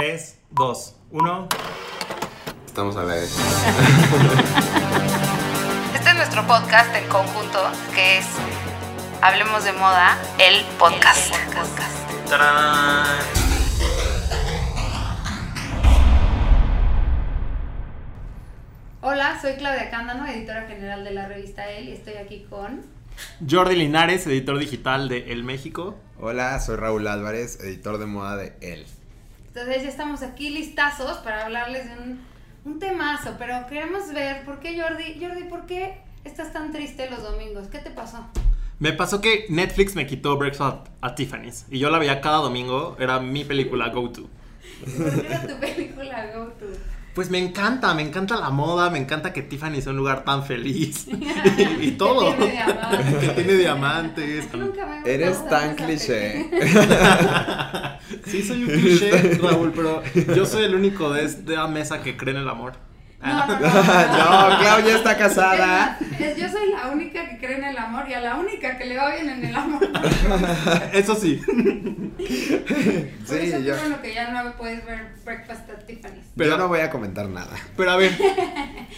3, 0.00 0.38
2, 0.52 0.96
1. 1.10 1.48
Estamos 2.64 2.96
a 2.96 3.02
la 3.02 3.14
vez. 3.16 3.36
Este 5.94 6.08
es 6.08 6.16
nuestro 6.16 6.46
podcast 6.46 6.96
en 6.96 7.06
conjunto, 7.06 7.58
que 7.94 8.16
es 8.16 8.24
Hablemos 9.20 9.62
de 9.62 9.74
Moda, 9.74 10.18
el 10.38 10.64
podcast. 10.78 11.34
¡Tarán! 12.30 13.08
Hola, 19.02 19.38
soy 19.42 19.56
Claudia 19.56 19.90
Cándano, 19.90 20.26
editora 20.26 20.66
general 20.66 21.04
de 21.04 21.10
la 21.10 21.28
revista 21.28 21.68
El, 21.68 21.90
y 21.90 21.92
estoy 21.92 22.14
aquí 22.14 22.46
con... 22.48 22.86
Jordi 23.46 23.76
Linares, 23.76 24.26
editor 24.26 24.58
digital 24.58 25.10
de 25.10 25.30
El 25.30 25.44
México. 25.44 25.94
Hola, 26.18 26.58
soy 26.58 26.76
Raúl 26.76 27.06
Álvarez, 27.06 27.60
editor 27.60 27.98
de 27.98 28.06
moda 28.06 28.38
de 28.38 28.56
Elle. 28.62 28.99
Entonces 29.52 29.82
ya 29.82 29.88
estamos 29.88 30.22
aquí 30.22 30.50
listazos 30.50 31.18
para 31.18 31.44
hablarles 31.44 31.86
de 31.86 32.02
un, 32.02 32.20
un 32.64 32.78
temazo, 32.78 33.34
pero 33.38 33.66
queremos 33.68 34.12
ver 34.12 34.44
por 34.44 34.60
qué 34.60 34.80
Jordi, 34.80 35.18
Jordi, 35.20 35.44
¿por 35.44 35.66
qué 35.66 36.00
estás 36.24 36.52
tan 36.52 36.70
triste 36.70 37.10
los 37.10 37.22
domingos? 37.22 37.66
¿Qué 37.66 37.78
te 37.78 37.90
pasó? 37.90 38.24
Me 38.78 38.92
pasó 38.92 39.20
que 39.20 39.46
Netflix 39.48 39.96
me 39.96 40.06
quitó 40.06 40.36
Breakfast 40.36 40.86
at 41.00 41.14
Tiffany's 41.14 41.66
y 41.68 41.80
yo 41.80 41.90
la 41.90 41.98
veía 41.98 42.20
cada 42.20 42.38
domingo, 42.38 42.96
era 43.00 43.18
mi 43.18 43.44
película 43.44 43.88
go 43.88 44.08
to. 44.10 44.28
¿Por 44.84 45.20
qué 45.20 45.26
era 45.26 45.46
tu 45.46 45.54
película 45.60 46.26
Go 46.34 46.46
To? 46.46 46.66
Pues 47.14 47.28
me 47.28 47.38
encanta, 47.38 47.92
me 47.94 48.02
encanta 48.02 48.36
la 48.36 48.50
moda, 48.50 48.88
me 48.88 48.98
encanta 48.98 49.32
que 49.32 49.42
Tiffany 49.42 49.82
sea 49.82 49.90
un 49.90 49.96
lugar 49.98 50.24
tan 50.24 50.44
feliz 50.44 51.06
y, 51.58 51.86
y 51.88 51.90
todo. 51.92 52.36
Que 52.36 52.36
tiene 52.36 52.52
diamantes. 52.52 53.20
que 53.20 53.28
tiene 53.34 53.54
diamantes. 53.54 54.54
Nunca 54.54 54.86
me 54.86 54.92
ha 54.98 55.02
Eres 55.02 55.48
tan 55.48 55.74
cliché. 55.74 56.48
Sí, 58.26 58.42
soy 58.42 58.64
un 58.64 58.70
cliché, 58.70 59.38
Raúl, 59.40 59.72
pero 59.74 60.02
yo 60.34 60.44
soy 60.44 60.64
el 60.64 60.74
único 60.74 61.12
de 61.12 61.24
esta 61.24 61.66
mesa 61.68 62.02
que 62.02 62.16
cree 62.16 62.34
en 62.34 62.40
el 62.40 62.48
amor. 62.48 62.74
No, 63.22 63.46
no, 63.46 63.58
no. 63.58 64.50
no, 64.50 64.58
Clau 64.60 64.80
ya 64.86 64.96
está 64.96 65.16
casada. 65.18 65.98
Es 66.18 66.20
es- 66.20 66.36
yo 66.38 66.48
soy 66.48 66.70
la 66.70 66.88
única 66.88 67.28
que 67.28 67.36
cree 67.38 67.58
en 67.58 67.64
el 67.64 67.76
amor 67.78 68.08
y 68.08 68.14
a 68.14 68.20
la 68.20 68.36
única 68.36 68.78
que 68.78 68.86
le 68.86 68.96
va 68.96 69.14
bien 69.14 69.28
en 69.28 69.44
el 69.44 69.54
amor. 69.54 69.86
Eso 70.92 71.14
sí. 71.14 71.40
Por 72.16 72.26
Sí, 73.38 73.46
eso 73.46 73.58
yo, 73.60 73.74
qué 73.74 73.80
bueno 73.80 74.02
que 74.02 74.14
ya 74.14 74.30
no 74.30 74.52
puedes 74.56 74.84
ver 74.84 75.12
Breakfast 75.24 75.70
at 75.70 75.84
Tiffany's. 75.86 76.24
Pero- 76.36 76.50
yo 76.50 76.58
no 76.58 76.68
voy 76.68 76.80
a 76.80 76.90
comentar 76.90 77.28
nada. 77.28 77.56
Pero 77.76 77.90
a 77.90 77.96
ver, 77.96 78.12
Pero 78.16 78.32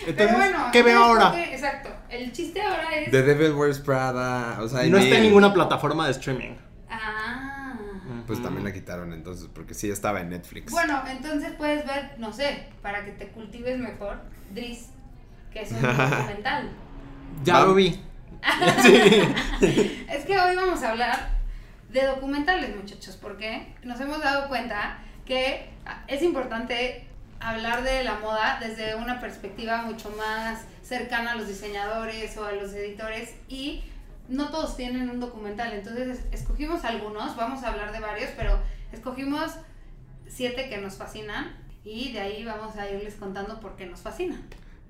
entonces, 0.07 0.37
bueno, 0.37 0.69
¿qué 0.73 0.83
veo 0.83 1.03
ahora? 1.05 1.31
¿por 1.31 1.35
qué? 1.41 1.55
Exacto. 1.55 1.91
El 2.09 2.33
chiste 2.33 2.61
ahora 2.63 2.95
es. 2.97 3.11
The 3.11 3.23
Devil 3.23 3.53
Wears 3.53 3.79
Prada, 3.81 4.59
o 4.61 4.69
sea, 4.69 4.85
No 4.85 4.99
está 4.99 5.17
en 5.17 5.23
ni- 5.23 5.29
ninguna 5.29 5.53
plataforma 5.53 6.07
de 6.07 6.13
streaming. 6.13 6.55
Ah. 6.91 7.22
Pues 8.33 8.43
también 8.43 8.65
la 8.65 8.73
quitaron 8.73 9.13
entonces, 9.13 9.51
porque 9.53 9.75
sí 9.75 9.91
estaba 9.91 10.23
en 10.23 10.31
Netflix. 10.31 10.73
Bueno, 10.73 11.03
entonces 11.07 11.53
puedes 11.53 11.87
ver, 11.87 12.15
no 12.17 12.33
sé, 12.33 12.67
para 12.81 13.05
que 13.05 13.11
te 13.11 13.29
cultives 13.29 13.79
mejor, 13.79 14.23
Driss, 14.55 14.89
que 15.53 15.61
es 15.61 15.71
un 15.71 15.83
documental. 15.83 16.71
Ya 17.45 17.61
lo 17.61 17.75
vi. 17.75 18.01
Sí. 19.61 20.05
Es 20.09 20.25
que 20.25 20.41
hoy 20.41 20.57
vamos 20.57 20.83
a 20.83 20.93
hablar 20.93 21.29
de 21.91 22.07
documentales, 22.07 22.75
muchachos, 22.75 23.19
porque 23.21 23.75
nos 23.83 24.01
hemos 24.01 24.23
dado 24.23 24.49
cuenta 24.49 25.01
que 25.27 25.69
es 26.09 26.23
importante 26.23 27.07
hablar 27.39 27.83
de 27.83 28.03
la 28.03 28.15
moda 28.15 28.59
desde 28.63 28.95
una 28.95 29.21
perspectiva 29.21 29.83
mucho 29.83 30.09
más 30.17 30.65
cercana 30.83 31.33
a 31.33 31.35
los 31.35 31.49
diseñadores 31.49 32.35
o 32.39 32.47
a 32.47 32.53
los 32.53 32.73
editores 32.73 33.35
y 33.49 33.85
no 34.29 34.51
todos 34.51 34.77
tienen 34.77 35.11
un 35.11 35.21
documental. 35.21 35.73
Entonces 35.73 36.19
es- 36.19 36.41
escogimos 36.41 36.85
algunos, 36.85 37.37
vamos 37.37 37.63
a 37.65 37.69
hablar 37.69 37.93
de 37.93 38.01
varios, 38.01 38.31
pero 38.37 38.59
escogimos 38.93 39.53
siete 40.29 40.69
que 40.69 40.79
nos 40.79 40.95
fascinan 40.95 41.57
y 41.85 42.13
de 42.13 42.21
ahí 42.21 42.45
vamos 42.45 42.77
a 42.77 42.91
irles 42.91 43.15
contando 43.17 43.61
por 43.61 43.77
qué 43.77 43.87
nos 43.87 44.01
fascinan. 44.01 44.43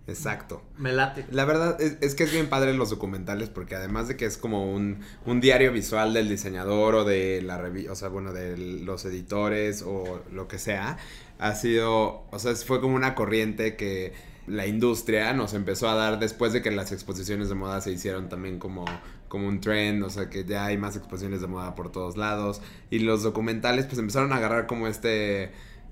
Exacto. 0.08 0.62
Me 0.78 0.92
late. 0.92 1.24
La 1.30 1.44
verdad 1.44 1.80
es, 1.80 1.96
es 2.00 2.16
que 2.16 2.24
es 2.24 2.32
bien 2.32 2.48
padre 2.48 2.74
los 2.74 2.90
documentales 2.90 3.48
porque 3.50 3.76
además 3.76 4.08
de 4.08 4.16
que 4.16 4.24
es 4.24 4.36
como 4.36 4.72
un, 4.74 4.98
un 5.26 5.40
diario 5.40 5.72
visual 5.72 6.12
del 6.12 6.28
diseñador 6.28 6.96
o 6.96 7.04
de 7.04 7.40
la 7.40 7.56
revista, 7.56 7.92
o 7.92 7.94
sea, 7.94 8.08
bueno, 8.08 8.32
de 8.32 8.56
los 8.56 9.04
editores 9.04 9.82
o 9.86 10.20
lo 10.32 10.48
que 10.48 10.58
sea, 10.58 10.96
ha 11.38 11.54
sido, 11.54 12.26
o 12.32 12.38
sea, 12.40 12.54
fue 12.56 12.80
como 12.80 12.96
una 12.96 13.14
corriente 13.14 13.76
que 13.76 14.12
la 14.46 14.66
industria 14.66 15.32
nos 15.32 15.54
empezó 15.54 15.88
a 15.88 15.94
dar 15.94 16.18
después 16.18 16.52
de 16.52 16.62
que 16.62 16.70
las 16.70 16.90
exposiciones 16.92 17.48
de 17.48 17.54
moda 17.54 17.80
se 17.80 17.92
hicieron 17.92 18.28
también 18.28 18.58
como, 18.58 18.84
como 19.28 19.46
un 19.48 19.60
trend, 19.60 20.02
o 20.02 20.10
sea, 20.10 20.28
que 20.28 20.44
ya 20.44 20.66
hay 20.66 20.76
más 20.78 20.96
exposiciones 20.96 21.40
de 21.40 21.46
moda 21.46 21.74
por 21.74 21.92
todos 21.92 22.16
lados 22.16 22.60
y 22.90 22.98
los 23.00 23.22
documentales 23.22 23.86
pues 23.86 23.98
empezaron 23.98 24.32
a 24.32 24.36
agarrar 24.36 24.66
como 24.66 24.86
este... 24.88 25.44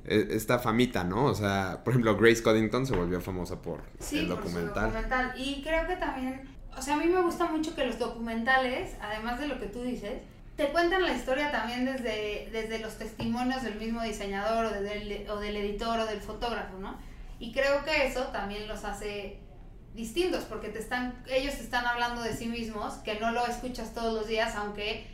e- 0.05 0.28
Esta 0.31 0.59
famita, 0.59 1.05
¿no? 1.05 1.27
O 1.27 1.34
sea, 1.34 1.81
por 1.84 1.93
ejemplo, 1.93 2.16
Grace 2.16 2.43
Coddington 2.43 2.87
se 2.87 2.97
volvió 2.97 3.21
famosa 3.21 3.62
por 3.62 3.83
Sí, 4.00 4.19
el 4.21 4.28
por 4.28 4.38
su 4.38 4.43
documental. 4.49 4.84
documental. 4.93 5.32
Y 5.37 5.62
creo 5.62 5.87
que 5.87 5.97
también, 5.97 6.43
o 6.77 6.82
sea, 6.82 6.94
a 6.94 6.99
mí 6.99 7.06
me 7.06 7.21
gusta 7.22 7.47
mucho 7.47 7.75
que 7.77 7.87
los 7.87 7.99
documentales, 7.99 8.97
además 9.00 9.38
de 9.38 9.47
lo 9.49 9.61
que 9.61 9.67
tú 9.67 9.82
dices, 9.82 10.22
te 10.56 10.67
cuentan 10.72 11.03
la 11.03 11.12
historia 11.15 11.50
también 11.53 11.84
desde, 11.87 12.49
desde 12.53 12.81
los 12.81 12.99
testimonios 12.99 13.62
del 13.62 13.77
mismo 13.77 14.03
diseñador 14.03 14.67
o, 14.67 14.71
del, 14.71 15.27
o 15.31 15.38
del 15.38 15.56
editor 15.56 16.00
o 16.00 16.06
del 16.06 16.21
fotógrafo, 16.21 16.78
¿no? 16.78 16.99
Y 17.41 17.53
creo 17.53 17.84
que 17.84 18.06
eso 18.06 18.25
también 18.25 18.69
los 18.69 18.84
hace 18.84 19.41
distintos, 19.95 20.45
porque 20.45 20.69
te 20.69 20.78
están, 20.78 21.25
ellos 21.27 21.56
te 21.56 21.62
están 21.62 21.87
hablando 21.87 22.23
de 22.23 22.34
sí 22.34 22.47
mismos, 22.47 22.95
que 22.99 23.19
no 23.19 23.33
lo 23.33 23.45
escuchas 23.47 23.93
todos 23.93 24.15
los 24.15 24.28
días, 24.28 24.55
aunque 24.55 25.06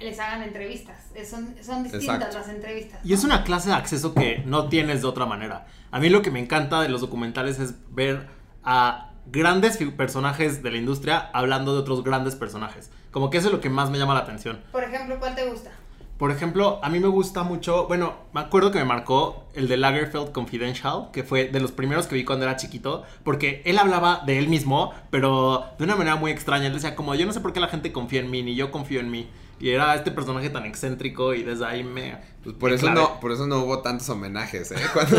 les 0.00 0.18
hagan 0.18 0.42
entrevistas. 0.42 0.96
Son, 1.28 1.54
son 1.62 1.84
distintas 1.84 2.16
Exacto. 2.16 2.38
las 2.38 2.48
entrevistas. 2.48 3.00
Y 3.04 3.12
es 3.12 3.22
una 3.24 3.44
clase 3.44 3.68
de 3.68 3.74
acceso 3.74 4.14
que 4.14 4.42
no 4.46 4.68
tienes 4.68 5.02
de 5.02 5.06
otra 5.06 5.26
manera. 5.26 5.66
A 5.90 6.00
mí 6.00 6.08
lo 6.08 6.22
que 6.22 6.30
me 6.30 6.40
encanta 6.40 6.80
de 6.80 6.88
los 6.88 7.02
documentales 7.02 7.60
es 7.60 7.74
ver 7.94 8.26
a 8.64 9.12
grandes 9.26 9.78
personajes 9.96 10.62
de 10.62 10.70
la 10.70 10.78
industria 10.78 11.30
hablando 11.32 11.74
de 11.74 11.80
otros 11.80 12.02
grandes 12.02 12.34
personajes. 12.34 12.90
Como 13.10 13.30
que 13.30 13.38
eso 13.38 13.48
es 13.48 13.52
lo 13.52 13.60
que 13.60 13.70
más 13.70 13.90
me 13.90 13.98
llama 13.98 14.14
la 14.14 14.20
atención. 14.20 14.60
Por 14.72 14.82
ejemplo, 14.82 15.18
¿cuál 15.20 15.34
te 15.34 15.44
gusta? 15.48 15.70
Por 16.18 16.30
ejemplo, 16.30 16.78
a 16.82 16.90
mí 16.90 17.00
me 17.00 17.08
gusta 17.08 17.42
mucho, 17.42 17.88
bueno, 17.88 18.14
me 18.32 18.40
acuerdo 18.40 18.70
que 18.70 18.78
me 18.78 18.84
marcó 18.84 19.46
el 19.52 19.66
de 19.66 19.76
Lagerfeld 19.76 20.30
Confidential, 20.30 21.08
que 21.12 21.24
fue 21.24 21.46
de 21.48 21.58
los 21.58 21.72
primeros 21.72 22.06
que 22.06 22.14
vi 22.14 22.24
cuando 22.24 22.44
era 22.44 22.56
chiquito, 22.56 23.02
porque 23.24 23.62
él 23.64 23.78
hablaba 23.78 24.22
de 24.24 24.38
él 24.38 24.48
mismo, 24.48 24.92
pero 25.10 25.64
de 25.76 25.82
una 25.82 25.96
manera 25.96 26.14
muy 26.14 26.30
extraña. 26.30 26.68
Él 26.68 26.74
decía 26.74 26.94
como, 26.94 27.16
yo 27.16 27.26
no 27.26 27.32
sé 27.32 27.40
por 27.40 27.52
qué 27.52 27.58
la 27.58 27.66
gente 27.66 27.90
confía 27.90 28.20
en 28.20 28.30
mí, 28.30 28.44
ni 28.44 28.54
yo 28.54 28.70
confío 28.70 29.00
en 29.00 29.10
mí. 29.10 29.28
Y 29.60 29.70
era 29.70 29.94
este 29.94 30.10
personaje 30.10 30.50
tan 30.50 30.64
excéntrico 30.66 31.32
y 31.34 31.42
desde 31.44 31.64
ahí 31.64 31.84
me... 31.84 32.18
Pues 32.42 32.56
por 32.56 32.70
me 32.70 32.76
eso 32.76 32.86
clavé. 32.86 33.00
no, 33.00 33.20
por 33.20 33.32
eso 33.32 33.46
no 33.46 33.60
hubo 33.60 33.80
tantos 33.80 34.08
homenajes, 34.10 34.72
¿eh? 34.72 34.76
Cuando- 34.92 35.16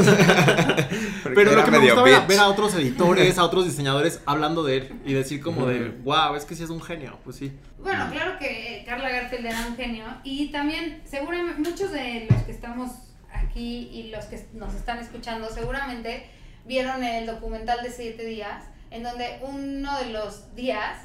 Pero 1.24 1.44
lo 1.44 1.52
era 1.52 1.64
que 1.66 1.72
me 1.72 1.80
gustaba 1.80 2.10
era 2.10 2.20
bitch. 2.20 2.28
ver 2.28 2.40
a 2.40 2.48
otros 2.50 2.74
editores, 2.76 3.38
a 3.38 3.44
otros 3.44 3.66
diseñadores 3.70 4.22
hablando 4.26 4.64
de 4.64 4.78
él 4.78 4.94
y 5.06 5.14
decir 5.14 5.42
como 5.42 5.66
de, 5.66 5.90
wow, 6.04 6.36
es 6.36 6.46
que 6.46 6.56
sí 6.56 6.64
es 6.64 6.70
un 6.70 6.82
genio. 6.82 7.18
Pues 7.24 7.38
sí. 7.38 7.52
Bueno, 7.80 8.08
claro 8.12 8.38
que 8.40 8.84
Carla 8.86 9.10
Garfield 9.10 9.46
era 9.46 9.66
un 9.68 9.76
genio 9.76 10.06
y 10.24 10.52
también 10.52 11.02
seguramente 11.06 11.62
muchos 11.70 11.92
de 11.92 12.28
los 12.30 12.42
que 12.44 12.52
estamos 12.52 12.92
aquí 13.34 13.90
y 13.92 14.12
los 14.12 14.26
que 14.26 14.46
nos 14.54 14.74
están 14.74 15.00
escuchando 15.00 15.50
seguramente 15.50 16.28
vieron 16.66 17.04
el 17.04 17.26
documental 17.26 17.82
de 17.84 17.92
siete 17.92 18.26
días 18.26 18.64
en 18.92 19.04
donde 19.04 19.40
uno 19.42 19.98
de 20.00 20.10
los 20.12 20.56
días, 20.56 20.98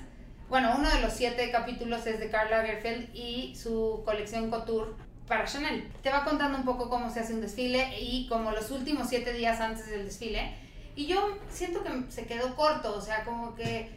bueno, 0.50 0.74
uno 0.76 0.90
de 0.90 1.00
los 1.00 1.12
siete 1.12 1.48
capítulos 1.52 2.04
es 2.06 2.18
de 2.18 2.28
Carla 2.28 2.62
Garfield 2.62 3.14
y 3.14 3.54
su 3.54 4.02
colección 4.04 4.50
Couture 4.50 4.90
para 5.28 5.44
Chanel. 5.44 5.88
Te 6.02 6.10
va 6.10 6.24
contando 6.24 6.58
un 6.58 6.64
poco 6.64 6.90
cómo 6.90 7.08
se 7.08 7.20
hace 7.20 7.32
un 7.32 7.40
desfile 7.40 8.00
y 8.00 8.26
como 8.26 8.50
los 8.50 8.72
últimos 8.72 9.08
siete 9.08 9.32
días 9.32 9.60
antes 9.60 9.88
del 9.88 10.04
desfile. 10.04 10.52
Y 10.96 11.06
yo 11.06 11.38
siento 11.48 11.84
que 11.84 12.10
se 12.10 12.26
quedó 12.26 12.56
corto, 12.56 12.96
o 12.96 13.00
sea, 13.00 13.24
como 13.24 13.54
que 13.54 13.90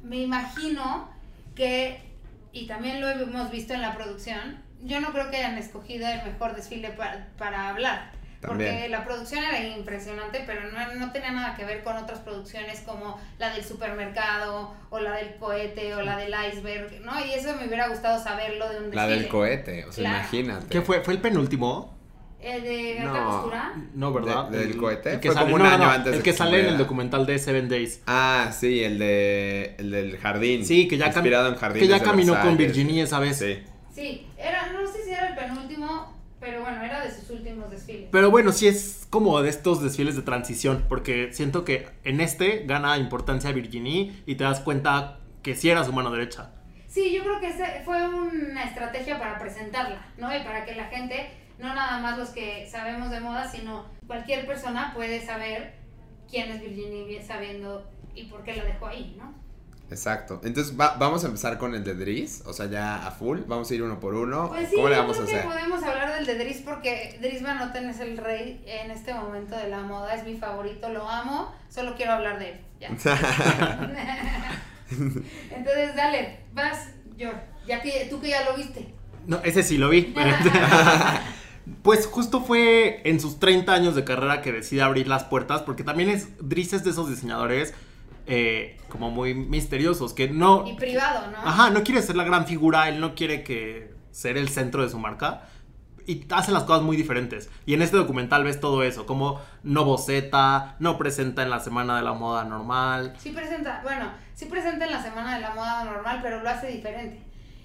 me 0.00 0.18
imagino 0.18 1.10
que, 1.56 2.00
y 2.52 2.68
también 2.68 3.00
lo 3.00 3.10
hemos 3.10 3.50
visto 3.50 3.74
en 3.74 3.82
la 3.82 3.96
producción, 3.96 4.62
yo 4.84 5.00
no 5.00 5.12
creo 5.12 5.30
que 5.30 5.38
hayan 5.38 5.58
escogido 5.58 6.06
el 6.06 6.22
mejor 6.22 6.54
desfile 6.54 6.90
para 7.36 7.68
hablar. 7.68 8.12
Porque 8.40 8.88
la 8.88 9.04
producción 9.04 9.42
era 9.42 9.60
impresionante, 9.66 10.44
pero 10.46 10.70
no, 10.70 10.94
no 10.94 11.10
tenía 11.12 11.32
nada 11.32 11.56
que 11.56 11.64
ver 11.64 11.82
con 11.82 11.96
otras 11.96 12.20
producciones 12.20 12.80
como 12.82 13.20
la 13.38 13.52
del 13.52 13.64
supermercado, 13.64 14.74
o 14.90 14.98
la 15.00 15.12
del 15.16 15.34
cohete, 15.36 15.94
o 15.94 16.02
la 16.02 16.16
del 16.16 16.32
iceberg, 16.52 17.00
¿no? 17.02 17.12
Y 17.24 17.32
eso 17.32 17.54
me 17.56 17.66
hubiera 17.66 17.88
gustado 17.88 18.22
saberlo 18.22 18.68
de 18.68 18.76
un 18.76 18.82
desfile. 18.90 18.96
La 18.96 19.06
del 19.08 19.28
cohete, 19.28 19.84
o 19.86 19.92
sea, 19.92 20.02
Claro. 20.04 20.18
imagínate. 20.18 20.66
¿Qué 20.68 20.82
fue? 20.82 21.00
¿Fue 21.02 21.14
el 21.14 21.20
penúltimo? 21.20 21.96
¿El 22.40 22.62
de 22.62 22.98
alta 23.00 23.20
No. 23.20 23.30
costura? 23.30 23.72
No, 23.94 24.12
¿verdad? 24.12 24.44
¿De- 24.48 24.58
del 24.58 24.76
cohete? 24.76 25.14
El 25.14 25.20
que 25.20 25.28
Fue 25.30 25.34
sale, 25.34 25.50
como 25.50 25.56
un 25.56 25.62
no, 25.62 25.68
no, 25.70 25.74
año 25.74 25.84
no, 25.86 25.90
antes 25.90 26.12
El 26.14 26.18
que 26.22 26.30
que 26.30 26.36
sale 26.36 26.60
en 26.60 26.66
el 26.66 26.78
documental 26.78 27.26
de 27.26 27.36
Seven 27.40 27.68
Days. 27.68 28.02
Ah, 28.06 28.50
sí, 28.56 28.84
el 28.84 28.98
de 29.00 29.74
el 29.78 29.90
del 29.90 30.16
jardín. 30.18 30.64
Sí, 30.64 30.86
que 30.86 30.96
ya, 30.96 31.06
cam- 31.06 31.14
inspirado 31.16 31.48
en 31.48 31.54
que 31.54 31.60
jardines 31.60 31.88
ya 31.88 32.00
caminó 32.00 32.40
con. 32.40 32.56
Virginia 32.56 33.02
esa 33.02 33.18
vez. 33.18 33.38
Sí. 33.38 33.58
Sí, 33.92 34.28
era, 34.38 34.68
no 34.72 34.86
sé 34.86 35.02
si 35.02 35.10
era 35.10 35.30
el 35.30 35.34
penúltimo, 35.34 35.77
pero 36.40 36.62
bueno, 36.62 36.82
era 36.82 37.04
de 37.04 37.10
sus 37.10 37.30
últimos 37.30 37.70
desfiles. 37.70 38.08
Pero 38.12 38.30
bueno, 38.30 38.52
sí 38.52 38.66
es 38.66 39.06
como 39.10 39.40
de 39.42 39.50
estos 39.50 39.82
desfiles 39.82 40.16
de 40.16 40.22
transición, 40.22 40.84
porque 40.88 41.32
siento 41.32 41.64
que 41.64 41.88
en 42.04 42.20
este 42.20 42.64
gana 42.66 42.96
importancia 42.98 43.52
Virginie 43.52 44.22
y 44.26 44.36
te 44.36 44.44
das 44.44 44.60
cuenta 44.60 45.20
que 45.42 45.54
sí 45.54 45.70
era 45.70 45.84
su 45.84 45.92
mano 45.92 46.10
derecha. 46.10 46.52
Sí, 46.86 47.12
yo 47.12 47.22
creo 47.22 47.40
que 47.40 47.48
ese 47.48 47.82
fue 47.84 48.08
una 48.08 48.64
estrategia 48.64 49.18
para 49.18 49.38
presentarla, 49.38 50.06
¿no? 50.16 50.34
Y 50.34 50.42
para 50.42 50.64
que 50.64 50.74
la 50.74 50.86
gente 50.86 51.30
no 51.58 51.74
nada 51.74 52.00
más 52.00 52.18
los 52.18 52.30
que 52.30 52.66
sabemos 52.70 53.10
de 53.10 53.20
moda, 53.20 53.48
sino 53.48 53.86
cualquier 54.06 54.46
persona 54.46 54.92
puede 54.94 55.20
saber 55.20 55.74
quién 56.30 56.50
es 56.50 56.60
Virginia 56.60 57.22
sabiendo 57.22 57.90
y 58.14 58.24
por 58.24 58.42
qué 58.44 58.56
la 58.56 58.64
dejó 58.64 58.86
ahí, 58.86 59.14
¿no? 59.18 59.34
Exacto. 59.90 60.40
Entonces 60.44 60.78
va- 60.78 60.96
vamos 60.98 61.24
a 61.24 61.28
empezar 61.28 61.56
con 61.58 61.74
el 61.74 61.82
de 61.82 61.94
Dries, 61.94 62.42
o 62.46 62.52
sea, 62.52 62.66
ya 62.66 63.06
a 63.06 63.10
full. 63.10 63.40
Vamos 63.46 63.70
a 63.70 63.74
ir 63.74 63.82
uno 63.82 63.98
por 64.00 64.14
uno. 64.14 64.48
Pues 64.48 64.68
sí, 64.68 64.76
¿Cómo 64.76 64.88
le 64.88 64.96
yo 64.96 65.00
vamos 65.02 65.16
a 65.16 65.22
creo 65.22 65.30
que 65.32 65.36
hacer? 65.38 65.50
podemos 65.50 65.82
hablar 65.82 66.14
del 66.14 66.26
de 66.26 66.34
Dries 66.38 66.58
porque 66.62 67.18
Dries 67.22 67.42
Van 67.42 67.58
Noten 67.58 67.88
es 67.88 67.98
el 68.00 68.18
rey 68.18 68.62
en 68.66 68.90
este 68.90 69.14
momento 69.14 69.56
de 69.56 69.68
la 69.68 69.80
moda, 69.80 70.14
es 70.14 70.24
mi 70.26 70.36
favorito, 70.36 70.88
lo 70.90 71.08
amo, 71.08 71.54
solo 71.70 71.94
quiero 71.96 72.12
hablar 72.12 72.38
de 72.38 72.50
él. 72.52 72.60
Ya. 72.80 72.88
Entonces, 74.90 75.94
dale, 75.96 76.40
vas, 76.54 76.88
George, 77.16 77.40
ya 77.66 77.80
que 77.82 78.06
tú 78.10 78.20
que 78.20 78.28
ya 78.28 78.44
lo 78.44 78.56
viste. 78.56 78.94
No, 79.26 79.40
ese 79.44 79.62
sí 79.62 79.76
lo 79.78 79.88
vi. 79.88 80.02
pero- 80.14 80.36
pues 81.82 82.06
justo 82.06 82.40
fue 82.42 83.02
en 83.04 83.20
sus 83.20 83.38
30 83.40 83.72
años 83.74 83.94
de 83.94 84.04
carrera 84.04 84.40
que 84.40 84.52
decide 84.52 84.82
abrir 84.82 85.06
las 85.08 85.24
puertas, 85.24 85.62
porque 85.62 85.84
también 85.84 86.08
es 86.08 86.28
Dries 86.40 86.72
es 86.72 86.84
de 86.84 86.90
esos 86.90 87.10
diseñadores 87.10 87.74
eh, 88.28 88.76
como 88.88 89.10
muy 89.10 89.34
misteriosos, 89.34 90.14
que 90.14 90.28
no... 90.28 90.66
Y 90.66 90.74
privado, 90.74 91.30
¿no? 91.30 91.38
Ajá, 91.38 91.70
no 91.70 91.82
quiere 91.82 92.02
ser 92.02 92.16
la 92.16 92.24
gran 92.24 92.46
figura, 92.46 92.88
él 92.88 93.00
no 93.00 93.14
quiere 93.14 93.42
que 93.42 93.92
ser 94.10 94.36
el 94.36 94.48
centro 94.48 94.82
de 94.82 94.88
su 94.90 94.98
marca. 94.98 95.42
Y 96.06 96.24
hace 96.30 96.52
las 96.52 96.62
cosas 96.64 96.82
muy 96.82 96.96
diferentes. 96.96 97.50
Y 97.66 97.74
en 97.74 97.82
este 97.82 97.98
documental 97.98 98.42
ves 98.44 98.60
todo 98.60 98.82
eso, 98.82 99.04
como 99.04 99.40
no 99.62 99.84
boceta, 99.84 100.76
no 100.78 100.96
presenta 100.96 101.42
en 101.42 101.50
la 101.50 101.60
semana 101.60 101.96
de 101.96 102.02
la 102.02 102.14
moda 102.14 102.44
normal. 102.44 103.14
Sí 103.18 103.30
presenta, 103.30 103.80
bueno, 103.82 104.10
sí 104.34 104.46
presenta 104.46 104.86
en 104.86 104.92
la 104.92 105.02
semana 105.02 105.34
de 105.34 105.42
la 105.42 105.54
moda 105.54 105.84
normal, 105.84 106.20
pero 106.22 106.42
lo 106.42 106.48
hace 106.48 106.68
diferente. 106.68 107.20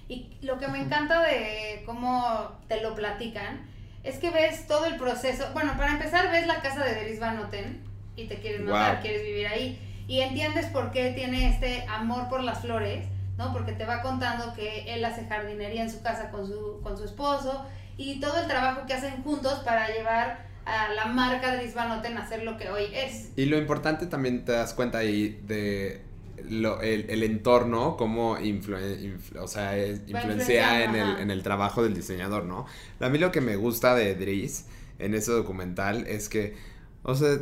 Y 0.08 0.36
lo 0.42 0.58
que 0.58 0.68
me 0.68 0.78
encanta 0.78 1.22
de 1.22 1.82
cómo 1.86 2.52
te 2.68 2.82
lo 2.82 2.94
platican 2.94 3.62
es 4.02 4.18
que 4.18 4.28
ves 4.30 4.66
todo 4.66 4.84
el 4.84 4.96
proceso. 4.96 5.46
Bueno, 5.54 5.72
para 5.78 5.92
empezar, 5.92 6.30
ves 6.30 6.46
la 6.46 6.60
casa 6.60 6.84
de 6.84 7.02
Dries 7.02 7.20
Van 7.20 7.36
Noten 7.36 7.82
y 8.14 8.26
te 8.26 8.40
quieres 8.40 8.60
matar, 8.60 8.96
Wow. 8.96 9.02
quieres 9.02 9.22
vivir 9.22 9.46
ahí. 9.46 9.80
Y 10.06 10.20
entiendes 10.20 10.66
por 10.66 10.90
qué 10.90 11.12
tiene 11.12 11.48
este 11.48 11.84
amor 11.88 12.28
por 12.28 12.42
las 12.42 12.60
flores, 12.60 13.06
¿no? 13.38 13.52
Porque 13.52 13.72
te 13.72 13.84
va 13.84 14.02
contando 14.02 14.52
que 14.54 14.94
él 14.94 15.04
hace 15.04 15.24
jardinería 15.26 15.82
en 15.82 15.90
su 15.90 16.02
casa 16.02 16.30
con 16.30 16.46
su, 16.46 16.80
con 16.82 16.96
su 16.98 17.04
esposo 17.04 17.64
y 17.96 18.20
todo 18.20 18.40
el 18.40 18.46
trabajo 18.48 18.86
que 18.86 18.94
hacen 18.94 19.22
juntos 19.22 19.60
para 19.64 19.88
llevar 19.88 20.46
a 20.66 20.92
la 20.94 21.06
marca 21.06 21.56
Dries 21.56 21.74
Van 21.74 21.88
Noten 21.88 22.16
a 22.16 22.26
ser 22.28 22.42
lo 22.42 22.56
que 22.56 22.68
hoy 22.70 22.84
es. 22.94 23.30
Y 23.36 23.46
lo 23.46 23.58
importante 23.58 24.06
también 24.06 24.44
te 24.44 24.52
das 24.52 24.74
cuenta 24.74 24.98
ahí 24.98 25.40
de 25.46 26.02
lo- 26.48 26.80
el, 26.80 27.06
el 27.10 27.22
entorno, 27.22 27.96
cómo 27.96 28.36
influe- 28.38 28.98
influ- 29.00 29.38
o 29.40 29.48
sea, 29.48 29.76
es- 29.76 30.00
influencia 30.06 30.84
en 30.84 30.94
el, 30.96 31.18
en 31.20 31.30
el 31.30 31.42
trabajo 31.42 31.82
del 31.82 31.94
diseñador, 31.94 32.44
¿no? 32.44 32.66
A 33.00 33.08
mí 33.08 33.18
lo 33.18 33.30
que 33.32 33.40
me 33.40 33.56
gusta 33.56 33.94
de 33.94 34.14
Dries 34.14 34.66
en 34.98 35.14
ese 35.14 35.32
documental 35.32 36.06
es 36.06 36.28
que, 36.28 36.56
o 37.02 37.14
sea, 37.14 37.36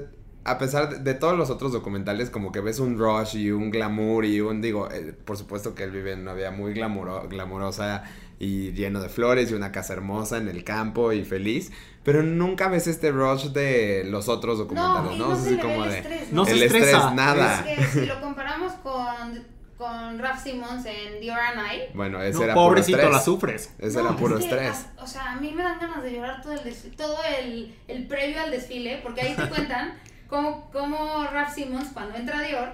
a 0.45 0.59
pesar 0.59 0.89
de, 0.91 0.99
de 0.99 1.15
todos 1.15 1.37
los 1.39 1.51
otros 1.51 1.73
documentales, 1.73 2.31
como 2.31 2.51
que 2.53 2.61
ves 2.61 2.79
un 2.81 2.99
rush 2.99 3.37
y 3.37 3.51
un 3.51 3.71
glamour 3.71 4.25
y 4.25 4.41
un, 4.41 4.61
digo, 4.61 4.91
eh, 4.91 5.15
por 5.25 5.37
supuesto 5.37 5.75
que 5.75 5.85
él 5.85 5.91
vive 5.91 6.13
en 6.13 6.21
una 6.21 6.35
vida 6.35 6.51
muy 6.51 6.73
glamuro- 6.75 7.29
glamurosa 7.29 8.03
y 8.39 8.73
lleno 8.73 9.01
de 9.01 9.09
flores 9.09 9.51
y 9.51 9.55
una 9.55 9.71
casa 9.71 9.93
hermosa 9.93 10.39
en 10.39 10.49
el 10.49 10.65
campo 10.65 11.13
y 11.13 11.25
feliz, 11.25 11.71
pero 12.03 12.25
nunca 12.25 12.67
ves 12.69 12.89
este 12.89 13.13
rush 13.13 13.51
de 13.51 14.03
los 14.05 14.29
otros 14.29 14.59
documentales, 14.59 15.17
¿no? 15.17 15.29
no 15.29 15.37
se 15.37 15.43
así 15.43 15.51
le 15.51 15.57
ve 15.57 15.63
como 15.63 15.85
el 15.85 15.91
de... 15.91 15.99
estrés, 15.99 16.33
No 16.33 16.45
se 16.45 16.53
el 16.53 16.63
estresa. 16.65 16.97
estrés, 16.99 17.15
nada. 17.15 17.65
Es 17.71 17.79
que 17.89 18.01
si 18.01 18.07
lo 18.07 18.21
comparamos 18.21 18.73
con, 18.83 19.45
con 19.79 20.19
Raf 20.19 20.43
Simons 20.43 20.85
en 20.87 21.21
Dior 21.21 21.39
and 21.39 21.61
I. 21.73 21.97
Bueno, 21.97 22.21
ese 22.21 22.39
No, 22.39 22.45
era 22.45 22.55
pobrecito, 22.55 22.99
puro 22.99 23.11
la 23.11 23.19
estrés. 23.19 23.25
sufres. 23.35 23.75
Ese 23.79 24.03
no, 24.03 24.09
era 24.09 24.17
puro 24.17 24.39
es 24.39 24.45
que, 24.47 24.51
estrés. 24.51 24.87
a- 24.99 25.03
O 25.05 25.07
sea, 25.07 25.33
a 25.33 25.37
mí 25.37 25.53
me 25.55 25.63
dan 25.63 25.79
ganas 25.79 26.03
de 26.03 26.13
llorar 26.13 26.43
todo 26.43 26.53
el 26.55 26.65
desfile, 26.65 26.97
todo 26.97 27.17
el, 27.41 27.73
el 27.87 28.07
previo 28.09 28.41
al 28.43 28.51
desfile, 28.51 28.99
porque 29.05 29.21
ahí 29.21 29.37
te 29.37 29.49
cuentan 29.49 29.95
cómo, 30.33 30.71
cómo 30.73 31.25
Raf 31.31 31.55
Simons, 31.55 31.89
cuando 31.93 32.17
entra 32.17 32.39
a 32.39 32.43
Dior, 32.43 32.73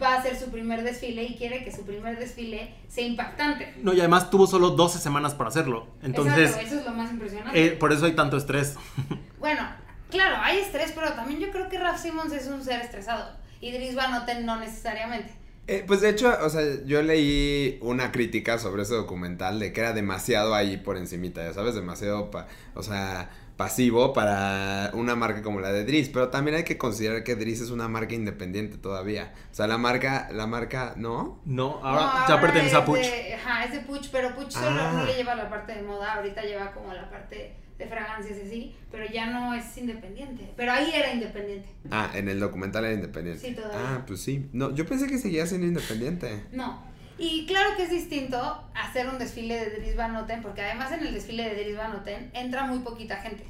va 0.00 0.14
a 0.14 0.18
hacer 0.18 0.38
su 0.38 0.50
primer 0.52 0.84
desfile 0.84 1.24
y 1.24 1.34
quiere 1.36 1.64
que 1.64 1.72
su 1.72 1.82
primer 1.84 2.16
desfile 2.18 2.74
sea 2.88 3.04
impactante. 3.04 3.74
No, 3.82 3.92
y 3.92 3.98
además 3.98 4.30
tuvo 4.30 4.46
solo 4.46 4.70
12 4.70 4.98
semanas 5.00 5.34
para 5.34 5.48
hacerlo. 5.48 5.88
Entonces, 6.02 6.50
Exacto, 6.50 6.66
eso 6.66 6.78
es 6.80 6.84
lo 6.86 6.92
más 6.92 7.10
impresionante. 7.10 7.64
eh, 7.66 7.70
por 7.72 7.92
eso 7.92 8.06
hay 8.06 8.12
tanto 8.14 8.36
estrés. 8.36 8.76
Bueno, 9.38 9.68
claro, 10.10 10.36
hay 10.42 10.58
estrés, 10.58 10.92
pero 10.92 11.12
también 11.12 11.38
yo 11.40 11.50
creo 11.50 11.68
que 11.68 11.78
Raf 11.78 12.00
Simons 12.02 12.32
es 12.32 12.46
un 12.48 12.64
ser 12.64 12.80
estresado. 12.80 13.36
Y 13.60 13.70
Dries 13.72 13.94
Van 13.94 14.10
Noten 14.10 14.44
no 14.46 14.58
necesariamente. 14.58 15.32
Eh, 15.68 15.84
pues 15.86 16.00
de 16.00 16.10
hecho, 16.10 16.32
o 16.44 16.48
sea, 16.50 16.62
yo 16.84 17.02
leí 17.02 17.78
una 17.80 18.12
crítica 18.12 18.58
sobre 18.58 18.82
ese 18.82 18.94
documental 18.94 19.58
de 19.60 19.72
que 19.72 19.80
era 19.80 19.92
demasiado 19.92 20.54
ahí 20.54 20.76
por 20.76 20.96
encimita, 20.96 21.42
ya 21.44 21.52
sabes, 21.52 21.74
demasiado, 21.74 22.30
pa- 22.30 22.46
o 22.74 22.82
sea, 22.82 23.30
pasivo 23.56 24.12
para 24.12 24.90
una 24.94 25.14
marca 25.16 25.42
como 25.42 25.60
la 25.60 25.72
de 25.72 25.84
Dries, 25.84 26.08
pero 26.10 26.28
también 26.28 26.56
hay 26.58 26.64
que 26.64 26.76
considerar 26.76 27.24
que 27.24 27.36
Dries 27.36 27.60
es 27.60 27.70
una 27.70 27.88
marca 27.88 28.14
independiente 28.14 28.76
todavía. 28.76 29.32
O 29.50 29.54
sea, 29.54 29.66
la 29.66 29.78
marca, 29.78 30.28
la 30.32 30.46
marca, 30.46 30.92
¿no? 30.96 31.40
No, 31.44 31.80
No, 31.80 31.86
ahora 31.86 32.26
ya 32.28 32.40
pertenece 32.40 32.76
a 32.76 32.80
es 32.80 32.84
Puch. 32.84 32.98
de- 32.98 33.34
ajá, 33.34 33.64
es 33.64 33.72
de 33.72 33.80
Puch, 33.80 34.08
pero 34.12 34.34
Puch 34.34 34.50
solo 34.50 34.78
Ah. 34.80 34.92
no 34.94 35.04
le 35.04 35.14
lleva 35.14 35.34
la 35.34 35.48
parte 35.48 35.74
de 35.74 35.82
moda, 35.82 36.14
ahorita 36.14 36.42
lleva 36.42 36.72
como 36.72 36.92
la 36.92 37.08
parte 37.10 37.54
de 37.78 37.86
fragancias 37.86 38.38
y 38.38 38.46
así, 38.46 38.76
pero 38.90 39.04
ya 39.06 39.26
no 39.26 39.54
es 39.54 39.76
independiente. 39.76 40.50
Pero 40.56 40.72
ahí 40.72 40.90
era 40.94 41.12
independiente. 41.12 41.68
Ah, 41.90 42.10
en 42.14 42.28
el 42.28 42.40
documental 42.40 42.84
era 42.86 42.94
independiente. 42.94 43.46
Sí, 43.48 43.54
todavía. 43.54 43.78
Ah, 43.82 44.04
pues 44.06 44.20
sí. 44.22 44.48
No, 44.52 44.74
yo 44.74 44.86
pensé 44.86 45.06
que 45.06 45.18
seguía 45.18 45.46
siendo 45.46 45.66
independiente. 45.66 46.42
No. 46.52 46.82
Y 47.18 47.46
claro 47.46 47.76
que 47.76 47.84
es 47.84 47.90
distinto 47.90 48.62
hacer 48.74 49.08
un 49.08 49.18
desfile 49.18 49.56
de 49.58 49.76
Dries 49.78 49.96
Van 49.96 50.12
Noten, 50.12 50.42
porque 50.42 50.62
además 50.62 50.92
en 50.92 51.00
el 51.06 51.14
desfile 51.14 51.44
de 51.48 51.54
Dries 51.62 51.76
Van 51.78 51.92
Noten 51.92 52.30
entra 52.34 52.64
muy 52.64 52.80
poquita 52.80 53.16
gente. 53.16 53.44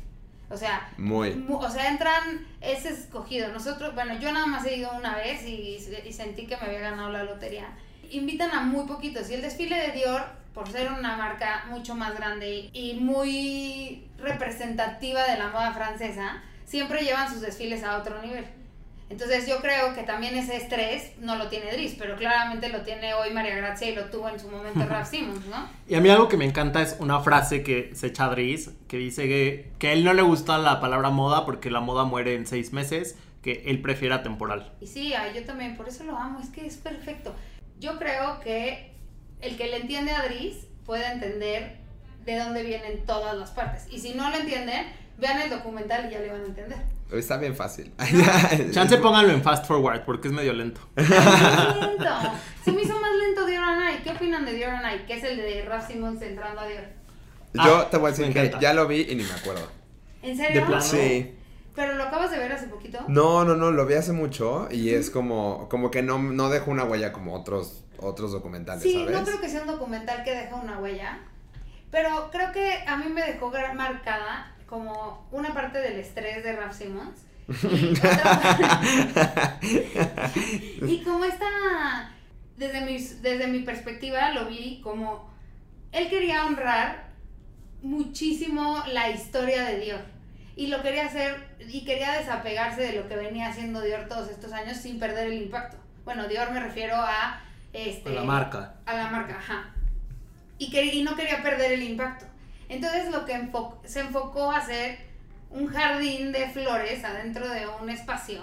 O 0.48 0.56
sea, 0.56 0.88
Muy. 0.96 1.34
mu- 1.34 1.56
o 1.58 1.68
sea, 1.68 1.88
entran, 1.88 2.46
es 2.60 2.84
escogido. 2.86 3.48
Nosotros, 3.52 3.94
bueno, 3.96 4.16
yo 4.20 4.30
nada 4.32 4.46
más 4.46 4.64
he 4.64 4.76
ido 4.76 4.92
una 4.96 5.16
vez 5.16 5.44
y, 5.44 5.76
y 6.06 6.12
sentí 6.12 6.46
que 6.46 6.56
me 6.58 6.66
había 6.66 6.78
ganado 6.78 7.10
la 7.10 7.24
lotería. 7.24 7.66
Invitan 8.12 8.52
a 8.52 8.60
muy 8.60 8.86
poquitos. 8.86 9.28
Y 9.28 9.34
el 9.34 9.42
desfile 9.42 9.76
de 9.76 9.90
Dior, 9.90 10.24
por 10.54 10.70
ser 10.70 10.92
una 10.92 11.16
marca 11.16 11.64
mucho 11.68 11.96
más 11.96 12.16
grande 12.16 12.70
y 12.72 12.94
muy 12.94 14.06
representativa 14.18 15.24
de 15.24 15.36
la 15.36 15.48
moda 15.48 15.72
francesa, 15.72 16.40
siempre 16.64 17.02
llevan 17.02 17.28
sus 17.28 17.40
desfiles 17.40 17.82
a 17.82 17.98
otro 17.98 18.22
nivel. 18.22 18.46
Entonces 19.08 19.47
yo 19.47 19.61
creo 19.61 19.94
que 19.94 20.03
también 20.03 20.35
ese 20.37 20.56
estrés 20.56 21.12
no 21.20 21.37
lo 21.37 21.49
tiene 21.49 21.70
Dries, 21.70 21.94
pero 21.97 22.17
claramente 22.17 22.69
lo 22.69 22.82
tiene 22.82 23.14
hoy 23.14 23.31
María 23.32 23.55
Grazia 23.55 23.91
y 23.91 23.94
lo 23.94 24.06
tuvo 24.06 24.29
en 24.29 24.41
su 24.41 24.49
momento 24.49 24.85
Raf 24.88 25.08
Simons, 25.08 25.47
¿no? 25.47 25.69
Y 25.88 25.94
a 25.94 26.00
mí 26.00 26.08
algo 26.08 26.29
que 26.29 26.37
me 26.37 26.44
encanta 26.44 26.82
es 26.82 26.97
una 26.99 27.20
frase 27.20 27.62
que 27.62 27.94
se 27.94 28.08
echa 28.08 28.29
Dries, 28.29 28.70
que 28.88 28.97
dice 28.97 29.29
que, 29.29 29.70
que 29.79 29.88
a 29.88 29.93
él 29.93 30.05
no 30.05 30.12
le 30.12 30.23
gusta 30.23 30.58
la 30.58 30.81
palabra 30.81 31.11
moda 31.11 31.44
porque 31.44 31.70
la 31.70 31.81
moda 31.81 32.05
muere 32.05 32.35
en 32.35 32.47
seis 32.47 32.73
meses, 32.73 33.17
que 33.42 33.62
él 33.66 33.80
prefiere 33.80 34.12
atemporal. 34.12 34.73
Y 34.80 34.88
sí, 34.88 35.14
yo 35.35 35.45
también, 35.45 35.76
por 35.76 35.88
eso 35.88 36.02
lo 36.02 36.16
amo, 36.16 36.40
es 36.40 36.49
que 36.49 36.66
es 36.66 36.76
perfecto. 36.76 37.33
Yo 37.78 37.99
creo 37.99 38.40
que 38.40 38.90
el 39.40 39.57
que 39.57 39.69
le 39.69 39.76
entiende 39.76 40.11
a 40.11 40.23
Dries 40.23 40.66
puede 40.85 41.07
entender 41.07 41.76
de 42.25 42.38
dónde 42.38 42.64
vienen 42.64 43.07
todas 43.07 43.37
las 43.37 43.52
partes. 43.52 43.87
Y 43.88 44.00
si 44.00 44.14
no 44.14 44.30
lo 44.30 44.37
entienden, 44.37 44.87
vean 45.16 45.40
el 45.40 45.50
documental 45.50 46.09
y 46.09 46.14
ya 46.14 46.19
le 46.19 46.33
van 46.33 46.42
a 46.42 46.47
entender. 46.47 46.96
Está 47.12 47.36
bien 47.36 47.54
fácil. 47.54 47.92
Chance 48.72 48.96
pónganlo 48.98 49.32
en 49.32 49.42
fast 49.42 49.66
forward 49.66 50.04
porque 50.04 50.28
es 50.28 50.34
medio 50.34 50.52
lento. 50.52 50.80
Ay, 50.96 51.04
qué 51.06 51.80
lento. 51.86 52.04
Se 52.64 52.72
me 52.72 52.82
hizo 52.82 53.00
más 53.00 53.10
lento 53.14 53.46
Dior 53.46 53.62
and 53.62 53.94
I. 53.98 54.02
¿Qué 54.02 54.10
opinan 54.10 54.44
de 54.44 54.52
Dior 54.54 54.70
and 54.70 54.94
I? 55.02 55.06
Que 55.06 55.14
es 55.14 55.25
el 55.25 55.36
de 55.36 55.64
Raf 55.64 55.86
Simons 55.86 56.20
entrando 56.22 56.60
a 56.60 56.66
Dior. 56.66 56.84
Yo 57.54 57.76
Ah, 57.78 57.88
te 57.90 57.96
voy 57.96 58.08
a 58.08 58.10
decir 58.10 58.32
que 58.32 58.40
encanta. 58.40 58.60
ya 58.60 58.75
lo 58.75 58.86
vi 58.86 59.02
y 59.08 59.14
ni 59.14 59.22
me 59.22 59.32
acuerdo. 59.32 59.66
¿En 60.22 60.36
serio? 60.36 60.66
De. 60.66 60.80
Sí. 60.80 61.32
¿Pero 61.76 61.94
lo 61.94 62.04
acabas 62.04 62.30
de 62.30 62.38
ver 62.38 62.52
hace 62.52 62.66
poquito? 62.68 62.98
No, 63.06 63.44
no, 63.44 63.54
no, 63.54 63.70
lo 63.70 63.84
vi 63.86 63.94
hace 63.94 64.12
mucho 64.12 64.66
y 64.70 64.90
es 64.90 65.10
como, 65.10 65.68
como 65.68 65.90
que 65.90 66.02
no, 66.02 66.18
no 66.18 66.48
dejó 66.48 66.70
una 66.70 66.84
huella 66.84 67.12
como 67.12 67.34
otros, 67.34 67.84
otros 67.98 68.32
documentales, 68.32 68.82
Sí, 68.82 68.94
¿sabes? 68.94 69.10
no 69.14 69.25
creo 69.25 69.40
que 69.42 69.48
sea 69.50 69.60
un 69.60 69.66
documental 69.68 70.25
que 70.25 70.30
deja 70.34 70.56
una 70.56 70.78
huella, 70.78 71.18
pero 71.90 72.30
creo 72.32 72.50
que 72.52 72.82
a 72.86 72.96
mí 72.96 73.10
me 73.10 73.22
dejó 73.22 73.52
marcada 73.75 74.55
como 74.66 75.26
una 75.32 75.54
parte 75.54 75.78
del 75.78 75.99
estrés 76.00 76.42
de 76.44 76.52
Raf 76.54 76.76
Simons. 76.76 77.20
Y, 77.49 77.92
otra- 77.96 79.58
y 79.62 81.02
como 81.04 81.25
esta, 81.25 82.11
desde 82.56 82.80
mi, 82.80 82.99
desde 82.99 83.46
mi 83.46 83.61
perspectiva 83.61 84.30
lo 84.32 84.46
vi 84.46 84.80
como, 84.82 85.30
él 85.92 86.08
quería 86.08 86.44
honrar 86.46 87.06
muchísimo 87.82 88.82
la 88.92 89.11
historia 89.11 89.64
de 89.64 89.80
Dior. 89.80 90.00
Y 90.56 90.68
lo 90.68 90.82
quería 90.82 91.04
hacer, 91.06 91.37
y 91.68 91.85
quería 91.85 92.12
desapegarse 92.18 92.80
de 92.80 92.92
lo 92.94 93.08
que 93.08 93.16
venía 93.16 93.49
haciendo 93.49 93.80
Dior 93.82 94.08
todos 94.08 94.30
estos 94.30 94.52
años 94.52 94.78
sin 94.78 94.99
perder 94.99 95.26
el 95.28 95.35
impacto. 95.42 95.76
Bueno, 96.04 96.26
Dior 96.28 96.50
me 96.50 96.61
refiero 96.61 96.96
a... 96.96 97.42
Este, 97.73 98.08
A 98.11 98.12
la 98.14 98.23
marca. 98.25 98.75
a 98.87 98.94
la 98.94 99.11
marca, 99.11 99.37
ajá. 99.38 99.70
Y, 100.58 100.70
quer- 100.73 100.94
y 100.94 101.02
no 101.02 101.14
quería 101.14 101.42
perder 101.42 101.73
el 101.73 101.82
impacto. 101.82 102.25
Entonces 102.68 103.11
lo 103.11 103.25
que 103.25 103.35
enfo- 103.35 103.76
se 103.85 104.00
enfocó 104.00 104.50
a 104.50 104.58
hacer 104.58 104.99
un 105.50 105.68
jardín 105.68 106.32
de 106.32 106.49
flores 106.50 107.04
adentro 107.04 107.49
de 107.49 107.66
un 107.80 107.88
espacio. 107.90 108.40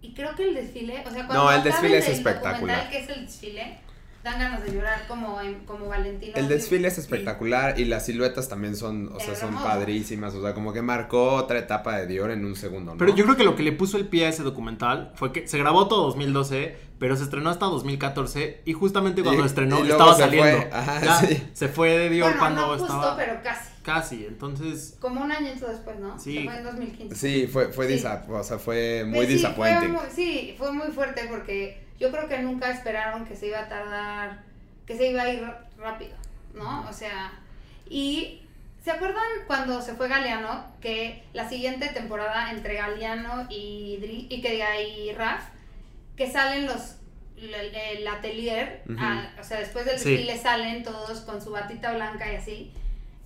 Y 0.00 0.14
creo 0.14 0.34
que 0.34 0.48
el 0.48 0.54
desfile, 0.54 1.04
o 1.06 1.10
sea, 1.10 1.26
cuando 1.26 1.44
No, 1.44 1.52
el 1.52 1.62
desfile 1.62 1.98
es 1.98 2.08
espectacular. 2.08 2.90
que 2.90 2.98
es 2.98 3.08
el 3.08 3.24
desfile, 3.26 3.78
dan 4.22 4.38
ganas 4.38 4.62
de 4.64 4.72
llorar 4.72 5.04
como, 5.08 5.40
en- 5.40 5.60
como 5.66 5.88
Valentino. 5.88 6.32
El 6.36 6.48
desfile 6.48 6.88
es 6.88 6.98
espectacular 6.98 7.78
y 7.80 7.84
las 7.86 8.06
siluetas 8.06 8.48
también 8.48 8.76
son, 8.76 9.10
o 9.12 9.18
sea, 9.20 9.34
son 9.34 9.54
padrísimas, 9.54 10.34
o 10.34 10.42
sea, 10.42 10.54
como 10.54 10.72
que 10.72 10.80
marcó 10.82 11.32
otra 11.34 11.58
etapa 11.58 11.96
de 11.98 12.06
Dior 12.06 12.30
en 12.30 12.44
un 12.44 12.54
segundo, 12.54 12.92
¿no? 12.92 12.98
Pero 12.98 13.14
yo 13.16 13.24
creo 13.24 13.36
que 13.36 13.44
lo 13.44 13.56
que 13.56 13.62
le 13.64 13.72
puso 13.72 13.96
el 13.96 14.06
pie 14.06 14.26
a 14.26 14.28
ese 14.28 14.42
documental 14.44 15.12
fue 15.16 15.32
que 15.32 15.48
se 15.48 15.58
grabó 15.58 15.88
todo 15.88 16.04
2012, 16.04 16.76
pero 17.00 17.16
se 17.16 17.24
estrenó 17.24 17.50
hasta 17.50 17.66
2014 17.66 18.62
y 18.64 18.72
justamente 18.74 19.22
cuando 19.24 19.42
Y- 19.42 19.46
estrenó 19.46 19.84
y 19.84 19.90
estaba 19.90 20.14
se 20.14 20.20
saliendo. 20.22 20.56
fue, 20.62 20.70
ajá, 20.72 21.00
Ya 21.04 21.14
sí. 21.16 21.42
Se 21.52 21.68
fue 21.68 21.98
de 21.98 22.08
Dior 22.10 22.28
Bueno, 22.28 22.38
cuando 22.40 22.60
no 22.62 22.68
justo, 22.68 22.84
estaba 22.84 23.16
pero 23.16 23.34
casi. 23.42 23.70
casi, 23.82 24.24
entonces 24.26 24.96
Como 25.00 25.20
un 25.22 25.32
añito 25.32 25.66
después, 25.66 25.98
¿no? 25.98 26.16
Sí. 26.18 26.38
Se 26.38 26.44
fue 26.44 26.56
en 26.58 26.64
2015. 26.64 27.16
Sí, 27.16 27.46
fue, 27.48 27.72
fue 27.72 27.86
Sí. 27.88 27.94
disa- 27.94 28.24
o 28.28 28.42
sea, 28.44 28.58
fue 28.60 29.04
muy 29.04 29.26
sí, 29.26 29.32
disappointing. 29.34 29.94
Fue 29.96 30.04
muy, 30.06 30.10
sí, 30.14 30.54
fue 30.56 30.72
muy 30.72 30.88
fuerte 30.92 31.26
porque 31.28 31.82
yo 32.02 32.10
creo 32.10 32.26
que 32.28 32.40
nunca 32.40 32.68
esperaron 32.72 33.24
que 33.24 33.36
se 33.36 33.46
iba 33.46 33.60
a 33.60 33.68
tardar, 33.68 34.42
que 34.86 34.96
se 34.96 35.08
iba 35.10 35.22
a 35.22 35.32
ir 35.32 35.46
rápido, 35.78 36.16
¿no? 36.52 36.84
O 36.88 36.92
sea, 36.92 37.32
y 37.88 38.42
¿se 38.82 38.90
acuerdan 38.90 39.22
cuando 39.46 39.80
se 39.80 39.94
fue 39.94 40.08
Galeano 40.08 40.66
que 40.80 41.22
la 41.32 41.48
siguiente 41.48 41.86
temporada 41.90 42.50
entre 42.50 42.74
Galeano 42.74 43.46
y 43.48 44.26
y 44.28 44.42
que 44.42 44.64
y 44.84 45.12
Raf 45.12 45.44
que 46.16 46.28
salen 46.28 46.66
los 46.66 46.96
el, 47.36 47.54
el 47.54 48.06
atelier, 48.08 48.82
ah, 48.98 49.28
o 49.40 49.44
sea, 49.44 49.60
después 49.60 49.84
del 49.84 49.98
Sí. 49.98 50.10
desfile 50.10 50.36
salen 50.36 50.82
todos 50.82 51.20
con 51.20 51.40
su 51.40 51.50
batita 51.52 51.92
blanca 51.92 52.32
y 52.32 52.36
así. 52.36 52.72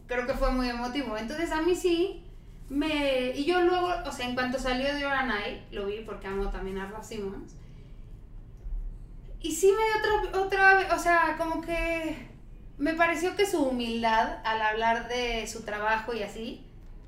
Creo 0.07 0.27
que 0.27 0.35
fue 0.35 0.51
muy 0.53 0.69
emotivo. 0.69 1.17
Entonces 1.17 1.51
a 1.51 1.63
mí 1.63 1.75
sí 1.75 2.23
me 2.69 3.31
y 3.35 3.45
yo 3.47 3.63
luego, 3.63 3.89
o 4.05 4.13
sea, 4.13 4.27
en 4.29 4.35
cuanto 4.35 4.59
salió 4.59 4.95
de 4.95 5.07
Oranai, 5.07 5.63
lo 5.71 5.87
vi 5.87 6.01
porque 6.01 6.27
amo 6.27 6.51
también 6.51 6.79
a 6.79 6.91
Raf 6.91 7.07
Simons. 7.07 7.55
Y 9.47 9.53
sí 9.53 9.69
me 9.71 10.01
dio 10.01 10.29
otra 10.31 10.41
otra, 10.41 10.97
o 10.97 10.99
sea, 10.99 11.37
como 11.39 11.61
que 11.61 12.17
me 12.79 12.95
pareció 12.95 13.37
que 13.37 13.47
su 13.47 13.63
humildad 13.63 14.39
al 14.45 14.61
hablar 14.61 15.09
de 15.09 15.47
su 15.47 15.63
trabajo 15.63 16.13
y 16.15 16.23
así 16.23 16.65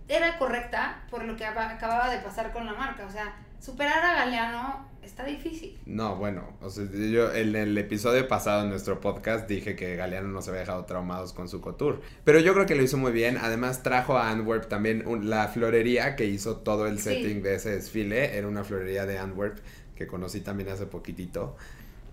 era 0.09 0.39
correcta 0.39 1.05
por 1.11 1.25
lo 1.25 1.37
que 1.37 1.45
aba- 1.45 1.69
acababa 1.71 2.11
de 2.11 2.19
pasar 2.19 2.53
con 2.53 2.65
la 2.65 2.75
marca, 2.75 3.05
o 3.07 3.11
sea, 3.11 3.35
superar 3.61 4.05
a 4.05 4.15
Galeano 4.15 4.89
está 5.03 5.25
difícil. 5.25 5.79
No, 5.85 6.17
bueno, 6.17 6.45
o 6.63 6.71
sea, 6.71 6.85
yo 6.93 7.33
en 7.35 7.57
el 7.57 7.77
episodio 7.77 8.29
pasado 8.29 8.63
en 8.63 8.71
nuestro 8.71 9.01
podcast 9.01 9.49
dije 9.49 9.75
que 9.75 9.97
Galeano 9.97 10.29
nos 10.29 10.47
había 10.49 10.61
dejado 10.61 10.85
traumados 10.85 11.33
con 11.33 11.49
su 11.49 11.61
couture. 11.61 11.99
Pero 12.25 12.39
yo 12.41 12.55
creo 12.55 12.67
que 12.67 12.75
lo 12.77 12.83
hizo 12.83 12.97
muy 12.99 13.11
bien. 13.13 13.37
Además 13.39 13.83
trajo 13.83 14.17
a 14.17 14.31
Antwerp 14.31 14.69
también 14.69 15.07
un- 15.07 15.29
la 15.29 15.49
florería 15.49 16.15
que 16.15 16.27
hizo 16.27 16.59
todo 16.59 16.87
el 16.87 16.99
Sí. 16.99 17.05
setting 17.05 17.43
de 17.43 17.55
ese 17.57 17.71
desfile. 17.71 18.37
Era 18.39 18.47
una 18.47 18.65
florería 18.65 19.07
de 19.07 19.19
Antwerp 19.19 19.59
que 19.97 20.07
conocí 20.07 20.41
también 20.41 20.69
hace 20.69 20.87
poquitito. 20.87 21.57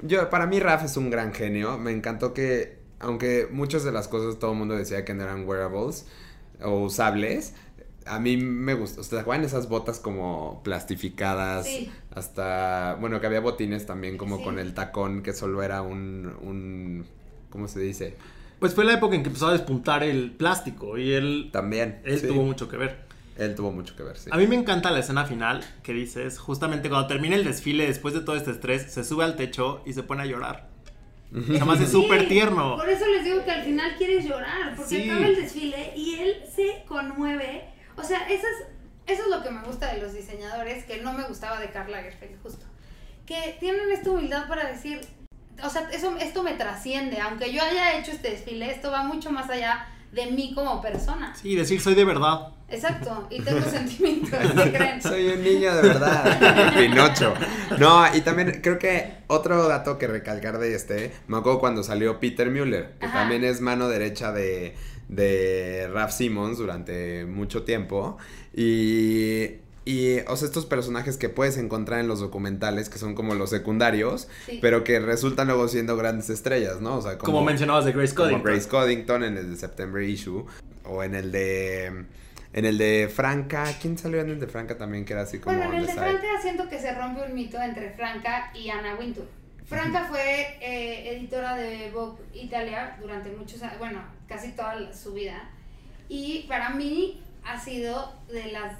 Yo, 0.01 0.29
para 0.29 0.45
mí 0.47 0.59
Raf 0.59 0.83
es 0.83 0.97
un 0.97 1.09
gran 1.09 1.33
genio. 1.33 1.77
Me 1.77 1.91
encantó 1.91 2.33
que, 2.33 2.79
aunque 2.99 3.47
muchas 3.51 3.83
de 3.83 3.91
las 3.91 4.07
cosas 4.07 4.39
todo 4.39 4.51
el 4.51 4.57
mundo 4.57 4.75
decía 4.75 5.05
que 5.05 5.13
no 5.13 5.23
eran 5.23 5.47
wearables 5.47 6.05
o 6.61 6.79
usables, 6.83 7.53
a 8.05 8.19
mí 8.19 8.37
me 8.37 8.73
gustó. 8.73 9.01
O 9.01 9.03
sea, 9.03 9.23
¿te 9.23 9.43
esas 9.45 9.67
botas 9.69 9.99
como 9.99 10.61
plastificadas? 10.63 11.65
Sí. 11.65 11.91
Hasta, 12.13 12.97
bueno, 12.99 13.19
que 13.19 13.27
había 13.27 13.39
botines 13.39 13.85
también 13.85 14.17
como 14.17 14.37
Sí. 14.37 14.43
con 14.43 14.59
el 14.59 14.73
tacón, 14.73 15.23
que 15.23 15.33
solo 15.33 15.63
era 15.63 15.81
un, 15.81 16.33
un, 16.41 17.05
¿cómo 17.49 17.67
se 17.67 17.79
dice? 17.79 18.15
pues 18.59 18.73
fue 18.73 18.85
la 18.85 18.93
época 18.93 19.15
en 19.15 19.21
que 19.21 19.27
empezó 19.27 19.47
a 19.47 19.51
despuntar 19.51 20.01
el 20.01 20.31
plástico 20.31 20.97
y 20.97 21.13
él 21.13 21.49
También. 21.51 22.01
él 22.05 22.19
sí. 22.19 22.27
tuvo 22.27 22.43
mucho 22.43 22.67
que 22.69 22.77
ver. 22.77 23.04
Él 23.37 23.53
tuvo 23.55 23.71
mucho 23.71 23.95
que 23.95 24.03
ver, 24.03 24.17
sí. 24.17 24.29
A 24.31 24.37
mí 24.37 24.47
me 24.47 24.55
encanta 24.55 24.91
la 24.91 24.99
escena 24.99 25.25
final 25.25 25.61
que 25.83 25.91
dices, 25.93 26.39
justamente 26.39 26.89
cuando 26.89 27.07
termina 27.07 27.35
el 27.35 27.43
desfile 27.43 27.85
después 27.87 28.13
de 28.13 28.21
todo 28.21 28.35
este 28.37 28.51
estrés, 28.51 28.91
se 28.93 29.03
sube 29.03 29.23
al 29.25 29.35
techo 29.35 29.81
y 29.85 29.93
se 29.93 30.03
pone 30.03 30.23
a 30.23 30.25
llorar. 30.25 30.69
Además 31.33 31.81
es 31.81 31.87
Sí, 31.87 31.91
súper 31.91 32.29
tierno. 32.29 32.77
Por 32.77 32.87
eso 32.89 33.05
les 33.07 33.25
digo 33.25 33.43
que 33.43 33.51
al 33.51 33.63
final 33.63 33.95
quieres 33.97 34.25
llorar, 34.25 34.73
porque 34.77 34.89
Sí. 35.03 35.09
acaba 35.09 35.25
el 35.27 35.35
desfile 35.35 35.91
y 35.97 36.15
él 36.15 36.35
se 36.55 36.85
conmueve. 36.87 37.65
O 37.97 38.03
sea, 38.03 38.19
eso 38.29 38.45
es, 38.47 39.13
eso 39.13 39.23
es 39.23 39.29
lo 39.29 39.43
que 39.43 39.51
me 39.51 39.61
gusta 39.63 39.93
de 39.93 40.01
los 40.01 40.13
diseñadores, 40.13 40.85
que 40.85 41.01
no 41.01 41.11
me 41.11 41.23
gustaba 41.23 41.59
de 41.59 41.69
Karl 41.71 41.91
Lagerfeld, 41.91 42.41
justo. 42.41 42.65
Que 43.25 43.57
tienen 43.59 43.91
esta 43.91 44.11
humildad 44.11 44.47
para 44.47 44.71
decir, 44.71 45.01
o 45.61 45.69
sea, 45.69 45.89
eso, 45.91 46.15
esto 46.19 46.41
me 46.41 46.53
trasciende, 46.53 47.19
aunque 47.19 47.51
yo 47.51 47.61
haya 47.61 47.97
hecho 47.99 48.11
este 48.11 48.29
desfile, 48.31 48.71
esto 48.71 48.91
va 48.91 49.03
mucho 49.03 49.29
más 49.31 49.49
allá 49.49 49.87
de 50.13 50.27
mí 50.27 50.53
como 50.53 50.81
persona. 50.81 51.35
Sí, 51.35 51.55
decir 51.55 51.81
soy 51.81 51.95
de 51.95 52.05
verdad. 52.05 52.53
Exacto, 52.67 53.27
y 53.29 53.41
tengo 53.41 53.61
sentimientos, 53.69 54.39
¿qué 54.63 54.71
creen? 54.73 55.01
Soy 55.01 55.27
un 55.27 55.43
niño 55.43 55.75
de 55.75 55.81
verdad. 55.83 56.73
Pinocho. 56.77 57.33
No, 57.79 58.03
y 58.15 58.21
también 58.21 58.59
creo 58.63 58.79
que 58.79 59.13
otro 59.27 59.67
dato 59.67 59.97
que 59.97 60.07
recalcar 60.07 60.57
de 60.57 60.73
este, 60.73 61.11
me 61.27 61.37
acuerdo 61.37 61.59
cuando 61.59 61.83
salió 61.83 62.19
Peter 62.19 62.49
Müller, 62.49 62.93
que 62.99 63.05
Ajá. 63.05 63.19
también 63.19 63.43
es 63.43 63.61
mano 63.61 63.87
derecha 63.87 64.31
de, 64.31 64.75
de 65.09 65.87
Raf 65.93 66.11
Simons 66.11 66.57
durante 66.57 67.25
mucho 67.25 67.63
tiempo. 67.63 68.17
Y, 68.55 69.57
y, 69.85 70.19
o 70.27 70.35
sea, 70.35 70.47
estos 70.47 70.65
personajes 70.65 71.17
que 71.17 71.29
puedes 71.29 71.57
encontrar 71.57 71.99
en 71.99 72.07
los 72.07 72.19
documentales, 72.19 72.89
que 72.89 72.97
son 72.97 73.13
como 73.13 73.35
los 73.35 73.51
secundarios, 73.51 74.27
Sí. 74.47 74.57
pero 74.59 74.83
que 74.83 74.99
resultan 74.99 75.47
luego 75.47 75.67
siendo 75.67 75.95
grandes 75.97 76.31
estrellas, 76.31 76.81
¿no? 76.81 76.97
O 76.97 77.01
sea, 77.03 77.19
Como, 77.19 77.43
mencionabas 77.43 77.85
de 77.85 77.91
Grace 77.91 78.15
como 78.15 78.29
Coding. 78.31 78.43
Grace 78.43 78.67
Coddington 78.67 79.23
en 79.23 79.37
el 79.37 79.51
de 79.51 79.57
September 79.57 80.01
Issue 80.01 80.45
o 80.85 81.03
en 81.03 81.13
el 81.13 81.31
de 81.31 82.05
en 82.55 82.63
el 82.65 82.77
de 82.77 83.11
Franca, 83.13 83.65
¿quién 83.81 83.97
salió 83.97 84.21
en 84.21 84.29
el 84.29 84.39
de 84.39 84.47
Franca 84.47 84.77
también 84.77 85.03
que 85.03 85.11
era 85.11 85.23
así 85.23 85.39
como 85.39 85.57
Bueno, 85.57 85.73
en 85.73 85.79
el 85.79 85.85
de 85.87 85.91
side? 85.91 86.01
Franca 86.01 86.27
siento 86.41 86.69
que 86.69 86.79
se 86.79 86.95
rompe 86.95 87.21
un 87.21 87.33
mito 87.35 87.61
entre 87.61 87.89
Franca 87.91 88.49
y 88.55 88.69
Anna 88.69 88.95
Wintour. 88.95 89.27
Franca 89.67 90.05
fue 90.05 90.57
eh, 90.61 91.17
editora 91.17 91.55
de 91.57 91.91
Vogue 91.91 92.23
Italia 92.33 92.95
durante 93.01 93.29
muchos 93.31 93.61
años, 93.61 93.77
bueno, 93.77 94.01
casi 94.25 94.51
toda 94.53 94.93
su 94.93 95.11
vida. 95.13 95.49
Y 96.07 96.45
para 96.47 96.69
mí 96.69 97.21
ha 97.43 97.59
sido 97.59 98.13
de 98.29 98.53
las 98.53 98.77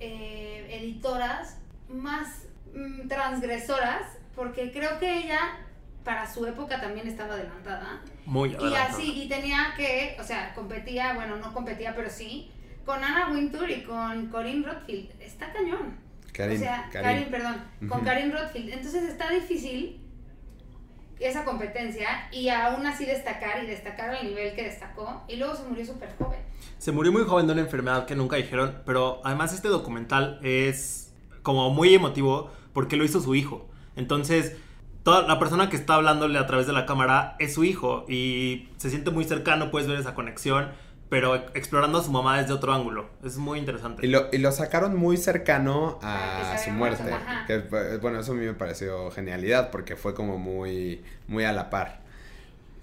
eh, 0.00 0.78
editoras 0.80 1.58
más 1.90 2.46
mm, 2.74 3.08
transgresoras, 3.08 4.02
porque 4.34 4.72
creo 4.72 4.98
que 4.98 5.18
ella 5.18 5.40
para 6.02 6.32
su 6.32 6.46
época 6.46 6.80
también 6.80 7.06
estaba 7.08 7.34
adelantada. 7.34 8.00
Muy 8.24 8.52
Y 8.52 8.54
adelantada. 8.54 8.84
así, 8.86 9.22
y 9.24 9.28
tenía 9.28 9.74
que, 9.76 10.16
o 10.18 10.24
sea, 10.24 10.54
competía, 10.54 11.12
bueno, 11.12 11.36
no 11.36 11.52
competía, 11.52 11.94
pero 11.94 12.08
sí, 12.08 12.50
con 12.84 13.02
Anna 13.02 13.30
Wintour 13.32 13.70
y 13.70 13.82
con 13.82 14.26
Corinne 14.28 14.66
Rothfield. 14.66 15.10
Está 15.20 15.52
cañón. 15.52 15.96
Karin, 16.32 16.56
o 16.56 16.60
sea, 16.60 16.88
Karin. 16.92 17.10
Karin, 17.10 17.30
perdón, 17.30 17.56
con 17.88 17.98
Ujú. 17.98 18.04
Karin 18.06 18.32
Rothfield. 18.32 18.70
Entonces 18.70 19.04
está 19.04 19.30
difícil 19.30 20.00
esa 21.20 21.44
competencia 21.44 22.28
y 22.32 22.48
aún 22.48 22.84
así 22.86 23.04
destacar 23.04 23.62
y 23.62 23.66
destacar 23.66 24.10
al 24.10 24.26
nivel 24.26 24.54
que 24.54 24.64
destacó. 24.64 25.22
Y 25.28 25.36
luego 25.36 25.54
se 25.54 25.62
murió 25.64 25.84
súper 25.86 26.14
joven. 26.18 26.40
Se 26.78 26.90
murió 26.90 27.12
muy 27.12 27.22
joven 27.22 27.46
de 27.46 27.52
una 27.52 27.62
enfermedad 27.62 28.06
que 28.06 28.16
nunca 28.16 28.36
dijeron, 28.36 28.82
pero 28.84 29.20
además 29.24 29.52
este 29.52 29.68
documental 29.68 30.40
es 30.42 31.12
como 31.42 31.70
muy 31.70 31.94
emotivo 31.94 32.50
porque 32.72 32.96
lo 32.96 33.04
hizo 33.04 33.20
su 33.20 33.34
hijo. 33.34 33.68
Entonces, 33.94 34.56
toda 35.04 35.22
la 35.28 35.38
persona 35.38 35.68
que 35.68 35.76
está 35.76 35.94
hablándole 35.94 36.38
a 36.38 36.46
través 36.46 36.66
de 36.66 36.72
la 36.72 36.86
cámara 36.86 37.36
es 37.38 37.54
su 37.54 37.62
hijo 37.64 38.04
y 38.08 38.68
se 38.78 38.90
siente 38.90 39.10
muy 39.10 39.24
cercano, 39.24 39.70
puedes 39.70 39.86
ver 39.88 39.98
esa 39.98 40.14
conexión, 40.14 40.70
pero 41.12 41.34
explorando 41.52 41.98
a 41.98 42.02
su 42.02 42.10
mamá 42.10 42.40
desde 42.40 42.54
otro 42.54 42.72
ángulo. 42.72 43.10
Es 43.22 43.36
muy 43.36 43.58
interesante. 43.58 44.06
Y 44.06 44.08
lo, 44.08 44.30
y 44.32 44.38
lo 44.38 44.50
sacaron 44.50 44.96
muy 44.96 45.18
cercano 45.18 45.98
Ah, 46.00 46.52
a 46.54 46.56
se 46.56 46.70
su 46.70 46.70
muerte. 46.70 47.04
Que, 47.46 47.58
bueno, 48.00 48.20
eso 48.20 48.32
a 48.32 48.34
mí 48.34 48.46
me 48.46 48.54
pareció 48.54 49.10
genialidad 49.10 49.70
porque 49.70 49.94
fue 49.94 50.14
como 50.14 50.38
muy, 50.38 51.04
muy 51.28 51.44
a 51.44 51.52
la 51.52 51.68
par. 51.68 52.00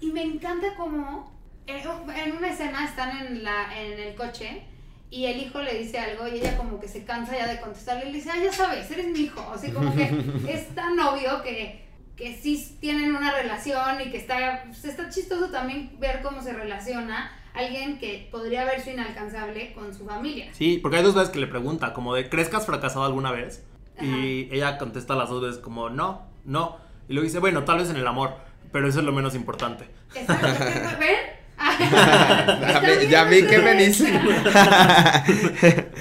Y 0.00 0.12
me 0.12 0.22
encanta 0.22 0.68
cómo 0.76 1.32
eh, 1.66 1.82
en 2.24 2.36
una 2.36 2.50
escena 2.50 2.84
están 2.84 3.18
en, 3.18 3.42
la, 3.42 3.76
en 3.76 3.98
el 3.98 4.14
coche 4.14 4.62
y 5.10 5.26
el 5.26 5.38
hijo 5.38 5.60
le 5.60 5.76
dice 5.76 5.98
algo 5.98 6.28
y 6.28 6.36
ella 6.36 6.56
como 6.56 6.78
que 6.78 6.86
se 6.86 7.02
cansa 7.02 7.36
ya 7.36 7.48
de 7.48 7.60
contestarle 7.60 8.10
y 8.10 8.12
le 8.12 8.18
dice, 8.18 8.30
ah, 8.32 8.38
ya 8.40 8.52
sabes, 8.52 8.88
eres 8.92 9.08
mi 9.08 9.22
hijo. 9.22 9.44
Así 9.52 9.72
como 9.72 9.92
que 9.92 10.04
es 10.48 10.72
tan 10.76 10.96
obvio 11.00 11.42
que, 11.42 11.84
que 12.14 12.36
sí 12.36 12.78
tienen 12.80 13.12
una 13.12 13.32
relación 13.32 14.00
y 14.02 14.12
que 14.12 14.18
está, 14.18 14.62
pues, 14.66 14.84
está 14.84 15.08
chistoso 15.08 15.50
también 15.50 15.98
ver 15.98 16.22
cómo 16.22 16.40
se 16.40 16.52
relaciona 16.52 17.32
alguien 17.54 17.98
que 17.98 18.28
podría 18.30 18.64
verse 18.64 18.92
inalcanzable 18.92 19.72
con 19.72 19.94
su 19.94 20.06
familia. 20.06 20.50
Sí, 20.52 20.78
porque 20.80 20.98
hay 20.98 21.02
dos 21.02 21.14
veces 21.14 21.30
que 21.30 21.38
le 21.38 21.46
pregunta, 21.46 21.92
como 21.92 22.14
de, 22.14 22.28
¿crees 22.28 22.48
que 22.48 22.56
has 22.56 22.66
fracasado 22.66 23.04
alguna 23.04 23.32
vez? 23.32 23.64
Y 24.00 24.48
ella 24.50 24.78
contesta 24.78 25.14
las 25.14 25.28
dos 25.28 25.42
veces 25.42 25.58
como, 25.58 25.90
no, 25.90 26.22
no. 26.44 26.78
Y 27.08 27.12
luego 27.12 27.24
dice, 27.26 27.38
bueno, 27.38 27.64
tal 27.64 27.78
vez 27.78 27.90
en 27.90 27.96
el 27.96 28.06
amor, 28.06 28.34
pero 28.72 28.88
eso 28.88 29.00
es 29.00 29.04
lo 29.04 29.12
menos 29.12 29.34
importante. 29.34 29.84
Exacto. 30.14 30.98
¿Ven? 30.98 31.40
Ya 33.10 33.24
vi- 33.24 33.46
que 33.46 33.58
me 33.58 33.74
dice. 33.74 34.10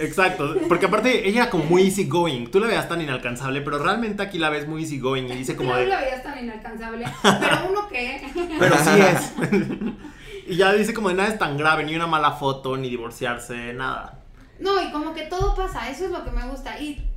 Exacto, 0.02 0.56
porque 0.68 0.86
aparte 0.86 1.28
ella 1.28 1.44
era 1.44 1.50
como 1.50 1.66
muy 1.66 1.84
easy 1.84 2.06
going. 2.06 2.48
Tú 2.48 2.60
la 2.60 2.68
veías 2.68 2.88
tan 2.88 3.02
inalcanzable, 3.02 3.62
pero 3.62 3.80
realmente 3.80 4.24
aquí 4.24 4.38
la 4.38 4.50
ves 4.50 4.68
muy 4.68 4.84
easy 4.84 5.00
going 5.00 5.24
y 5.26 5.36
dice 5.36 5.56
como 5.56 5.72
no 5.72 5.78
de, 5.78 5.88
la 5.88 6.00
veías 6.00 6.24
tan 6.24 6.40
inalcanzable, 6.42 7.06
pero 7.22 7.70
uno 7.70 7.88
que... 7.90 8.22
pero 8.58 8.76
sí 8.78 8.90
es. 9.02 9.34
y 10.50 10.58
ya 10.58 10.74
dice 10.74 10.94
como 10.94 11.10
de 11.10 11.16
nada 11.16 11.30
es 11.30 11.38
tan 11.38 11.58
grave, 11.58 11.84
ni 11.84 11.96
una 11.96 12.08
mala 12.08 12.32
foto, 12.32 12.76
ni 12.76 12.90
divorciarse, 12.90 13.74
nada. 13.74 14.24
No, 14.60 14.82
y 14.82 14.92
como 14.92 15.14
que 15.14 15.24
todo 15.24 15.56
pasa, 15.56 15.90
eso 15.90 16.06
es 16.06 16.12
lo 16.12 16.24
que 16.24 16.32
me 16.32 16.48
gusta. 16.50 16.80
Y, 16.80 17.08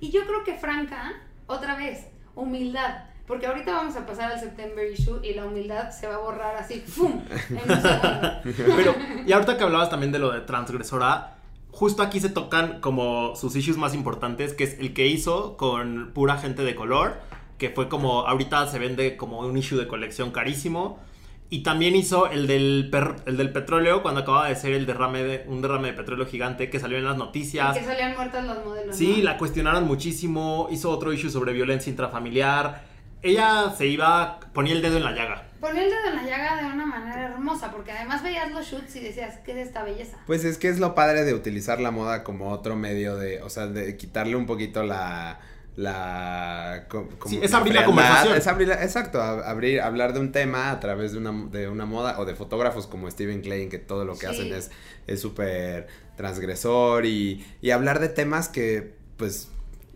y 0.00 0.10
yo 0.10 0.24
creo 0.26 0.44
que 0.44 0.54
Franca, 0.54 1.12
otra 1.46 1.74
vez, 1.76 2.06
humildad. 2.34 3.04
Porque 3.26 3.46
ahorita 3.46 3.72
vamos 3.72 3.96
a 3.96 4.04
pasar 4.04 4.32
al 4.32 4.40
September 4.40 4.84
issue 4.90 5.20
y 5.22 5.32
la 5.32 5.46
humildad 5.46 5.90
se 5.90 6.06
va 6.06 6.16
a 6.16 6.18
borrar 6.18 6.56
así, 6.56 6.80
¡fum! 6.80 7.22
En 7.48 7.56
un 7.56 7.80
segundo. 7.80 8.76
Pero, 8.76 8.94
y 9.26 9.32
ahorita 9.32 9.56
que 9.56 9.64
hablabas 9.64 9.90
también 9.90 10.12
de 10.12 10.18
lo 10.18 10.32
de 10.32 10.40
transgresora, 10.40 11.38
justo 11.70 12.02
aquí 12.02 12.20
se 12.20 12.28
tocan 12.28 12.80
como 12.80 13.34
sus 13.36 13.56
issues 13.56 13.78
más 13.78 13.94
importantes, 13.94 14.52
que 14.54 14.64
es 14.64 14.78
el 14.78 14.92
que 14.92 15.06
hizo 15.06 15.56
con 15.56 16.12
pura 16.12 16.36
gente 16.36 16.62
de 16.62 16.74
color, 16.74 17.20
que 17.58 17.70
fue 17.70 17.88
como, 17.88 18.26
ahorita 18.26 18.66
se 18.66 18.78
vende 18.78 19.16
como 19.16 19.38
un 19.40 19.56
issue 19.56 19.78
de 19.78 19.88
colección 19.88 20.30
carísimo. 20.30 21.00
Y 21.52 21.62
también 21.62 21.94
hizo 21.94 22.30
el 22.30 22.46
del, 22.46 22.88
per- 22.90 23.16
el 23.26 23.36
del 23.36 23.52
petróleo 23.52 24.00
cuando 24.00 24.22
acababa 24.22 24.48
de 24.48 24.56
ser 24.56 24.72
el 24.72 24.86
derrame 24.86 25.22
de, 25.22 25.44
un 25.48 25.60
derrame 25.60 25.88
de 25.88 25.92
petróleo 25.92 26.24
gigante 26.24 26.70
que 26.70 26.80
salió 26.80 26.96
en 26.96 27.04
las 27.04 27.18
noticias. 27.18 27.76
que 27.76 27.84
salían 27.84 28.14
muertas 28.16 28.46
los 28.46 28.64
modelos. 28.64 28.96
Sí, 28.96 29.16
¿no? 29.18 29.24
la 29.24 29.36
cuestionaron 29.36 29.86
muchísimo, 29.86 30.68
hizo 30.70 30.90
otro 30.90 31.12
issue 31.12 31.28
sobre 31.28 31.52
violencia 31.52 31.90
intrafamiliar. 31.90 32.84
Ella 33.20 33.70
se 33.76 33.86
iba, 33.86 34.40
ponía 34.54 34.72
el 34.72 34.80
dedo 34.80 34.96
en 34.96 35.04
la 35.04 35.12
llaga. 35.12 35.44
Ponía 35.60 35.82
el 35.84 35.90
dedo 35.90 36.08
en 36.08 36.16
la 36.16 36.22
llaga 36.22 36.62
de 36.62 36.72
una 36.72 36.86
manera 36.86 37.22
hermosa, 37.26 37.70
porque 37.70 37.92
además 37.92 38.22
veías 38.22 38.50
los 38.50 38.66
shoots 38.66 38.96
y 38.96 39.00
decías, 39.00 39.38
¿qué 39.44 39.52
es 39.52 39.66
esta 39.68 39.82
belleza? 39.84 40.16
Pues 40.26 40.44
es 40.46 40.56
que 40.56 40.68
es 40.68 40.80
lo 40.80 40.94
padre 40.94 41.24
de 41.24 41.34
utilizar 41.34 41.80
la 41.82 41.90
moda 41.90 42.24
como 42.24 42.48
otro 42.50 42.76
medio 42.76 43.16
de, 43.16 43.42
o 43.42 43.50
sea, 43.50 43.66
de 43.66 43.96
quitarle 43.98 44.36
un 44.36 44.46
poquito 44.46 44.84
la 44.84 45.38
la 45.76 46.84
co- 46.88 47.08
como 47.18 47.30
Sí, 47.34 47.40
es 47.42 47.52
abrir 47.54 47.74
la 47.74 47.84
conversación. 47.84 48.36
es 48.36 48.46
abrir 48.46 48.68
la- 48.68 48.82
exacto 48.82 49.20
a- 49.20 49.48
abrir 49.48 49.80
hablar 49.80 50.12
de 50.12 50.20
un 50.20 50.32
tema 50.32 50.70
a 50.70 50.80
través 50.80 51.12
de 51.12 51.18
una 51.18 51.32
de 51.50 51.68
una 51.68 51.86
moda 51.86 52.18
o 52.20 52.24
de 52.24 52.34
fotógrafos 52.34 52.86
como 52.86 53.10
Steven 53.10 53.40
Klein 53.40 53.70
que 53.70 53.78
todo 53.78 54.04
lo 54.04 54.12
que 54.14 54.26
Sí. 54.26 54.32
hacen 54.32 54.52
es 54.52 54.70
es 55.06 55.20
súper 55.20 55.86
transgresor 56.16 57.06
y, 57.06 57.44
y 57.62 57.70
hablar 57.70 58.00
de 58.00 58.08
temas 58.08 58.48
que 58.48 58.94
pues 59.16 59.48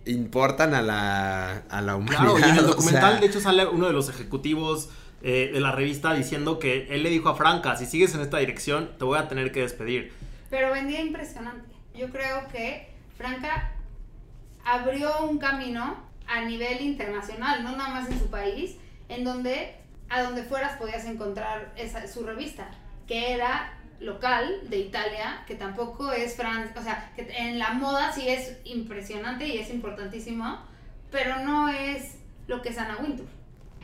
importan 0.07 0.75
a 0.75 0.83
la 0.83 1.63
a 1.69 1.83
la 1.83 1.97
humanidad 1.97 2.21
Claro, 2.35 2.39
y 2.39 2.43
en 2.51 2.57
el 2.59 2.65
o 2.65 2.69
documental, 2.69 3.13
sea, 3.13 3.21
de 3.21 3.27
hecho, 3.27 3.41
sale 3.41 3.67
uno 3.67 3.87
de 3.87 3.93
los 3.93 4.09
ejecutivos 4.09 4.89
eh, 5.23 5.51
de 5.53 5.61
la 5.61 5.73
revista 5.73 6.15
diciendo 6.15 6.59
que 6.59 6.87
él 6.91 7.03
le 7.03 7.11
dijo 7.11 7.29
a 7.29 7.35
Franca, 7.37 7.77
si 7.77 7.87
sigues 7.87 8.15
en 8.15 8.21
esta 8.21 8.39
dirección, 8.39 8.91
te 8.99 9.05
voy 9.05 9.19
a 9.19 9.29
tener 9.29 9.51
que 9.51 9.61
despedir. 9.61 10.13
Pero 10.51 10.71
vendía 10.73 11.01
impresionante. 11.01 11.69
Yo 11.95 12.09
creo 12.11 12.47
que 12.53 12.93
Franca 13.17 13.73
abrió 14.67 15.25
un 15.25 15.39
camino 15.39 15.97
a 16.27 16.43
nivel 16.43 16.83
internacional, 16.83 17.63
no 17.63 17.77
nada 17.77 17.91
más 17.91 18.11
en 18.11 18.19
su 18.19 18.29
país, 18.29 18.77
en 19.09 19.25
donde 19.25 19.77
a 20.09 20.23
donde 20.23 20.43
fueras 20.43 20.77
podías 20.77 21.05
encontrar 21.05 21.73
esa, 21.77 22.07
su 22.07 22.25
revista, 22.25 22.69
que 23.07 23.33
era 23.33 23.73
local 24.01 24.61
de 24.69 24.79
Italia, 24.79 25.43
que 25.47 25.55
tampoco 25.55 26.13
es 26.13 26.37
Francia, 26.37 26.75
o 26.79 26.83
sea, 26.83 27.13
que 27.17 27.29
en 27.37 27.59
la 27.59 27.73
moda 27.73 28.13
sí 28.13 28.29
es 28.29 28.59
impresionante 28.65 29.47
y 29.47 29.59
es 29.59 29.71
importantísimo, 29.71 30.59
pero 31.11 31.39
no 31.41 31.69
es 31.69 32.19
lo 32.47 32.63
que 32.63 32.69
es 32.69 32.79
Anna 32.79 32.99
Wintour. 33.01 33.27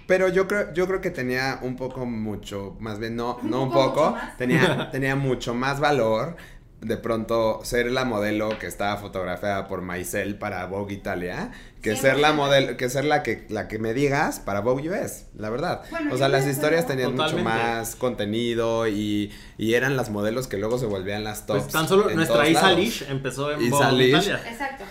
Pero 0.06 0.28
yo 0.28 0.46
creo, 0.48 0.74
yo 0.74 0.86
creo 0.86 1.00
que 1.00 1.10
tenía 1.10 1.60
un 1.62 1.76
poco 1.76 2.04
mucho, 2.04 2.76
más 2.80 2.98
bien 2.98 3.16
no, 3.16 3.36
Un 3.36 3.50
no 3.50 3.62
un 3.62 3.70
poco, 3.70 4.12
poco, 4.12 4.18
tenía, 4.36 4.90
tenía 4.92 5.16
mucho 5.16 5.54
más 5.54 5.80
valor 5.80 6.36
de 6.82 6.96
pronto 6.96 7.60
ser 7.62 7.90
la 7.92 8.04
modelo 8.04 8.58
que 8.58 8.66
estaba 8.66 8.96
fotografiada 8.96 9.68
por 9.68 9.82
Maisel 9.82 10.36
para 10.36 10.66
Vogue 10.66 10.94
Italia, 10.94 11.52
que 11.80 11.96
ser 11.96 12.18
la 12.18 12.32
100%. 12.32 12.34
modelo, 12.34 12.76
que 12.76 12.90
ser 12.90 13.04
la 13.04 13.22
que, 13.22 13.46
la 13.48 13.68
que 13.68 13.78
me 13.78 13.94
digas 13.94 14.40
para 14.40 14.60
Vogue 14.60 14.90
US, 14.90 15.26
la 15.36 15.48
verdad. 15.48 15.82
Bueno, 15.90 16.12
o 16.12 16.18
sea, 16.18 16.28
las 16.28 16.46
historias 16.46 16.86
tenían 16.86 17.14
mucho 17.14 17.38
más 17.38 17.94
contenido 17.94 18.88
y, 18.88 19.32
y 19.58 19.74
eran 19.74 19.96
las 19.96 20.10
modelos 20.10 20.48
que 20.48 20.56
luego 20.56 20.76
se 20.78 20.86
volvían 20.86 21.22
las 21.22 21.46
tops. 21.46 21.62
Pues 21.62 21.72
tan 21.72 21.86
solo 21.88 22.10
en 22.10 22.16
nuestra 22.16 22.48
Isa. 22.48 22.72
Lish 22.72 23.06
empezó 23.08 23.52
en 23.52 23.62
Isa 23.62 23.90
Vogue 23.90 23.92
Lish. 23.92 24.26
Italia. 24.26 24.50
Exacto. 24.50 24.84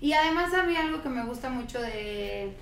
Y 0.00 0.12
además 0.12 0.52
a 0.52 0.64
mí 0.64 0.76
algo 0.76 1.02
que 1.02 1.08
me 1.08 1.24
gusta 1.24 1.48
mucho 1.48 1.80
de, 1.80 2.52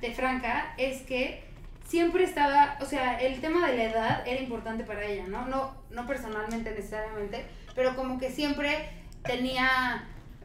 de 0.00 0.12
Franca 0.12 0.74
es 0.76 1.00
que 1.02 1.50
siempre 1.90 2.22
estaba, 2.22 2.76
o 2.80 2.84
sea, 2.84 3.18
el 3.18 3.40
tema 3.40 3.66
de 3.66 3.76
la 3.76 3.84
edad 3.84 4.28
era 4.28 4.40
importante 4.40 4.84
para 4.84 5.04
ella, 5.04 5.26
¿no? 5.26 5.46
No, 5.46 5.74
no 5.90 6.06
personalmente 6.06 6.70
necesariamente, 6.70 7.44
pero 7.74 7.96
como 7.96 8.18
que 8.18 8.30
siempre 8.30 8.90
tenía 9.22 10.04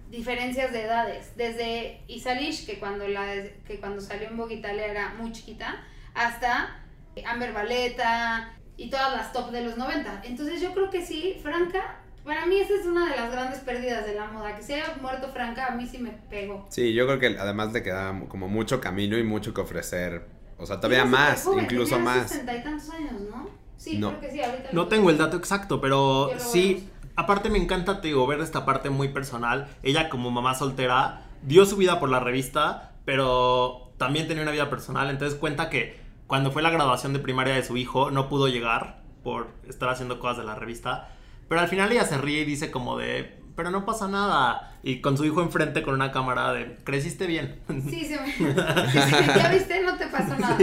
diferencias 0.10 0.72
de 0.72 0.84
edades, 0.84 1.34
desde 1.36 2.01
Isalish, 2.08 2.65
que 2.65 2.79
cuando, 2.79 3.08
la, 3.08 3.34
que 3.65 3.79
cuando 3.79 4.01
salió 4.01 4.27
en 4.29 4.38
Vogue 4.38 4.55
Italia 4.55 4.86
era 4.88 5.13
muy 5.15 5.32
chiquita, 5.32 5.84
hasta 6.13 6.80
Amber 7.26 7.54
Valeta 7.54 8.54
y 8.78 8.89
todas 8.89 9.13
las 9.13 9.34
top 9.34 9.52
de 9.52 9.62
los 9.62 9.78
90. 9.78 10.21
Entonces 10.26 10.62
yo 10.62 10.73
creo 10.73 10.89
que 10.89 11.06
sí, 11.06 11.38
Franca, 11.41 11.99
para 12.23 12.45
mí 12.45 12.58
esa 12.60 12.73
es 12.73 12.86
una 12.86 13.10
de 13.10 13.15
las 13.15 13.32
grandes 13.32 13.60
pérdidas 13.60 14.06
de 14.06 14.15
la 14.15 14.26
moda, 14.28 14.56
que 14.56 14.63
se 14.63 14.76
haya 14.76 14.95
muerto 15.02 15.30
Franca, 15.32 15.67
a 15.67 15.71
mí 15.76 15.88
sí 15.88 15.97
me 15.97 16.12
pegó. 16.12 16.65
Sí, 16.69 16.93
yo 16.93 17.06
creo 17.08 17.19
que 17.19 17.38
además 17.39 17.73
le 17.73 17.84
quedaba 17.84 18.19
como 18.28 18.47
mucho 18.47 18.80
camino 18.82 19.17
y 19.17 19.23
mucho 19.23 19.54
que 19.54 19.62
ofrecer. 19.62 20.26
O 20.58 20.65
sea, 20.65 20.78
todavía 20.78 21.04
más, 21.06 21.47
incluso 21.60 21.99
más. 21.99 22.30
sesenta 22.30 22.56
y 22.56 22.63
tantos 22.63 22.89
años, 22.91 23.21
¿no? 23.30 23.49
Sí, 23.78 23.97
No. 23.97 24.10
creo 24.17 24.21
que 24.21 24.32
sí, 24.32 24.41
ahorita 24.41 24.69
No 24.71 24.88
tengo 24.88 25.10
el 25.10 25.17
dato 25.17 25.36
exacto, 25.38 25.82
pero 25.82 26.32
sí, 26.39 26.89
aparte 27.15 27.49
me 27.49 27.58
encanta, 27.58 28.01
te 28.01 28.10
digo, 28.10 28.25
ver 28.28 28.41
esta 28.41 28.65
parte 28.65 28.89
muy 28.89 29.10
personal. 29.10 29.67
Ella 29.84 30.10
como 30.10 30.32
mamá 30.32 30.56
soltera 30.56 31.23
dio 31.41 31.65
su 31.65 31.78
vida 31.78 31.99
por 31.99 32.10
la 32.10 32.19
revista, 32.19 32.93
pero 33.06 33.93
también 33.97 34.28
tenía 34.28 34.43
una 34.43 34.51
vida 34.51 34.69
personal, 34.69 35.10
entonces 35.10 35.39
cuenta 35.39 35.69
que 35.69 35.99
cuando 36.28 36.51
fue 36.51 36.62
la 36.62 36.71
graduación 36.71 37.13
de 37.13 37.19
primaria 37.19 37.54
de 37.54 37.63
su 37.63 37.78
hijo 37.78 38.12
no 38.12 38.30
pudo 38.30 38.47
llegar 38.47 39.01
por 39.23 39.49
estar 39.67 39.89
haciendo 39.89 40.19
cosas 40.19 40.38
de 40.38 40.43
la 40.43 40.56
revista, 40.56 41.10
pero 41.47 41.62
al 41.62 41.67
final 41.67 41.91
ella 41.91 42.06
se 42.06 42.17
ríe 42.17 42.41
y 42.41 42.45
dice 42.45 42.71
como 42.71 42.97
de, 42.97 43.39
pero 43.56 43.69
no 43.71 43.86
pasa 43.86 44.08
nada, 44.08 44.78
y 44.84 45.01
con 45.01 45.17
su 45.17 45.25
hijo 45.25 45.41
enfrente 45.41 45.84
con 45.84 45.93
una 45.93 46.12
cámara 46.12 46.51
de, 46.51 46.78
creciste 46.84 47.28
bien. 47.28 47.60
Sí, 47.89 48.06
se 48.06 48.19
me... 48.19 48.54
ya 48.56 49.49
viste, 49.51 49.82
no 49.84 49.95
te 49.97 50.08
pasó 50.08 50.36
nada. 50.38 50.58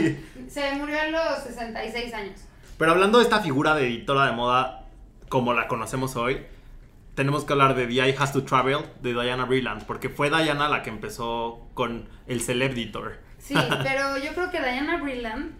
Se 0.48 0.74
murió 0.74 1.00
a 1.00 1.06
los 1.06 1.44
66 1.44 2.14
años. 2.14 2.40
Pero 2.76 2.92
hablando 2.92 3.18
de 3.18 3.24
esta 3.24 3.40
figura 3.40 3.74
de 3.74 3.86
editora 3.86 4.26
de 4.26 4.32
moda 4.32 4.81
como 5.32 5.54
la 5.54 5.66
conocemos 5.66 6.14
hoy, 6.16 6.44
tenemos 7.14 7.46
que 7.46 7.54
hablar 7.54 7.74
de 7.74 7.86
The 7.86 7.94
Eye 7.94 8.14
Has 8.18 8.34
to 8.34 8.44
Travel 8.44 8.84
de 9.00 9.14
Diana 9.14 9.46
Brilland, 9.46 9.86
porque 9.86 10.10
fue 10.10 10.28
Diana 10.28 10.68
la 10.68 10.82
que 10.82 10.90
empezó 10.90 11.70
con 11.72 12.06
el 12.26 12.42
Celeb 12.42 12.72
Editor. 12.72 13.16
Sí, 13.38 13.54
pero 13.82 14.18
yo 14.18 14.34
creo 14.34 14.50
que 14.50 14.58
Diana 14.58 14.98
Brilland, 14.98 15.52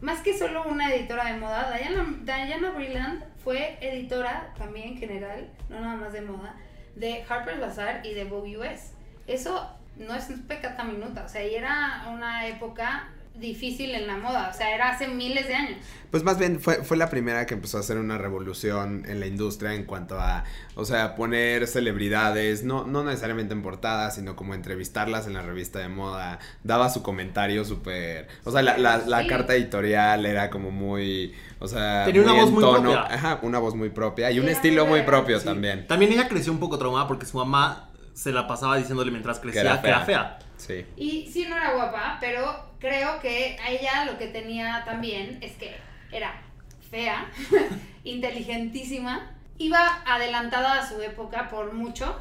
más 0.00 0.22
que 0.22 0.38
solo 0.38 0.64
una 0.64 0.90
editora 0.94 1.26
de 1.26 1.38
moda, 1.38 1.70
Diana, 1.76 2.06
Diana 2.22 2.70
Brilland 2.70 3.22
fue 3.44 3.76
editora 3.82 4.54
también 4.56 4.96
general, 4.96 5.50
no 5.68 5.80
nada 5.80 5.96
más 5.96 6.14
de 6.14 6.22
moda, 6.22 6.56
de 6.96 7.22
Harper's 7.28 7.60
Bazaar 7.60 8.06
y 8.06 8.14
de 8.14 8.24
Vogue 8.24 8.56
US. 8.56 8.94
Eso 9.26 9.68
no 9.96 10.14
es 10.14 10.32
pecata 10.48 10.82
minuta, 10.84 11.24
o 11.26 11.28
sea, 11.28 11.46
y 11.46 11.56
era 11.56 12.06
una 12.10 12.46
época 12.46 13.10
difícil 13.40 13.94
en 13.94 14.06
la 14.06 14.16
moda, 14.18 14.50
o 14.52 14.56
sea, 14.56 14.74
era 14.74 14.90
hace 14.90 15.08
miles 15.08 15.48
de 15.48 15.54
años. 15.54 15.78
Pues 16.10 16.24
más 16.24 16.38
bien 16.38 16.60
fue, 16.60 16.82
fue 16.84 16.96
la 16.96 17.08
primera 17.08 17.46
que 17.46 17.54
empezó 17.54 17.76
a 17.76 17.80
hacer 17.80 17.96
una 17.96 18.18
revolución 18.18 19.04
en 19.08 19.20
la 19.20 19.26
industria 19.26 19.74
en 19.74 19.84
cuanto 19.84 20.18
a, 20.20 20.44
o 20.74 20.84
sea, 20.84 21.14
poner 21.14 21.66
celebridades, 21.66 22.64
no, 22.64 22.84
no 22.84 23.04
necesariamente 23.04 23.54
en 23.54 23.62
portadas, 23.62 24.16
sino 24.16 24.34
como 24.36 24.54
entrevistarlas 24.54 25.26
en 25.26 25.34
la 25.34 25.42
revista 25.42 25.78
de 25.78 25.88
moda, 25.88 26.38
daba 26.64 26.90
su 26.90 27.02
comentario 27.02 27.64
súper, 27.64 28.28
o 28.44 28.50
sea, 28.50 28.62
la, 28.62 28.76
la, 28.78 28.98
la 28.98 29.22
Sí. 29.22 29.28
carta 29.28 29.54
editorial 29.54 30.26
era 30.26 30.50
como 30.50 30.70
muy, 30.70 31.34
o 31.60 31.68
sea, 31.68 32.04
Tenía 32.04 32.22
una 32.22 32.32
muy 32.32 32.40
voz 32.40 32.48
en 32.48 32.54
muy 32.54 32.62
tono, 32.64 32.92
propia. 32.92 33.14
ajá, 33.14 33.38
una 33.42 33.58
voz 33.58 33.74
muy 33.74 33.90
propia 33.90 34.30
y 34.30 34.38
un 34.38 34.44
Era 34.46 34.52
estilo 34.54 34.86
muy 34.86 35.02
propio 35.02 35.38
Sí. 35.38 35.44
también. 35.46 35.86
También 35.86 36.12
ella 36.12 36.28
creció 36.28 36.52
un 36.52 36.58
poco 36.58 36.78
traumada 36.78 37.06
porque 37.06 37.26
su 37.26 37.36
mamá 37.36 37.88
se 38.14 38.32
la 38.32 38.46
pasaba 38.46 38.76
diciéndole 38.76 39.10
mientras 39.12 39.38
crecía 39.38 39.62
que 39.62 39.68
era 39.68 39.80
era 39.80 40.00
fea. 40.00 40.04
fea. 40.04 40.38
Sí. 40.60 40.84
Y 40.96 41.26
sí 41.32 41.46
no 41.48 41.56
era 41.56 41.72
guapa, 41.72 42.18
pero 42.20 42.70
creo 42.78 43.18
que 43.20 43.56
a 43.62 43.70
ella 43.70 44.04
lo 44.04 44.18
que 44.18 44.26
tenía 44.26 44.82
también 44.84 45.38
es 45.40 45.52
que 45.52 45.74
era 46.12 46.42
fea, 46.90 47.30
inteligentísima, 48.04 49.36
iba 49.58 50.02
adelantada 50.04 50.80
a 50.80 50.86
su 50.86 51.00
época 51.00 51.48
por 51.48 51.72
mucho 51.72 52.20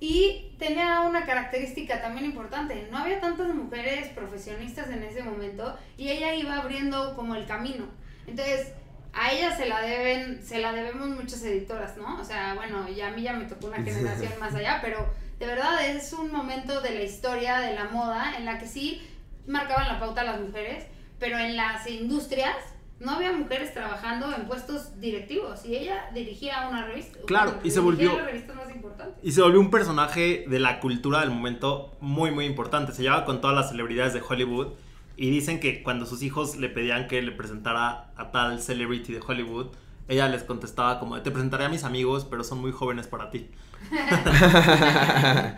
y 0.00 0.52
tenía 0.58 1.00
una 1.00 1.24
característica 1.24 2.02
también 2.02 2.26
importante. 2.26 2.88
No 2.90 2.98
había 2.98 3.20
tantas 3.20 3.54
mujeres 3.54 4.08
profesionistas 4.08 4.90
en 4.90 5.02
ese 5.02 5.22
momento 5.22 5.76
y 5.96 6.10
ella 6.10 6.34
iba 6.34 6.56
abriendo 6.56 7.16
como 7.16 7.34
el 7.34 7.46
camino. 7.46 7.86
Entonces, 8.26 8.72
a 9.12 9.32
ella 9.32 9.56
se 9.56 9.66
la 9.66 9.80
deben, 9.80 10.42
se 10.42 10.58
la 10.58 10.72
debemos 10.72 11.08
muchas 11.08 11.42
editoras, 11.42 11.96
¿no? 11.96 12.20
O 12.20 12.24
sea, 12.24 12.54
bueno, 12.54 12.88
ya 12.88 13.08
a 13.08 13.10
mí 13.12 13.22
ya 13.22 13.32
me 13.32 13.46
tocó 13.46 13.68
una 13.68 13.82
generación 13.82 14.32
más 14.40 14.54
allá, 14.54 14.78
pero 14.82 15.08
de 15.38 15.46
verdad 15.46 15.86
es 15.88 16.12
un 16.12 16.32
momento 16.32 16.80
de 16.80 16.90
la 16.94 17.02
historia 17.02 17.58
de 17.60 17.74
la 17.74 17.84
moda 17.84 18.34
en 18.36 18.44
la 18.44 18.58
que 18.58 18.66
sí 18.66 19.00
marcaban 19.46 19.88
la 19.88 19.98
pauta 20.00 20.24
las 20.24 20.40
mujeres, 20.40 20.84
pero 21.18 21.38
en 21.38 21.56
las 21.56 21.88
industrias 21.88 22.54
no 23.00 23.12
había 23.12 23.32
mujeres 23.32 23.72
trabajando 23.72 24.34
en 24.34 24.46
puestos 24.46 25.00
directivos 25.00 25.64
y 25.64 25.76
ella 25.76 26.10
dirigía 26.12 26.68
una 26.68 26.84
revista. 26.84 27.18
Claro, 27.26 27.52
bueno, 27.52 27.66
y 27.66 27.70
se 27.70 27.80
volvió- 27.80 28.16
la 28.18 28.24
revista 28.24 28.54
más 28.54 28.74
importante. 28.74 29.20
Y 29.22 29.30
se 29.32 29.40
volvió 29.40 29.60
un 29.60 29.70
personaje 29.70 30.44
de 30.48 30.58
la 30.58 30.80
cultura 30.80 31.20
del 31.20 31.30
momento 31.30 31.96
muy, 32.00 32.32
muy 32.32 32.44
importante. 32.44 32.92
Se 32.92 33.02
llevaba 33.02 33.24
con 33.24 33.40
todas 33.40 33.54
las 33.56 33.68
celebridades 33.70 34.14
de 34.14 34.22
Hollywood. 34.28 34.72
Y 35.16 35.30
dicen 35.30 35.58
que 35.58 35.82
cuando 35.82 36.06
sus 36.06 36.22
hijos 36.22 36.56
le 36.56 36.68
pedían 36.68 37.08
que 37.08 37.20
le 37.22 37.32
presentara 37.32 38.12
a 38.16 38.30
tal 38.30 38.60
celebrity 38.62 39.12
de 39.12 39.20
Hollywood, 39.26 39.68
ella 40.06 40.28
les 40.28 40.44
contestaba 40.44 41.00
como, 41.00 41.20
te 41.22 41.30
presentaré 41.32 41.64
a 41.64 41.68
mis 41.68 41.82
amigos, 41.84 42.24
pero 42.24 42.44
son 42.44 42.60
muy 42.60 42.70
jóvenes 42.70 43.08
para 43.08 43.30
ti. 43.30 43.50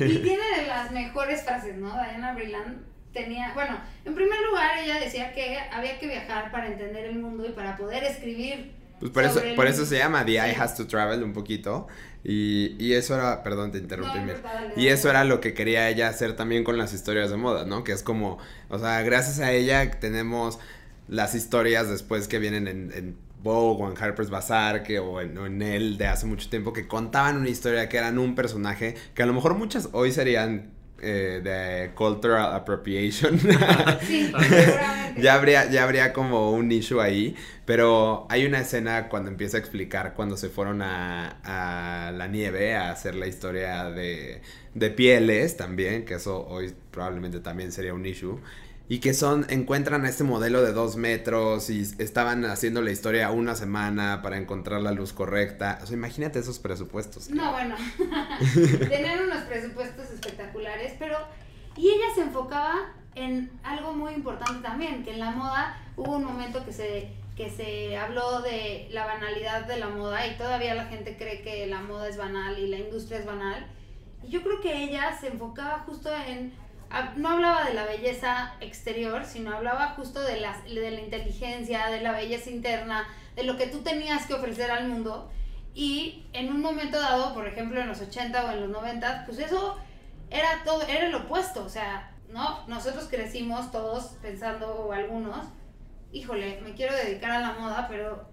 Y 0.00 0.18
tiene 0.18 0.42
de 0.56 0.66
las 0.66 0.90
mejores 0.92 1.42
frases, 1.42 1.76
¿no? 1.76 1.92
Diana 1.92 2.34
Brilland 2.34 2.78
tenía, 3.12 3.52
bueno, 3.54 3.78
en 4.04 4.14
primer 4.14 4.40
lugar 4.48 4.78
ella 4.82 4.98
decía 4.98 5.32
que 5.32 5.58
había 5.72 5.98
que 5.98 6.06
viajar 6.06 6.50
para 6.50 6.68
entender 6.68 7.06
el 7.06 7.18
mundo 7.18 7.46
y 7.46 7.50
para 7.52 7.76
poder 7.76 8.04
escribir. 8.04 8.72
Pues 8.98 9.10
por 9.12 9.24
eso, 9.24 9.42
por 9.56 9.66
eso 9.66 9.86
se 9.86 9.98
llama 9.98 10.24
The 10.24 10.32
Eye 10.32 10.54
Sí. 10.54 10.60
Has 10.60 10.76
to 10.76 10.86
Travel 10.86 11.22
un 11.22 11.32
poquito. 11.32 11.88
Y, 12.22 12.76
y 12.78 12.92
eso 12.92 13.14
era, 13.14 13.42
perdón, 13.42 13.72
te 13.72 13.78
interrumpí. 13.78 14.18
No, 14.18 14.26
no, 14.26 14.34
y 14.76 14.88
eso 14.88 15.08
era 15.08 15.24
lo 15.24 15.40
que 15.40 15.54
quería 15.54 15.88
ella 15.88 16.08
hacer 16.08 16.36
también 16.36 16.64
con 16.64 16.76
las 16.76 16.92
historias 16.92 17.30
de 17.30 17.38
moda, 17.38 17.64
¿no? 17.64 17.82
Que 17.82 17.92
es 17.92 18.02
como, 18.02 18.38
o 18.68 18.78
sea, 18.78 19.00
gracias 19.00 19.40
a 19.40 19.52
ella 19.52 19.90
tenemos 19.90 20.58
las 21.08 21.34
historias 21.34 21.88
después 21.88 22.28
que 22.28 22.38
vienen 22.38 22.68
en, 22.68 22.92
en 22.92 23.16
Vogue 23.42 23.84
o 23.84 23.90
en 23.90 24.02
Harper's 24.02 24.30
Bazaar 24.30 24.82
que, 24.82 24.98
o, 24.98 25.20
en, 25.20 25.36
o 25.38 25.46
en 25.46 25.62
él 25.62 25.98
de 25.98 26.06
hace 26.06 26.26
mucho 26.26 26.48
tiempo 26.48 26.72
que 26.72 26.86
contaban 26.86 27.36
una 27.36 27.48
historia 27.48 27.88
que 27.88 27.96
eran 27.96 28.18
un 28.18 28.34
personaje 28.34 28.94
que 29.14 29.22
a 29.22 29.26
lo 29.26 29.32
mejor 29.32 29.54
muchas 29.54 29.88
hoy 29.92 30.12
serían 30.12 30.70
eh, 31.02 31.40
de 31.42 31.94
cultural 31.94 32.54
appropriation. 32.54 33.40
Sí, 34.02 34.30
ya 35.16 35.34
habría, 35.34 35.70
ya 35.70 35.84
habría 35.84 36.12
como 36.12 36.50
un 36.52 36.70
issue 36.70 37.00
ahí. 37.00 37.34
Pero 37.64 38.26
hay 38.28 38.44
una 38.44 38.60
escena 38.60 39.08
cuando 39.08 39.30
empieza 39.30 39.56
a 39.56 39.60
explicar 39.60 40.12
cuando 40.14 40.36
se 40.36 40.50
fueron 40.50 40.82
a, 40.82 41.38
a 42.08 42.12
la 42.12 42.26
nieve 42.26 42.74
a 42.74 42.90
hacer 42.90 43.14
la 43.14 43.26
historia 43.26 43.84
de, 43.84 44.42
de 44.74 44.90
pieles 44.90 45.56
también, 45.56 46.04
que 46.04 46.14
eso 46.14 46.46
hoy 46.46 46.74
probablemente 46.90 47.40
también 47.40 47.72
sería 47.72 47.94
un 47.94 48.04
issue. 48.04 48.38
Y 48.90 48.98
que 48.98 49.14
son, 49.14 49.46
encuentran 49.50 50.04
a 50.04 50.08
este 50.08 50.24
modelo 50.24 50.62
de 50.62 50.72
dos 50.72 50.96
metros 50.96 51.70
y 51.70 51.82
estaban 51.98 52.44
haciendo 52.44 52.82
la 52.82 52.90
historia 52.90 53.30
una 53.30 53.54
semana 53.54 54.20
para 54.20 54.36
encontrar 54.36 54.80
la 54.80 54.90
luz 54.90 55.12
correcta. 55.12 55.78
O 55.80 55.86
sea, 55.86 55.96
imagínate 55.96 56.40
esos 56.40 56.58
presupuestos. 56.58 57.30
No, 57.30 57.52
bueno, 57.52 57.76
tener 58.88 59.22
unos 59.22 59.44
presupuestos 59.44 60.10
espectaculares, 60.10 60.94
pero... 60.98 61.16
Y 61.76 61.86
ella 61.86 62.06
se 62.16 62.22
enfocaba 62.22 62.92
en 63.14 63.52
algo 63.62 63.92
muy 63.92 64.12
importante 64.12 64.60
también, 64.60 65.04
que 65.04 65.12
en 65.12 65.20
la 65.20 65.30
moda 65.30 65.78
hubo 65.96 66.16
un 66.16 66.24
momento 66.24 66.64
que 66.64 66.72
se, 66.72 67.12
que 67.36 67.48
se 67.48 67.96
habló 67.96 68.42
de 68.42 68.88
la 68.90 69.06
banalidad 69.06 69.66
de 69.66 69.78
la 69.78 69.88
moda 69.88 70.26
y 70.26 70.36
todavía 70.36 70.74
la 70.74 70.86
gente 70.86 71.16
cree 71.16 71.42
que 71.42 71.64
la 71.68 71.80
moda 71.80 72.08
es 72.08 72.16
banal 72.16 72.58
y 72.58 72.66
la 72.66 72.78
industria 72.78 73.20
es 73.20 73.24
banal. 73.24 73.68
Y 74.24 74.30
yo 74.30 74.42
creo 74.42 74.60
que 74.60 74.82
ella 74.82 75.16
se 75.20 75.28
enfocaba 75.28 75.84
justo 75.86 76.10
en... 76.26 76.52
No 77.16 77.28
hablaba 77.28 77.64
de 77.64 77.74
la 77.74 77.84
belleza 77.84 78.54
exterior, 78.60 79.24
sino 79.24 79.54
hablaba 79.54 79.90
justo 79.90 80.20
de 80.20 80.40
la, 80.40 80.60
de 80.62 80.90
la 80.90 81.00
inteligencia, 81.00 81.86
de 81.86 82.00
la 82.00 82.12
belleza 82.12 82.50
interna, 82.50 83.06
de 83.36 83.44
lo 83.44 83.56
que 83.56 83.68
tú 83.68 83.82
tenías 83.82 84.26
que 84.26 84.34
ofrecer 84.34 84.70
al 84.70 84.88
mundo. 84.88 85.30
Y 85.72 86.26
en 86.32 86.52
un 86.52 86.60
momento 86.60 87.00
dado, 87.00 87.32
por 87.32 87.46
ejemplo 87.46 87.80
en 87.80 87.86
los 87.86 88.00
80 88.00 88.44
o 88.44 88.50
en 88.50 88.60
los 88.62 88.70
90, 88.70 89.24
pues 89.24 89.38
eso 89.38 89.78
era 90.30 90.64
todo, 90.64 90.82
era 90.82 91.06
el 91.06 91.14
opuesto. 91.14 91.64
O 91.64 91.68
sea, 91.68 92.10
¿no? 92.32 92.66
Nosotros 92.66 93.06
crecimos 93.08 93.70
todos 93.70 94.16
pensando, 94.20 94.66
o 94.66 94.92
algunos, 94.92 95.46
híjole, 96.12 96.60
me 96.62 96.74
quiero 96.74 96.94
dedicar 96.94 97.30
a 97.30 97.40
la 97.40 97.52
moda, 97.52 97.86
pero 97.88 98.28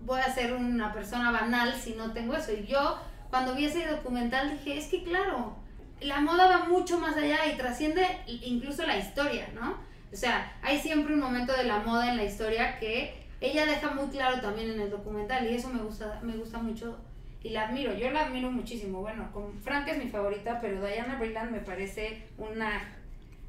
voy 0.00 0.20
a 0.20 0.32
ser 0.32 0.52
una 0.52 0.92
persona 0.92 1.30
banal 1.30 1.74
si 1.74 1.94
no 1.94 2.12
tengo 2.12 2.34
eso. 2.34 2.52
Y 2.52 2.66
yo, 2.66 2.98
cuando 3.30 3.54
vi 3.54 3.66
ese 3.66 3.86
documental, 3.86 4.50
dije, 4.50 4.78
es 4.78 4.88
que 4.88 5.04
claro, 5.04 5.56
la 6.04 6.20
moda 6.20 6.48
va 6.48 6.64
mucho 6.66 6.98
más 6.98 7.16
allá 7.16 7.46
y 7.46 7.56
trasciende 7.56 8.06
incluso 8.26 8.86
la 8.86 8.98
historia, 8.98 9.48
¿no? 9.54 9.78
O 10.12 10.16
sea, 10.16 10.56
hay 10.62 10.78
siempre 10.78 11.14
un 11.14 11.20
momento 11.20 11.52
de 11.52 11.64
la 11.64 11.80
moda 11.80 12.10
en 12.10 12.16
la 12.16 12.24
historia 12.24 12.78
que 12.78 13.26
ella 13.40 13.66
deja 13.66 13.90
muy 13.90 14.08
claro 14.08 14.40
también 14.40 14.70
en 14.70 14.80
el 14.80 14.90
documental 14.90 15.50
y 15.50 15.54
eso 15.54 15.68
me 15.68 15.82
gusta, 15.82 16.20
me 16.22 16.36
gusta 16.36 16.58
mucho 16.58 16.98
y 17.42 17.50
la 17.50 17.68
admiro. 17.68 17.92
Yo 17.94 18.10
la 18.10 18.26
admiro 18.26 18.50
muchísimo. 18.50 19.00
Bueno, 19.00 19.30
con 19.32 19.60
Frank 19.60 19.86
es 19.88 19.98
mi 20.02 20.08
favorita, 20.10 20.60
pero 20.60 20.84
Diana 20.84 21.18
Brilland 21.18 21.50
me 21.50 21.60
parece 21.60 22.22
una... 22.38 22.96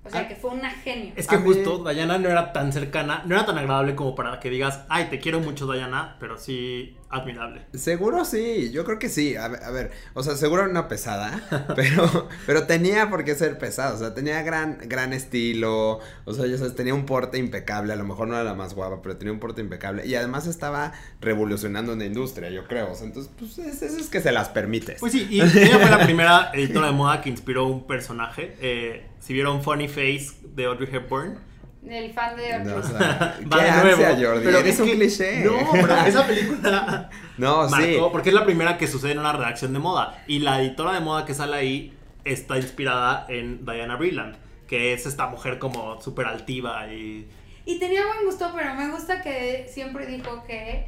O 0.06 0.10
sea, 0.10 0.22
Ah. 0.22 0.28
que 0.28 0.36
fue 0.36 0.52
una 0.52 0.70
genio. 0.70 1.14
Es 1.16 1.28
que 1.28 1.36
A 1.36 1.40
mí- 1.40 1.46
justo 1.46 1.84
Diana 1.90 2.18
no 2.18 2.30
era 2.30 2.54
tan 2.54 2.72
cercana, 2.72 3.24
no 3.26 3.36
era 3.36 3.46
tan 3.46 3.58
agradable 3.58 3.96
como 3.96 4.14
para 4.16 4.40
que 4.40 4.50
digas, 4.50 4.82
ay, 4.88 5.06
te 5.10 5.20
quiero 5.20 5.40
mucho 5.40 5.72
Diana, 5.72 6.16
pero 6.20 6.38
sí 6.38 6.96
admirable. 7.10 7.62
Seguro 7.74 8.26
sí, 8.26 8.72
yo 8.72 8.84
creo 8.84 9.00
que 9.00 9.10
sí. 9.10 9.36
A 9.36 9.48
ver, 9.48 9.64
a 9.64 9.72
ver, 9.72 9.92
o 10.14 10.22
sea, 10.24 10.36
seguro 10.36 10.62
era 10.64 10.70
una 10.72 10.88
pesada, 10.88 11.42
pero, 11.76 12.28
pero 12.46 12.64
tenía 12.68 13.10
por 13.10 13.24
qué 13.24 13.36
ser 13.36 13.58
pesada. 13.58 13.94
O 13.94 13.98
sea, 13.98 14.14
tenía 14.14 14.42
gran, 14.44 14.78
gran 14.84 15.14
estilo. 15.14 16.00
O 16.26 16.34
sea, 16.34 16.46
ya 16.46 16.58
sabes, 16.58 16.76
tenía 16.76 16.94
un 16.94 17.06
porte 17.06 17.38
impecable. 17.38 17.94
A 17.94 17.96
lo 17.96 18.04
mejor 18.04 18.28
no 18.28 18.36
era 18.36 18.44
la 18.44 18.54
más 18.54 18.74
guapa, 18.74 19.02
pero 19.02 19.18
tenía 19.18 19.32
un 19.34 19.40
porte 19.40 19.62
impecable. 19.62 20.06
Y 20.06 20.16
además 20.16 20.46
estaba 20.48 20.94
revolucionando 21.22 21.94
una 21.94 22.06
industria, 22.06 22.50
yo 22.50 22.66
creo. 22.68 22.92
O 22.92 22.96
sea, 22.96 23.08
entonces, 23.08 23.32
pues 23.38 23.58
es- 23.60 23.82
eso 23.82 23.98
es 23.98 24.10
que 24.10 24.22
se 24.22 24.32
las 24.32 24.50
permites. 24.50 25.00
Pues 25.00 25.14
sí, 25.14 25.28
y 25.30 25.42
ella 25.42 25.80
fue 25.80 25.90
la 25.90 26.00
primera 26.04 26.52
editora 26.54 26.88
de 26.88 26.94
moda 26.94 27.22
que 27.22 27.30
inspiró 27.30 27.66
un 27.66 27.88
personaje. 27.88 28.56
Eh, 28.62 29.06
si 29.26 29.34
vieron 29.34 29.64
Funny 29.64 29.88
Face 29.88 30.28
de 30.44 30.66
Audrey 30.66 30.88
Hepburn, 30.94 31.40
El 31.88 32.14
fan 32.14 32.36
de 32.36 32.60
No, 32.60 32.76
o 32.76 32.80
va 32.82 33.58
qué 33.58 33.64
de 33.64 33.70
ansia, 33.70 33.84
nuevo. 33.96 34.26
Jordi. 34.28 34.46
Pero 34.46 34.58
es 34.60 34.80
un 34.80 34.86
que- 34.88 34.94
cliché. 34.96 35.44
No, 35.46 35.72
pero 35.72 35.96
esa 35.98 36.28
película 36.28 37.10
No, 37.38 37.68
sí. 37.68 37.72
marcó, 37.76 38.12
porque 38.12 38.30
es 38.30 38.36
la 38.36 38.46
primera 38.46 38.78
que 38.78 38.88
sucede 38.88 39.12
en 39.14 39.20
una 39.20 39.34
redacción 39.34 39.74
de 39.74 39.80
moda. 39.80 40.24
Y 40.28 40.40
la 40.40 40.62
editora 40.62 40.94
de 40.94 41.00
moda 41.00 41.26
que 41.26 41.34
sale 41.34 41.56
ahí 41.58 41.98
está 42.24 42.58
inspirada 42.58 43.26
en 43.30 43.66
Diana 43.66 43.96
Brilland, 43.98 44.36
que 44.68 44.94
es 44.94 45.06
esta 45.06 45.28
mujer 45.28 45.60
como 45.60 46.00
súper 46.02 46.26
altiva 46.28 46.88
y... 46.92 47.28
Y 47.68 47.80
tenía 47.80 48.06
buen 48.06 48.26
gusto, 48.26 48.52
pero 48.56 48.76
me 48.76 48.90
gusta 48.92 49.22
que 49.24 49.68
siempre 49.70 50.06
dijo 50.06 50.44
que 50.46 50.86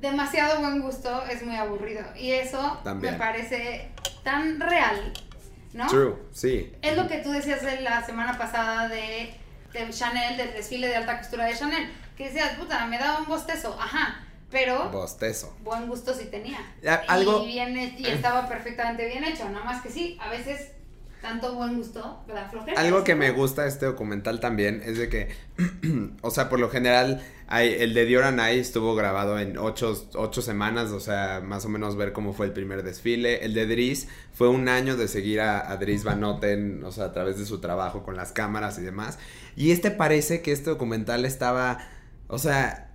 demasiado 0.00 0.60
buen 0.60 0.80
gusto 0.80 1.22
es 1.30 1.42
muy 1.44 1.56
aburrido. 1.56 2.02
Y 2.18 2.30
eso 2.32 2.78
También. 2.84 3.12
me 3.14 3.18
parece 3.18 3.88
tan 4.24 4.58
real, 4.60 5.12
¿no? 5.72 5.86
True, 5.88 6.14
sí. 6.32 6.72
Es 6.82 6.96
lo 6.96 7.06
que 7.08 7.18
tú 7.18 7.30
decías 7.30 7.62
de 7.62 7.80
la 7.80 8.04
semana 8.04 8.36
pasada 8.38 8.88
de, 8.88 9.34
de 9.72 9.90
Chanel, 9.90 10.36
del 10.36 10.52
desfile 10.52 10.88
de 10.88 10.96
alta 10.96 11.18
costura 11.18 11.44
de 11.46 11.56
Chanel. 11.56 11.90
Que 12.16 12.24
decías, 12.24 12.56
puta, 12.58 12.84
me 12.86 12.98
daba 12.98 13.20
un 13.20 13.26
bostezo. 13.26 13.76
Ajá, 13.80 14.24
pero 14.50 14.88
Bostezo. 14.90 15.56
buen 15.62 15.86
gusto 15.88 16.14
sí 16.14 16.24
tenía. 16.26 16.58
Algo- 17.06 17.44
Y, 17.44 17.48
bien, 17.48 17.76
y 17.96 18.06
estaba 18.06 18.48
perfectamente 18.48 19.06
bien 19.06 19.24
hecho. 19.24 19.48
Nada 19.48 19.64
más 19.64 19.82
que 19.82 19.90
sí, 19.90 20.18
a 20.20 20.28
veces 20.30 20.72
tanto 21.22 21.54
buen 21.54 21.76
gusto 21.76 22.22
da 22.28 22.48
flojera. 22.48 22.80
Algo 22.80 23.04
que 23.04 23.14
me 23.14 23.30
gusta 23.32 23.62
de 23.62 23.68
este 23.68 23.86
documental 23.86 24.40
también 24.40 24.82
es 24.84 24.98
de 24.98 25.08
que, 25.08 25.28
o 26.22 26.30
sea, 26.30 26.48
por 26.48 26.60
lo 26.60 26.70
general, 26.70 27.22
el 27.50 27.94
de 27.94 28.04
Dior 28.04 28.24
and 28.24 28.40
I 28.40 28.58
estuvo 28.58 28.94
grabado 28.94 29.38
en 29.38 29.56
ocho, 29.56 30.08
ocho 30.14 30.42
semanas, 30.42 30.90
o 30.90 31.00
sea, 31.00 31.40
más 31.42 31.64
o 31.64 31.68
menos 31.70 31.96
ver 31.96 32.12
cómo 32.12 32.34
fue 32.34 32.46
el 32.46 32.52
primer 32.52 32.82
desfile. 32.82 33.44
El 33.44 33.54
de 33.54 33.66
Dries 33.66 34.08
fue 34.34 34.48
un 34.48 34.68
año 34.68 34.96
de 34.96 35.08
seguir 35.08 35.40
a, 35.40 35.70
a 35.70 35.76
Dries 35.78 36.04
Van 36.04 36.20
Noten, 36.20 36.84
o 36.84 36.92
sea, 36.92 37.06
a 37.06 37.12
través 37.12 37.38
de 37.38 37.46
su 37.46 37.58
trabajo 37.60 38.02
con 38.02 38.16
las 38.16 38.32
cámaras 38.32 38.78
y 38.78 38.82
demás. 38.82 39.18
Y 39.56 39.70
este 39.70 39.90
parece 39.90 40.42
que 40.42 40.52
este 40.52 40.68
documental 40.70 41.24
estaba, 41.24 41.78
o 42.26 42.38
sea... 42.38 42.92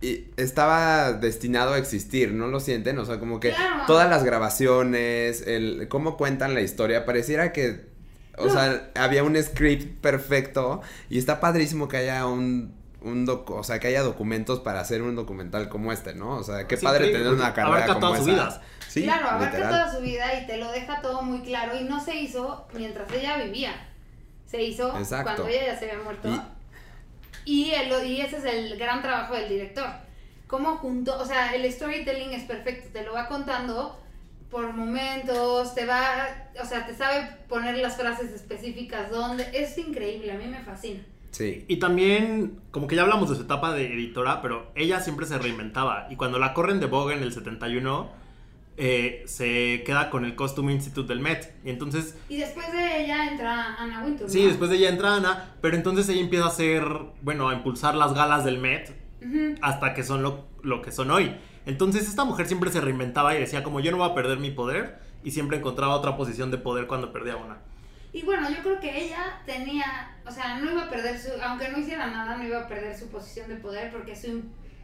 y 0.00 0.26
estaba 0.36 1.12
destinado 1.12 1.74
a 1.74 1.78
existir, 1.78 2.32
¿no 2.32 2.48
lo 2.48 2.60
sienten? 2.60 2.98
O 2.98 3.04
sea, 3.04 3.18
como 3.20 3.40
que 3.40 3.50
Claro. 3.50 3.84
todas 3.86 4.08
las 4.10 4.24
grabaciones, 4.24 5.42
el 5.46 5.86
cómo 5.88 6.16
cuentan 6.16 6.54
la 6.54 6.60
historia, 6.62 7.04
pareciera 7.04 7.52
que, 7.52 7.86
o 8.36 8.46
No. 8.46 8.52
sea, 8.52 8.90
había 8.96 9.22
un 9.24 9.36
script 9.42 10.00
perfecto 10.00 10.82
y 11.10 11.18
está 11.18 11.40
padrísimo 11.40 11.88
que 11.88 11.96
haya 11.98 12.26
un, 12.26 12.74
un 13.08 13.26
docu- 13.26 13.58
o 13.58 13.64
sea, 13.64 13.78
que 13.80 13.88
haya 13.88 14.02
documentos 14.02 14.60
para 14.60 14.80
hacer 14.80 15.02
un 15.02 15.16
documental 15.16 15.68
como 15.68 15.92
este, 15.92 16.14
¿no? 16.14 16.36
O 16.36 16.42
sea, 16.44 16.66
qué 16.66 16.76
Sí, 16.76 16.84
padre 16.84 17.06
sí, 17.06 17.12
tener 17.12 17.28
una 17.28 17.52
carrera 17.54 17.76
abarca 17.84 17.94
como 17.94 18.06
toda 18.08 18.16
su 18.18 18.22
esa. 18.30 18.32
vida. 18.32 18.62
Sí, 18.88 19.02
claro, 19.04 19.28
abarca 19.30 19.46
literal. 19.58 19.70
toda 19.70 19.92
su 19.96 20.00
vida 20.02 20.40
y 20.40 20.46
te 20.46 20.56
lo 20.58 20.70
deja 20.72 21.00
todo 21.02 21.22
muy 21.22 21.40
claro 21.42 21.76
y 21.78 21.84
no 21.84 22.02
se 22.02 22.14
hizo 22.16 22.66
mientras 22.74 23.10
ella 23.12 23.36
vivía. 23.38 23.72
Se 24.46 24.62
hizo 24.62 24.96
Exacto. 24.96 25.24
cuando 25.24 25.48
ella 25.48 25.66
ya 25.66 25.78
se 25.78 25.90
había 25.90 26.02
muerto. 26.04 26.28
Y- 26.28 26.40
Y, 27.44 27.70
el- 27.72 28.06
y 28.06 28.20
ese 28.20 28.36
es 28.38 28.44
el 28.44 28.76
gran 28.78 29.00
trabajo 29.02 29.34
del 29.34 29.48
director. 29.48 29.86
Cómo 30.46 30.76
junto, 30.76 31.18
o 31.18 31.24
sea, 31.26 31.54
el 31.54 31.70
storytelling 31.70 32.32
es 32.32 32.44
perfecto, 32.44 32.88
te 32.92 33.02
lo 33.04 33.12
va 33.14 33.26
contando 33.28 33.98
por 34.50 34.72
momentos, 34.72 35.74
te 35.74 35.84
va, 35.84 36.28
o 36.62 36.64
sea, 36.64 36.86
te 36.86 36.94
sabe 36.94 37.28
poner 37.48 37.76
las 37.78 37.96
frases 37.96 38.32
específicas 38.32 39.10
donde, 39.10 39.46
es 39.52 39.76
increíble, 39.78 40.32
a 40.32 40.36
mí 40.36 40.46
me 40.46 40.62
fascina. 40.62 41.02
Sí. 41.30 41.64
Y 41.68 41.76
también, 41.76 42.60
como 42.70 42.86
que 42.86 42.96
ya 42.96 43.02
hablamos 43.02 43.30
de 43.30 43.36
su 43.36 43.42
etapa 43.42 43.72
de 43.72 43.92
editora, 43.92 44.40
pero 44.42 44.70
ella 44.74 45.00
siempre 45.00 45.26
se 45.26 45.38
reinventaba. 45.38 46.06
Y 46.10 46.16
cuando 46.16 46.38
la 46.38 46.54
corren 46.54 46.80
de 46.80 46.86
Vogue 46.86 47.14
en 47.14 47.22
el 47.22 47.32
71, 47.32 48.10
eh, 48.76 49.24
se 49.26 49.82
queda 49.84 50.08
con 50.08 50.24
el 50.24 50.34
Costume 50.36 50.72
Institute 50.72 51.08
del 51.08 51.20
Met. 51.20 51.54
Y 51.64 51.70
entonces, 51.70 52.16
Y 52.28 52.36
después 52.36 52.70
de 52.72 53.04
ella 53.04 53.30
entra 53.30 53.74
Anna 53.74 54.04
Wintour. 54.04 54.30
sí, 54.30 54.42
¿no? 54.42 54.48
después 54.48 54.70
de 54.70 54.76
ella 54.76 54.88
entra 54.88 55.16
Ana, 55.16 55.54
pero 55.60 55.76
entonces 55.76 56.08
ella 56.08 56.20
empieza 56.20 56.44
a 56.44 56.48
hacer, 56.48 56.84
bueno, 57.22 57.48
a 57.48 57.54
impulsar 57.54 57.94
las 57.94 58.14
galas 58.14 58.44
del 58.44 58.58
Met 58.58 58.96
hasta 59.62 59.94
que 59.94 60.04
son 60.04 60.22
lo, 60.22 60.46
lo 60.62 60.80
que 60.80 60.92
son 60.92 61.10
hoy. 61.10 61.34
Entonces 61.66 62.08
esta 62.08 62.24
mujer 62.24 62.46
siempre 62.46 62.70
se 62.70 62.80
reinventaba 62.80 63.34
y 63.34 63.40
decía 63.40 63.62
como 63.64 63.80
yo 63.80 63.90
no 63.90 63.98
voy 63.98 64.08
a 64.08 64.14
perder 64.14 64.38
mi 64.38 64.50
poder 64.52 65.00
y 65.24 65.32
siempre 65.32 65.58
encontraba 65.58 65.94
otra 65.96 66.16
posición 66.16 66.50
de 66.52 66.58
poder 66.58 66.86
cuando 66.86 67.12
perdía 67.12 67.36
una. 67.36 67.58
Y 68.18 68.22
bueno, 68.22 68.50
yo 68.50 68.60
creo 68.64 68.80
que 68.80 69.04
ella 69.04 69.40
tenía, 69.46 70.10
o 70.26 70.30
sea, 70.32 70.58
no 70.58 70.72
iba 70.72 70.86
a 70.86 70.90
perder 70.90 71.16
su, 71.16 71.30
aunque 71.40 71.68
no 71.68 71.78
hiciera 71.78 72.08
nada, 72.08 72.36
no 72.36 72.42
iba 72.44 72.62
a 72.62 72.66
perder 72.66 72.98
su 72.98 73.08
posición 73.10 73.48
de 73.48 73.54
poder 73.54 73.92
porque 73.92 74.16
su, 74.16 74.42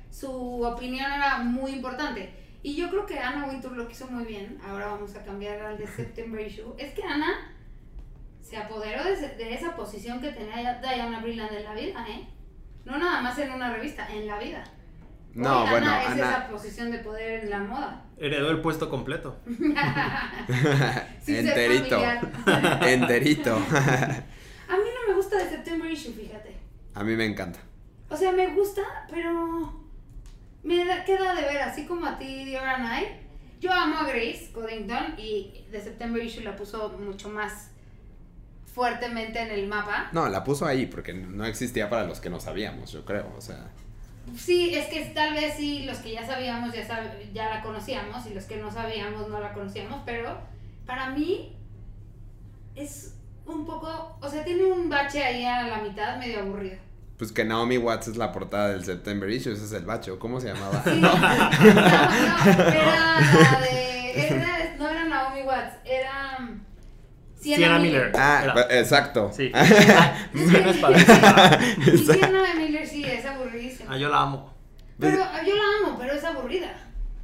su 0.08 0.62
opinión 0.62 1.10
era 1.10 1.38
muy 1.38 1.72
importante. 1.72 2.32
Y 2.62 2.76
yo 2.76 2.88
creo 2.90 3.04
que 3.06 3.18
Anna 3.18 3.46
Wintour 3.46 3.72
lo 3.72 3.88
quiso 3.88 4.06
muy 4.06 4.24
bien, 4.24 4.60
ahora 4.64 4.86
vamos 4.86 5.16
a 5.16 5.24
cambiar 5.24 5.60
al 5.60 5.78
de 5.78 5.86
September 5.96 6.46
Issue, 6.46 6.76
es 6.78 6.94
que 6.94 7.02
Ana 7.02 7.50
se 8.40 8.56
apoderó 8.56 9.02
de, 9.02 9.16
de 9.16 9.52
esa 9.52 9.74
posición 9.74 10.20
que 10.20 10.30
tenía 10.30 10.80
Diana 10.80 11.18
Brilland 11.18 11.54
en 11.54 11.64
la 11.64 11.74
vida, 11.74 12.06
¿eh? 12.08 12.28
No 12.84 12.98
nada 12.98 13.20
más 13.20 13.36
en 13.40 13.50
una 13.50 13.74
revista, 13.74 14.06
en 14.12 14.28
la 14.28 14.38
vida. 14.38 14.62
No, 15.34 15.64
Hoy 15.64 15.70
bueno, 15.70 15.86
Ana 15.90 16.02
es 16.02 16.08
Ana- 16.10 16.28
esa 16.30 16.48
posición 16.48 16.90
de 16.92 16.98
poder 16.98 17.44
en 17.44 17.50
la 17.50 17.58
moda. 17.60 18.04
Heredó 18.18 18.50
el 18.50 18.60
puesto 18.60 18.88
completo. 18.88 19.36
Enterito. 21.26 22.00
Enterito. 22.86 23.54
A 23.56 24.76
mí 24.76 24.84
no 24.94 25.08
me 25.08 25.14
gusta 25.16 25.36
de 25.38 25.48
September 25.50 25.90
Issue, 25.90 26.12
fíjate. 26.12 26.56
A 26.94 27.02
mí 27.04 27.16
me 27.16 27.24
encanta. 27.26 27.58
O 28.08 28.16
sea, 28.16 28.32
me 28.32 28.54
gusta, 28.54 28.82
pero 29.10 29.82
me 30.62 30.84
da- 30.84 31.04
queda 31.04 31.34
de 31.34 31.42
ver, 31.42 31.58
así 31.62 31.86
como 31.86 32.06
a 32.06 32.16
ti, 32.18 32.44
Diora 32.44 32.78
Night. 32.78 33.08
Yo 33.60 33.72
amo 33.72 33.96
a 33.98 34.04
Grace 34.06 34.50
Coddington 34.52 35.14
y 35.18 35.64
The 35.70 35.80
September 35.80 36.22
Issue 36.22 36.42
la 36.44 36.54
puso 36.54 36.90
mucho 37.00 37.28
más 37.30 37.70
fuertemente 38.72 39.40
en 39.40 39.50
el 39.50 39.66
mapa. 39.66 40.10
No, 40.12 40.28
la 40.28 40.44
puso 40.44 40.66
ahí 40.66 40.86
porque 40.86 41.14
no 41.14 41.44
existía 41.46 41.88
para 41.88 42.04
los 42.04 42.20
que 42.20 42.28
no 42.30 42.40
sabíamos, 42.40 42.92
yo 42.92 43.04
creo. 43.04 43.32
O 43.36 43.40
sea, 43.40 43.70
Sí, 44.36 44.74
es 44.74 44.86
que 44.86 45.04
tal 45.14 45.34
vez 45.34 45.54
sí, 45.56 45.82
los 45.84 45.98
que 45.98 46.12
ya 46.12 46.26
sabíamos 46.26 46.72
ya, 46.74 46.86
sab- 46.86 47.32
ya 47.32 47.50
la 47.50 47.62
conocíamos 47.62 48.26
y 48.26 48.34
los 48.34 48.44
que 48.44 48.56
no 48.56 48.70
sabíamos 48.70 49.28
no 49.28 49.38
la 49.40 49.52
conocíamos, 49.52 50.00
pero 50.06 50.38
para 50.86 51.10
mí 51.10 51.54
es 52.74 53.14
un 53.46 53.64
poco, 53.66 54.16
o 54.20 54.28
sea, 54.28 54.44
tiene 54.44 54.64
un 54.64 54.88
bache 54.88 55.22
ahí 55.22 55.44
a 55.44 55.62
la 55.68 55.78
mitad 55.78 56.16
medio 56.18 56.40
aburrido. 56.40 56.76
pues 57.18 57.30
que 57.30 57.44
Naomi 57.44 57.78
Watts 57.78 58.08
es 58.08 58.16
la 58.16 58.32
portada 58.32 58.70
del 58.70 58.84
September 58.84 59.28
Issue, 59.30 59.52
ese 59.52 59.64
es 59.66 59.72
el 59.72 59.84
bacho. 59.84 60.18
¿Cómo 60.18 60.40
se 60.40 60.48
llamaba? 60.48 60.82
Sí, 60.82 60.90
no, 61.00 61.12
no, 61.14 61.28
era 61.28 63.20
la 63.20 63.60
de, 63.60 64.26
era- 64.26 64.74
no 64.78 64.88
era 64.88 65.04
Naomi 65.04 65.42
Watts, 65.42 65.76
era 65.84 66.36
um, 66.40 66.60
Sienna 67.36 67.78
Miller. 67.78 68.10
Ah, 68.16 68.40
Era. 68.42 68.80
exacto. 68.80 69.30
Sí. 69.32 69.52
Es 69.54 70.76
padrísima. 70.78 71.58
Y 71.86 71.98
Sienna 71.98 72.54
Miller 72.56 72.86
sí, 72.86 73.04
es 73.04 73.24
aburridísima. 73.26 73.73
Ah, 73.94 73.98
yo 73.98 74.08
la 74.08 74.20
amo. 74.22 74.54
Pero 74.98 75.16
yo 75.16 75.54
la 75.56 75.62
amo, 75.88 75.96
pero 75.98 76.12
es 76.14 76.24
aburrida. 76.24 76.72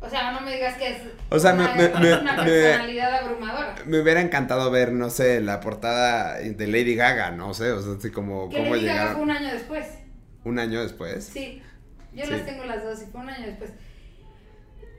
O 0.03 0.09
sea, 0.09 0.33
no 0.33 0.41
me 0.41 0.55
digas 0.55 0.77
que 0.79 0.89
es 0.89 1.03
O 1.29 1.39
sea, 1.39 1.53
una, 1.53 1.75
me- 1.75 1.89
me- 1.89 2.15
una 2.19 2.33
me- 2.33 2.45
personalidad 2.51 3.15
abrumadora. 3.23 3.75
Me 3.85 4.01
hubiera 4.01 4.21
encantado 4.23 4.71
ver, 4.71 4.93
no 4.93 5.11
sé, 5.11 5.41
la 5.41 5.61
portada 5.61 6.39
de 6.39 6.67
Lady 6.67 6.95
Gaga, 6.95 7.33
no 7.33 7.53
sé, 7.53 7.71
o 7.73 7.83
sea, 7.83 7.93
así 7.99 8.11
como 8.11 8.49
Que 8.49 8.57
cómo 8.59 8.75
Lady 8.77 8.87
Gaga 8.87 9.13
fue 9.13 9.23
un 9.23 9.31
año 9.31 9.49
después. 9.53 9.87
un 10.45 10.59
año 10.59 10.81
después. 10.83 11.25
Sí, 11.27 11.63
yo 12.15 12.25
Sí. 12.25 12.31
las 12.31 12.47
tengo 12.47 12.65
las 12.65 12.83
dos 12.83 13.03
y 13.03 13.07
fue 13.11 13.21
un 13.21 13.29
año 13.29 13.47
después. 13.47 13.71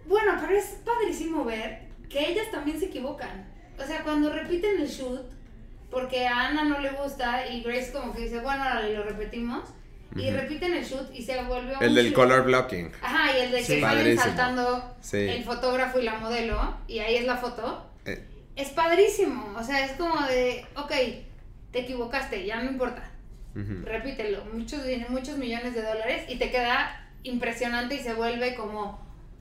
Bueno, 0.06 0.34
pero 0.40 0.56
es 0.58 0.66
padrísimo 0.86 1.46
ver 1.46 1.88
que 2.10 2.30
ellas 2.30 2.52
también 2.52 2.80
se 2.80 2.86
equivocan. 2.86 3.48
O 3.82 3.86
sea, 3.86 4.04
cuando 4.04 4.32
repiten 4.32 4.80
el 4.82 4.88
shoot, 4.88 5.22
porque 5.90 6.28
a 6.28 6.48
Ana 6.48 6.64
no 6.66 6.80
le 6.80 6.92
gusta 6.92 7.48
y 7.48 7.64
Grace 7.64 7.92
como 7.92 8.14
que 8.14 8.22
dice, 8.24 8.40
bueno, 8.42 8.64
ahora 8.64 8.88
lo 8.88 9.04
repetimos. 9.04 9.64
Y 10.16 10.30
repiten 10.32 10.74
el 10.74 10.84
shoot 10.84 11.14
y 11.14 11.22
se 11.22 11.38
El 11.40 11.90
un 11.90 11.96
del 11.96 12.06
shoot. 12.08 12.16
color 12.16 12.44
blocking. 12.44 12.92
Ajá, 13.02 13.38
y 13.38 13.42
el 13.42 13.52
de 13.52 13.58
que 13.58 13.64
Sí. 13.64 13.80
salen 13.82 13.98
Padrísimo. 14.00 14.22
saltando 14.24 14.96
Sí. 15.02 15.18
el 15.18 15.44
fotógrafo 15.44 16.00
y 16.00 16.04
la 16.04 16.16
modelo, 16.20 16.78
y 16.88 17.00
ahí 17.00 17.16
es 17.16 17.26
la 17.26 17.38
foto. 17.38 17.90
Eh, 18.06 18.28
Es 18.56 18.70
padrísimo. 18.72 19.54
O 19.58 19.64
sea, 19.64 19.86
es 19.86 19.94
como 19.94 20.20
de, 20.28 20.66
ok, 20.76 20.92
te 21.72 21.80
equivocaste, 21.80 22.46
ya 22.46 22.62
no 22.62 22.72
importa. 22.72 23.08
repítelo, 23.84 24.46
muchos, 24.54 24.80
muchos 25.10 25.38
millones 25.38 25.74
de 25.76 25.82
dólares 25.82 26.24
y 26.30 26.38
te 26.38 26.50
queda 26.52 27.10
impresionante 27.24 27.96
y 27.96 28.00
se 28.00 28.14
vuelve 28.14 28.56
como 28.56 29.00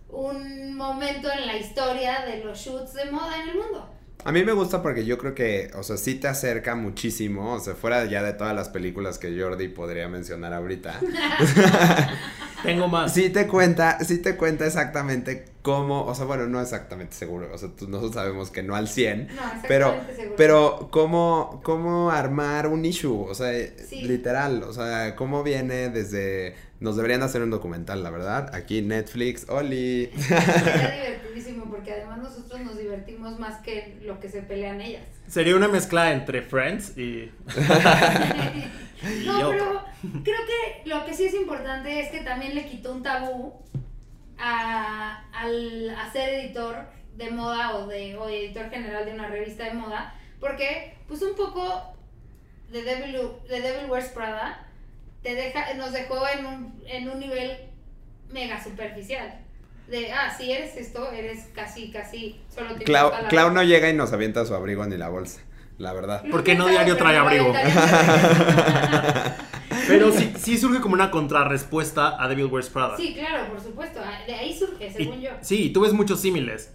un 0.09 0.74
momento 0.74 1.30
en 1.30 1.46
la 1.46 1.56
historia 1.56 2.24
de 2.26 2.42
los 2.44 2.59
shoots 2.59 2.94
de 2.94 3.11
moda 3.11 3.40
en 3.42 3.50
el 3.50 3.54
mundo. 3.56 3.88
A 4.24 4.33
mí 4.33 4.44
me 4.44 4.52
gusta 4.52 4.83
porque 4.83 5.04
yo 5.06 5.16
creo 5.18 5.35
que, 5.35 5.70
o 5.74 5.83
sea, 5.83 5.96
sí 5.96 6.14
te 6.16 6.28
acerca 6.28 6.74
muchísimo, 6.74 7.54
o 7.54 7.61
sea, 7.61 7.74
fuera 7.74 8.04
ya 8.04 8.22
de 8.22 8.35
todas 8.35 8.54
las 8.54 8.68
películas 8.68 9.18
que 9.18 9.38
Jordi 9.40 9.68
podría 9.68 10.09
mencionar 10.09 10.52
ahorita. 10.52 11.00
Tengo 12.62 12.88
más. 12.88 13.14
Sí 13.14 13.30
te 13.30 13.46
cuenta, 13.46 13.98
sí 14.04 14.18
te 14.18 14.37
cuenta 14.37 14.66
exactamente 14.66 15.46
cómo, 15.62 16.04
o 16.04 16.14
sea, 16.14 16.26
bueno, 16.26 16.46
no 16.46 16.61
exactamente 16.61 17.14
seguro, 17.16 17.48
o 17.52 17.56
sea, 17.56 17.70
tú- 17.74 17.88
nosotros 17.88 18.14
sabemos 18.22 18.50
que 18.50 18.62
no 18.62 18.74
al 18.76 18.87
100, 18.88 19.28
No, 19.28 19.42
pero, 19.66 19.87
exactamente 19.87 20.16
seguro. 20.16 20.35
pero 20.37 20.88
cómo, 20.90 21.61
cómo 21.64 22.11
armar 22.11 22.66
un 22.66 22.85
issue, 22.85 23.24
o 23.26 23.35
sea, 23.35 23.52
Sí. 23.88 24.02
literal, 24.02 24.62
o 24.64 24.74
sea, 24.74 25.16
cómo 25.16 25.42
viene 25.42 25.88
desde, 25.88 26.54
nos 26.81 26.97
deberían 26.97 27.23
hacer 27.23 27.43
un 27.43 27.51
documental, 27.51 28.03
la 28.03 28.11
verdad, 28.11 28.55
aquí 28.55 28.81
Netflix, 28.81 29.47
Oli. 29.49 30.07
Sería 30.16 30.95
divertidísimo 30.95 31.66
porque 31.66 31.93
además 31.93 32.19
nosotros 32.19 32.61
nos 32.62 32.79
divertimos 32.79 33.38
más 33.38 33.61
que 33.61 33.99
lo 34.03 34.19
que 34.19 34.31
se 34.31 34.43
pelean 34.43 34.81
ellas. 34.81 35.07
Sería 35.27 35.55
una 35.57 35.69
mezcla 35.69 36.12
entre 36.12 36.40
Friends 36.40 36.97
y. 36.97 37.31
no, 39.27 39.51
pero 39.51 39.83
creo 40.03 40.40
que 40.47 40.88
lo 40.88 41.05
que 41.05 41.12
sí 41.12 41.27
es 41.27 41.35
importante 41.35 42.01
es 42.01 42.11
que 42.11 42.21
también 42.21 42.55
le 42.55 42.66
quitó 42.66 42.93
un 42.93 43.03
tabú 43.03 43.53
a, 44.38 45.23
al 45.33 45.90
a 45.90 46.11
ser 46.12 46.31
editor 46.31 46.87
de 47.19 47.31
moda 47.31 47.77
o 47.77 47.87
de 47.88 48.16
o 48.16 48.27
editor 48.31 48.71
general 48.71 49.05
de 49.05 49.12
una 49.12 49.29
revista 49.29 49.64
de 49.64 49.75
moda, 49.75 50.14
porque 50.40 50.97
pues 51.07 51.21
un 51.21 51.37
poco 51.37 51.95
de 52.73 52.83
Devil, 52.83 53.19
de 53.47 53.61
Devil 53.61 53.90
Wears 53.90 54.09
Prada 54.09 54.66
te 55.22 55.35
deja, 55.35 55.74
nos 55.74 55.92
dejó 55.92 56.26
en 56.28 56.46
un, 56.46 56.83
en 56.87 57.09
un 57.09 57.18
nivel 57.20 57.52
mega 58.30 58.62
superficial. 58.62 59.40
De, 59.88 60.12
ah, 60.12 60.33
si 60.37 60.52
eres 60.52 60.76
esto, 60.76 61.11
eres 61.11 61.48
casi, 61.54 61.90
casi, 61.90 62.40
solo 62.54 62.74
te 62.76 62.85
Clau, 62.85 63.11
Clau 63.28 63.50
no 63.52 63.62
llega 63.64 63.88
y 63.90 63.92
nos 63.94 64.12
avienta 64.12 64.44
su 64.46 64.54
abrigo 64.54 64.87
ni 64.87 64.96
la 64.96 65.09
bolsa, 65.09 65.40
la 65.78 65.92
verdad. 65.92 66.22
Porque 66.30 66.54
no 66.54 66.68
diario 66.68 66.96
trae 66.96 67.16
abrigo. 67.18 67.52
Pero 69.88 70.12
sí, 70.12 70.33
sí 70.38 70.56
surge 70.59 70.80
como 70.80 70.94
una 70.94 71.11
contrarrespuesta 71.11 72.22
a 72.22 72.28
Devil 72.28 72.46
Wears 72.46 72.68
Prada. 72.68 72.96
Sí, 72.96 73.14
claro, 73.14 73.48
por 73.48 73.61
supuesto. 73.61 74.00
ah, 74.04 74.20
De 74.26 74.35
ahí 74.35 74.56
surge, 74.56 74.87
Y- 74.87 74.90
según 74.92 75.20
yo. 75.20 75.30
Sí, 75.40 75.70
tú 75.70 75.80
ves 75.80 75.92
muchos 75.92 76.20
símiles. 76.20 76.72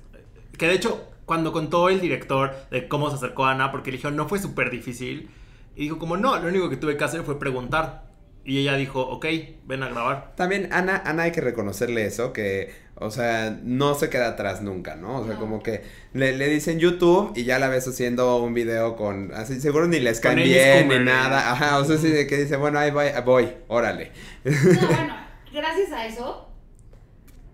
Que 0.58 0.68
de 0.68 0.74
hecho, 0.74 1.08
cuando 1.26 1.52
contó 1.54 1.90
el 1.90 2.02
director 2.02 2.54
de 2.72 2.88
cómo 2.88 3.10
se 3.10 3.16
acercó 3.16 3.46
a 3.46 3.52
Ana, 3.52 3.72
porque 3.72 3.92
le 3.92 3.98
dijo, 3.98 4.12
no 4.12 4.28
fue 4.28 4.40
súper 4.40 4.70
difícil. 4.70 5.30
Y 5.76 5.84
dijo, 5.84 5.98
como 6.00 6.18
no, 6.18 6.38
lo 6.38 6.48
único 6.50 6.70
que 6.70 6.78
tuve 6.78 6.98
que 6.98 7.04
hacer 7.04 7.24
fue 7.24 7.40
preguntar. 7.40 8.05
Y 8.48 8.60
ella 8.60 8.76
dijo, 8.78 9.02
ok, 9.02 9.26
ven 9.66 9.82
a 9.82 9.90
grabar. 9.90 10.34
También 10.36 10.70
Ana, 10.72 11.02
Ana 11.04 11.24
hay 11.24 11.32
que 11.32 11.42
reconocerle 11.42 12.06
eso, 12.06 12.32
que, 12.32 12.72
o 12.94 13.10
sea, 13.10 13.58
no 13.64 13.96
se 13.96 14.10
queda 14.12 14.28
atrás 14.30 14.62
nunca, 14.62 14.96
¿no? 14.96 15.22
O 15.22 15.26
sea, 15.26 15.34
No. 15.34 15.40
como 15.40 15.64
que 15.64 15.82
le, 16.14 16.38
le 16.38 16.48
dicen 16.48 16.78
YouTube 16.80 17.34
y 17.36 17.44
ya 17.44 17.58
la 17.58 17.70
ves 17.70 17.88
haciendo 17.88 18.38
un 18.44 18.54
video 18.54 18.96
con, 18.96 19.34
así, 19.34 19.60
seguro 19.60 19.88
ni 19.88 20.00
les 20.00 20.20
caen 20.20 20.44
bien 20.44 20.88
ni 20.88 21.00
nada, 21.00 21.52
ajá, 21.52 21.80
o 21.80 21.86
sea, 21.86 21.98
sí, 21.98 22.10
de 22.10 22.28
que 22.28 22.38
dice, 22.38 22.56
bueno, 22.56 22.78
ahí 22.78 22.92
voy, 22.92 23.08
voy, 23.26 23.50
órale. 23.68 24.12
No, 24.44 24.52
bueno, 24.88 25.16
gracias 25.52 25.92
a 25.92 26.06
eso 26.06 26.48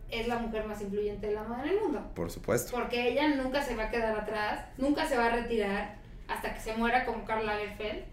es 0.09 0.27
la 0.27 0.39
mujer 0.39 0.65
más 0.65 0.81
influyente 0.81 1.27
de 1.27 1.33
la 1.35 1.43
moda 1.43 1.63
en 1.63 1.69
el 1.69 1.79
mundo. 1.79 2.11
Por 2.13 2.29
supuesto. 2.29 2.73
Porque 2.73 3.07
ella 3.07 3.29
nunca 3.35 3.63
se 3.63 3.75
va 3.77 3.83
a 3.83 3.89
quedar 3.91 4.13
atrás, 4.19 4.65
nunca 4.77 5.07
se 5.07 5.15
va 5.17 5.27
a 5.27 5.35
retirar 5.37 5.95
hasta 6.27 6.53
que 6.53 6.59
se 6.59 6.73
muera 6.75 7.05
como 7.05 7.23
Karl 7.23 7.45
Lagerfeld. 7.45 8.10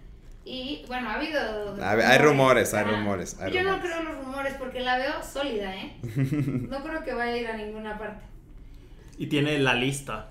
Y 0.50 0.82
bueno, 0.88 1.10
ha 1.10 1.14
habido. 1.16 1.76
A 1.84 1.94
ver, 1.94 2.06
hay 2.06 2.18
rumores, 2.18 2.72
hay 2.72 2.84
Ajá. 2.84 2.92
rumores, 2.96 3.36
hay 3.38 3.52
Yo 3.52 3.62
no 3.64 3.80
creo 3.80 3.98
en 3.98 4.04
los 4.06 4.16
rumores 4.24 4.54
porque 4.58 4.80
la 4.80 4.96
veo 4.96 5.22
sólida, 5.22 5.74
¿eh? 5.76 5.96
No 6.02 6.82
creo 6.82 7.04
que 7.04 7.12
vaya 7.12 7.32
a 7.32 7.36
ir 7.36 7.46
a 7.48 7.56
ninguna 7.56 7.98
parte. 7.98 8.24
Y 9.18 9.26
tiene 9.26 9.58
la 9.58 9.74
lista. 9.74 10.30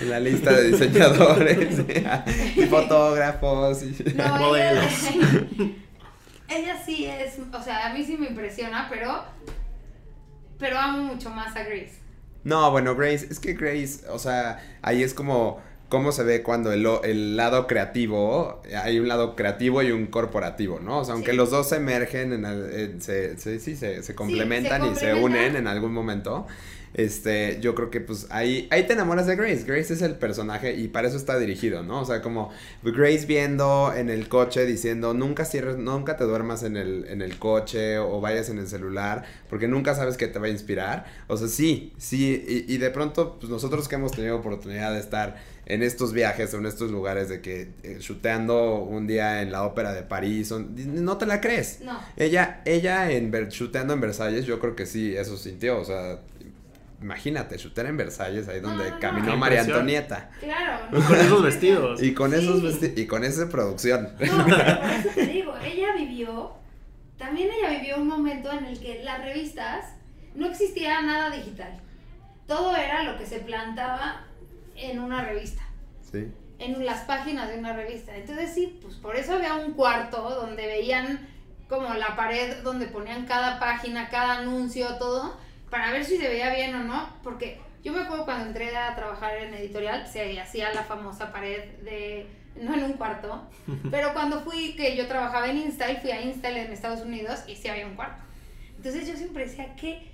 En 0.00 0.10
la 0.10 0.20
lista 0.20 0.52
de 0.52 0.70
diseñadores 0.72 1.78
y 2.56 2.66
fotógrafos. 2.66 3.82
y- 3.82 4.04
No, 4.14 4.24
ella, 4.24 4.38
Modelos. 4.38 4.92
ella 6.48 6.76
sí 6.84 7.06
es, 7.06 7.38
o 7.52 7.62
sea, 7.62 7.86
a 7.88 7.94
mí 7.94 8.04
sí 8.04 8.16
me 8.18 8.26
impresiona, 8.28 8.88
pero 8.90 9.24
pero 10.58 10.78
amo 10.78 11.02
mucho 11.14 11.30
más 11.30 11.56
a 11.56 11.62
Grace. 11.64 11.94
No, 12.44 12.70
bueno, 12.70 12.94
Grace, 12.94 13.26
es 13.30 13.40
que 13.40 13.54
Grace, 13.54 14.06
o 14.08 14.18
sea, 14.18 14.60
ahí 14.82 15.02
es 15.02 15.12
como 15.14 15.60
cómo 15.88 16.10
se 16.12 16.24
ve 16.24 16.42
cuando 16.42 16.72
el, 16.72 16.86
el 17.04 17.36
lado 17.36 17.66
creativo, 17.66 18.60
hay 18.82 18.98
un 18.98 19.08
lado 19.08 19.36
creativo 19.36 19.82
y 19.82 19.92
un 19.92 20.06
corporativo, 20.06 20.80
¿no? 20.80 20.98
O 21.00 21.04
sea, 21.04 21.14
aunque 21.14 21.30
Sí. 21.32 21.36
los 21.36 21.50
dos 21.50 21.68
se 21.68 21.76
emergen, 21.76 22.32
en 22.32 22.44
el- 22.44 22.72
en- 22.74 23.00
se, 23.00 23.36
se- 23.38 23.60
sí, 23.60 23.76
se, 23.76 24.02
se 24.02 24.14
complementan 24.14 24.84
y 24.90 24.94
se 24.96 25.14
unen 25.14 25.56
en 25.56 25.66
algún 25.68 25.92
momento. 25.92 26.46
Este, 26.94 27.58
yo 27.60 27.74
creo 27.74 27.90
que 27.90 28.00
pues 28.00 28.26
ahí, 28.30 28.68
ahí 28.70 28.86
te 28.86 28.94
enamoras 28.94 29.26
de 29.26 29.36
Grace. 29.36 29.64
Grace 29.66 29.92
es 29.92 30.00
el 30.00 30.14
personaje 30.14 30.74
y 30.76 30.88
para 30.88 31.08
eso 31.08 31.18
está 31.18 31.38
dirigido, 31.38 31.82
¿no? 31.82 32.00
O 32.00 32.04
sea, 32.06 32.22
como 32.22 32.50
Grace 32.82 33.26
viendo 33.26 33.92
en 33.94 34.08
el 34.08 34.28
coche 34.28 34.64
diciendo, 34.64 35.12
nunca 35.12 35.44
cierres, 35.44 35.76
nunca 35.76 36.16
te 36.16 36.24
duermas 36.24 36.62
en 36.62 36.76
el, 36.78 37.04
en 37.08 37.20
el 37.20 37.38
coche 37.38 37.98
o 37.98 38.20
vayas 38.22 38.48
en 38.48 38.58
el 38.58 38.66
celular, 38.66 39.24
porque 39.50 39.68
nunca 39.68 39.94
sabes 39.94 40.16
qué 40.16 40.26
te 40.26 40.38
va 40.38 40.46
a 40.46 40.50
inspirar. 40.50 41.04
O 41.26 41.36
sea, 41.36 41.48
sí, 41.48 41.92
sí, 41.98 42.42
y, 42.66 42.72
y 42.74 42.78
de 42.78 42.88
pronto, 42.90 43.36
pues 43.38 43.50
nosotros 43.50 43.88
que 43.88 43.96
hemos 43.96 44.12
tenido 44.12 44.36
oportunidad 44.36 44.94
de 44.94 45.00
estar 45.00 45.36
en 45.66 45.82
estos 45.82 46.12
viajes 46.12 46.54
o 46.54 46.58
en 46.58 46.66
estos 46.66 46.90
lugares 46.92 47.28
de 47.28 47.40
que 47.40 47.70
eh, 47.82 47.96
chuteando 47.98 48.76
un 48.76 49.06
día 49.06 49.42
en 49.42 49.50
la 49.50 49.64
ópera 49.64 49.92
de 49.92 50.02
París, 50.02 50.52
no 50.52 51.18
te 51.18 51.26
la 51.26 51.40
crees. 51.40 51.80
No. 51.82 51.98
Ella, 52.16 52.60
ella 52.64 53.10
en 53.10 53.30
Ver- 53.32 53.48
chuteando 53.48 53.92
en 53.92 54.00
Versalles, 54.00 54.46
yo 54.46 54.60
creo 54.60 54.76
que 54.76 54.86
sí, 54.86 55.16
eso 55.16 55.36
sintió, 55.36 55.78
o 55.80 55.84
sea, 55.84 56.20
imagínate, 57.02 57.56
chutar 57.56 57.86
en 57.86 57.96
Versalles, 57.96 58.48
ahí 58.48 58.60
donde 58.60 58.84
No, 58.84 58.90
no, 58.94 59.00
caminó 59.00 59.36
María 59.36 59.58
impresión. 59.62 59.76
Antonieta. 59.80 60.30
Claro. 60.40 60.86
Y 60.92 61.02
con 61.02 61.16
esos 61.16 61.42
vestidos. 61.42 62.02
Y 62.02 62.14
con 62.14 62.30
Sí. 62.30 62.36
esos 62.38 62.62
vesti- 62.62 62.92
y 62.96 63.06
con 63.06 63.24
esa 63.24 63.48
producción. 63.48 64.10
No, 64.20 64.44
pero 64.46 64.80
por 64.80 64.90
eso 64.90 65.08
te 65.14 65.26
digo, 65.26 65.54
ella 65.64 65.88
vivió, 65.96 66.52
también 67.18 67.48
ella 67.50 67.78
vivió 67.80 67.96
un 67.98 68.06
momento 68.06 68.52
en 68.52 68.66
el 68.66 68.78
que 68.78 69.02
las 69.02 69.22
revistas 69.24 69.84
no 70.36 70.46
existía 70.46 71.02
nada 71.02 71.34
digital. 71.34 71.80
Todo 72.46 72.76
era 72.76 73.02
lo 73.02 73.18
que 73.18 73.26
se 73.26 73.40
plantaba 73.40 74.25
en 74.78 74.98
una 75.00 75.22
revista, 75.22 75.62
Sí. 76.00 76.26
en 76.58 76.84
las 76.86 77.02
páginas 77.02 77.48
de 77.48 77.58
una 77.58 77.72
revista. 77.74 78.16
Entonces 78.16 78.52
sí, 78.54 78.78
pues 78.82 78.94
por 78.96 79.16
eso 79.16 79.34
había 79.34 79.54
un 79.54 79.72
cuarto 79.72 80.20
donde 80.30 80.66
veían 80.66 81.28
como 81.68 81.92
la 81.94 82.14
pared 82.16 82.62
donde 82.62 82.86
ponían 82.86 83.26
cada 83.26 83.58
página, 83.58 84.08
cada 84.08 84.38
anuncio, 84.38 84.96
todo, 84.98 85.36
para 85.70 85.90
ver 85.90 86.04
si 86.04 86.16
se 86.16 86.28
veía 86.28 86.54
bien 86.54 86.74
o 86.76 86.84
no, 86.84 87.10
porque 87.22 87.60
yo 87.82 87.92
me 87.92 88.00
acuerdo 88.00 88.24
cuando 88.24 88.46
entré 88.46 88.76
a 88.76 88.94
trabajar 88.94 89.36
en 89.38 89.54
editorial, 89.54 90.06
se 90.06 90.40
hacía 90.40 90.72
la 90.72 90.84
famosa 90.84 91.32
pared 91.32 91.70
de, 91.82 92.26
no 92.56 92.74
en 92.74 92.84
un 92.84 92.92
cuarto, 92.94 93.48
pero 93.90 94.12
cuando 94.12 94.40
fui, 94.42 94.74
que 94.76 94.96
yo 94.96 95.08
trabajaba 95.08 95.48
en 95.48 95.58
Install, 95.58 95.98
fui 95.98 96.10
a 96.12 96.20
Install 96.22 96.56
en 96.56 96.72
Estados 96.72 97.00
Unidos 97.02 97.42
y 97.48 97.56
sí 97.56 97.68
había 97.68 97.86
un 97.86 97.96
cuarto. 97.96 98.22
Entonces 98.76 99.08
yo 99.08 99.16
siempre 99.16 99.46
decía, 99.46 99.74
qué, 99.74 100.08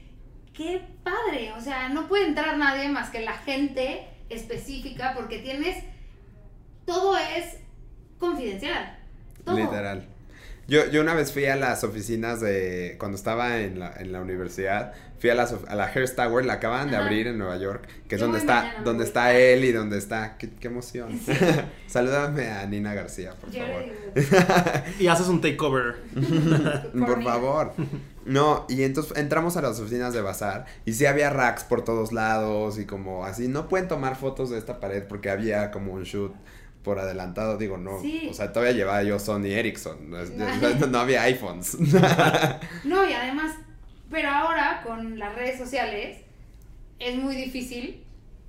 qué 0.54 0.82
padre, 1.04 1.52
o 1.52 1.60
sea, 1.60 1.90
no 1.90 2.08
puede 2.08 2.26
entrar 2.28 2.56
nadie 2.56 2.88
más 2.88 3.10
que 3.10 3.20
la 3.20 3.34
gente 3.34 4.06
específica 4.32 5.12
porque 5.16 5.38
tienes, 5.38 5.84
todo 6.86 7.16
es 7.16 7.58
confidencial. 8.18 8.98
Todo. 9.44 9.56
Literal. 9.56 10.11
Yo, 10.68 10.86
yo 10.90 11.00
una 11.00 11.14
vez 11.14 11.32
fui 11.32 11.46
a 11.46 11.56
las 11.56 11.84
oficinas 11.84 12.40
de. 12.40 12.96
Cuando 12.98 13.16
estaba 13.16 13.58
en 13.60 13.78
la, 13.80 13.92
en 13.98 14.12
la 14.12 14.20
universidad, 14.20 14.92
fui 15.18 15.28
a, 15.30 15.34
las, 15.34 15.54
a 15.68 15.74
la 15.74 15.92
Hearst 15.92 16.16
Tower, 16.16 16.44
la 16.44 16.54
acaban 16.54 16.88
de 16.90 16.96
Ajá. 16.96 17.04
abrir 17.04 17.26
en 17.26 17.36
Nueva 17.38 17.56
York, 17.56 17.86
que 18.08 18.14
es 18.14 18.20
donde 18.20 18.38
está, 18.38 18.76
donde 18.84 19.04
está 19.04 19.34
él 19.36 19.64
y 19.64 19.72
donde 19.72 19.98
está. 19.98 20.36
Qué, 20.38 20.50
qué 20.50 20.68
emoción. 20.68 21.18
Salúdame 21.88 22.48
a 22.48 22.64
Nina 22.66 22.94
García, 22.94 23.32
por 23.40 23.50
Yo 23.50 23.60
favor. 23.66 23.84
Y 24.98 25.06
haces 25.08 25.28
un 25.28 25.40
takeover. 25.40 25.96
Por 26.92 27.18
mí. 27.18 27.24
favor. 27.24 27.72
No, 28.24 28.66
y 28.68 28.84
entonces 28.84 29.16
entramos 29.16 29.56
a 29.56 29.62
las 29.62 29.80
oficinas 29.80 30.14
de 30.14 30.20
Bazar 30.20 30.66
y 30.84 30.92
sí 30.92 31.06
había 31.06 31.28
racks 31.30 31.64
por 31.64 31.82
todos 31.82 32.12
lados 32.12 32.78
y 32.78 32.86
como 32.86 33.24
así, 33.24 33.48
no 33.48 33.68
pueden 33.68 33.88
tomar 33.88 34.14
fotos 34.16 34.50
de 34.50 34.58
esta 34.58 34.78
pared 34.78 35.02
porque 35.08 35.28
había 35.28 35.72
como 35.72 35.92
un 35.92 36.04
shoot 36.04 36.32
por 36.82 36.98
adelantado, 36.98 37.56
digo, 37.58 37.76
no, 37.78 38.00
Sí. 38.00 38.28
o 38.30 38.34
sea, 38.34 38.52
todavía 38.52 38.74
llevaba 38.74 39.02
yo 39.02 39.18
Sony 39.18 39.46
Ericsson, 39.46 40.10
no, 40.10 40.18
es- 40.18 40.30
no- 40.32 40.86
no 40.86 40.98
había 40.98 41.22
iPhones. 41.22 41.76
No, 42.84 43.08
y 43.08 43.12
además, 43.12 43.54
pero 44.10 44.28
ahora 44.30 44.82
con 44.84 45.18
las 45.18 45.34
redes 45.34 45.58
sociales 45.58 46.18
es 46.98 47.16
muy 47.16 47.34
difícil 47.36 48.04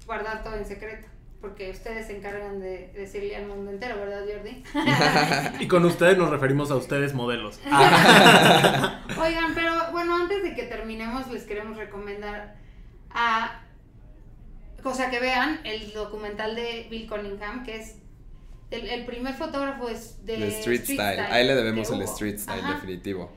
guardar 0.05 0.43
todo 0.43 0.55
en 0.55 0.65
secreto. 0.65 1.07
Porque 1.41 1.71
ustedes 1.71 2.07
se 2.07 2.15
encargan 2.15 2.61
de 2.61 2.89
decirle 2.95 3.35
al 3.35 3.47
mundo 3.47 3.69
entero, 3.69 3.97
¿verdad, 3.97 4.21
Jordi? 4.25 4.63
Y 5.63 5.67
con 5.67 5.83
ustedes 5.83 6.17
nos 6.17 6.29
referimos 6.29 6.71
a 6.71 6.75
ustedes 6.75 7.13
modelos. 7.13 7.59
Oigan, 9.21 9.53
pero 9.53 9.91
bueno, 9.91 10.15
antes 10.15 10.41
de 10.41 10.55
que 10.55 10.63
terminemos, 10.63 11.29
les 11.31 11.43
queremos 11.43 11.75
recomendar 11.77 12.55
a. 13.11 13.59
O 14.85 14.93
sea, 14.93 15.09
que 15.09 15.19
vean 15.19 15.59
el 15.65 15.91
documental 15.93 16.55
de 16.55 16.87
Bill 16.89 17.07
Cunningham, 17.09 17.63
que 17.65 17.77
es. 17.77 17.95
El, 18.73 18.89
el 18.89 19.05
primer 19.05 19.33
fotógrafo 19.35 19.89
es 19.89 20.25
de 20.25 20.35
El 20.35 20.43
street, 20.43 20.81
style. 20.83 21.19
A 21.19 21.39
él 21.39 21.47
le 21.47 21.55
debemos 21.55 21.89
de 21.89 21.95
el 21.95 22.01
street 22.03 22.37
style 22.39 22.59
Ajá. 22.61 22.73
definitivo. 22.75 23.31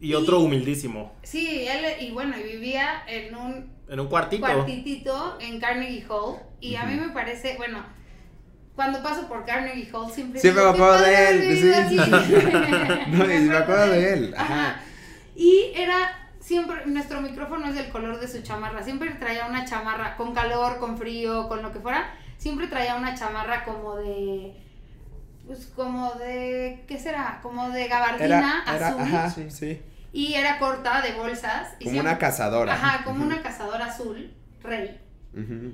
Y 0.00 0.14
otro 0.14 0.40
humildísimo. 0.40 1.12
Sí, 1.22 1.66
él, 1.66 1.84
y 2.06 2.10
bueno, 2.10 2.36
y 2.38 2.42
vivía 2.42 3.02
en 3.08 3.34
un 3.34 3.70
En 3.88 4.00
un 4.00 4.08
cuartito. 4.08 4.42
cuartitito 4.46 5.38
en 5.40 5.58
Carnegie 5.58 6.04
Hall 6.08 6.36
y 6.60 6.74
a 6.76 6.84
mí 6.84 6.94
me 7.00 7.08
parece, 7.10 7.54
bueno, 7.56 7.84
cuando 8.74 9.02
paso 9.02 9.26
por 9.26 9.44
Carnegie 9.46 9.88
Hall 9.92 10.10
siempre 10.12 10.38
Siempre 10.40 10.62
me 10.62 10.70
"Qué 10.72 10.74
acuerdo 10.76 11.00
de 11.02 11.28
él, 11.30 11.40
sí, 11.40 11.48
vivido 11.62 11.88
sí. 11.88 11.98
aquí". 11.98 12.10
No, 13.16 13.24
y 13.34 13.38
me 13.40 13.56
acuerdo 13.56 13.90
de 13.92 14.12
él, 14.12 14.34
ajá. 14.36 14.54
Ajá. 14.70 14.80
Y 15.34 15.72
era 15.74 16.30
siempre 16.40 16.76
nuestro 16.86 17.20
micrófono 17.22 17.66
es 17.68 17.74
del 17.74 17.88
color 17.88 18.20
de 18.20 18.28
su 18.28 18.42
chamarra, 18.42 18.82
siempre 18.82 19.10
traía 19.18 19.46
una 19.46 19.64
chamarra 19.64 20.16
con 20.16 20.34
calor, 20.34 20.78
con 20.78 20.98
frío, 20.98 21.48
con 21.48 21.62
lo 21.62 21.72
que 21.72 21.80
fuera, 21.80 22.14
siempre 22.36 22.66
traía 22.68 22.96
una 22.96 23.14
chamarra 23.14 23.64
como 23.64 23.96
de 23.96 24.52
pues 25.46 25.66
como 25.74 26.12
de 26.14 26.84
¿qué 26.88 26.98
será? 26.98 27.40
Como 27.42 27.70
de 27.70 27.88
gabardina 27.88 28.62
Era, 28.64 28.76
era, 28.76 28.88
azul 28.88 29.00
ajá, 29.02 29.30
sí. 29.30 29.80
y 30.12 30.34
era 30.34 30.58
corta 30.58 31.00
de 31.02 31.12
bolsas 31.12 31.68
y 31.78 31.84
Como 31.84 31.92
siempre- 31.92 32.00
una 32.00 32.18
cazadora. 32.18 32.74
Ajá, 32.74 33.04
como 33.04 33.24
una 33.24 33.42
cazadora 33.42 33.86
azul, 33.86 34.32
rey. 34.62 35.00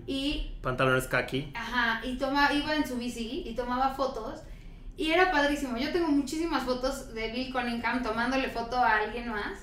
Y, 0.08 0.56
Pantalones 0.60 1.06
kaki. 1.06 1.52
ajá, 1.54 2.04
y 2.04 2.18
toma, 2.18 2.52
iba 2.52 2.74
en 2.74 2.84
su 2.86 2.96
bici 2.96 3.44
y 3.46 3.54
tomaba 3.54 3.94
fotos. 3.94 4.42
Y 4.96 5.12
era 5.12 5.30
padrísimo. 5.30 5.76
Yo 5.78 5.92
tengo 5.92 6.08
muchísimas 6.08 6.64
fotos 6.64 7.14
de 7.14 7.30
Bill 7.30 7.52
Cunningham 7.52 8.02
tomándole 8.02 8.48
foto 8.50 8.76
a 8.76 8.96
alguien 8.98 9.28
más. 9.28 9.60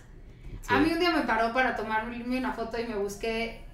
Sí. 0.62 0.74
A 0.74 0.80
mí 0.80 0.92
un 0.92 1.00
día 1.00 1.12
me 1.12 1.22
paró 1.24 1.54
para 1.54 1.76
tomarme 1.76 2.38
una 2.38 2.54
foto 2.54 2.80
y 2.80 2.88
me 2.88 2.96
busqué 2.96 3.66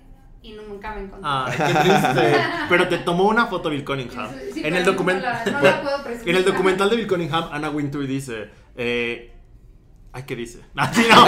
y 0.41 0.53
nunca 0.53 0.93
me 0.93 1.01
encontré. 1.01 1.21
Ay, 1.29 1.53
qué 1.57 1.79
triste. 1.79 2.37
Pero 2.69 2.87
te 2.87 2.97
tomó 2.99 3.27
una 3.27 3.47
foto 3.47 3.69
Bill 3.69 3.83
Cunningham. 3.83 4.29
Sí, 4.31 4.51
sí, 4.53 4.59
en, 4.65 4.75
el 4.75 4.85
no 4.85 4.91
documental. 4.91 5.41
la- 5.45 5.51
no 5.51 5.61
la 5.61 5.81
puedo 6.03 6.09
en 6.25 6.35
el 6.35 6.45
documental 6.45 6.89
de 6.89 6.95
Bill 6.97 7.07
Cunningham, 7.07 7.49
Anna 7.51 7.69
Wintour 7.69 8.05
dice. 8.07 8.49
Eh, 8.75 9.31
Ay, 10.17 10.23
¿qué 10.23 10.33
dice? 10.37 10.61
Así 10.77 11.05
no. 11.09 11.25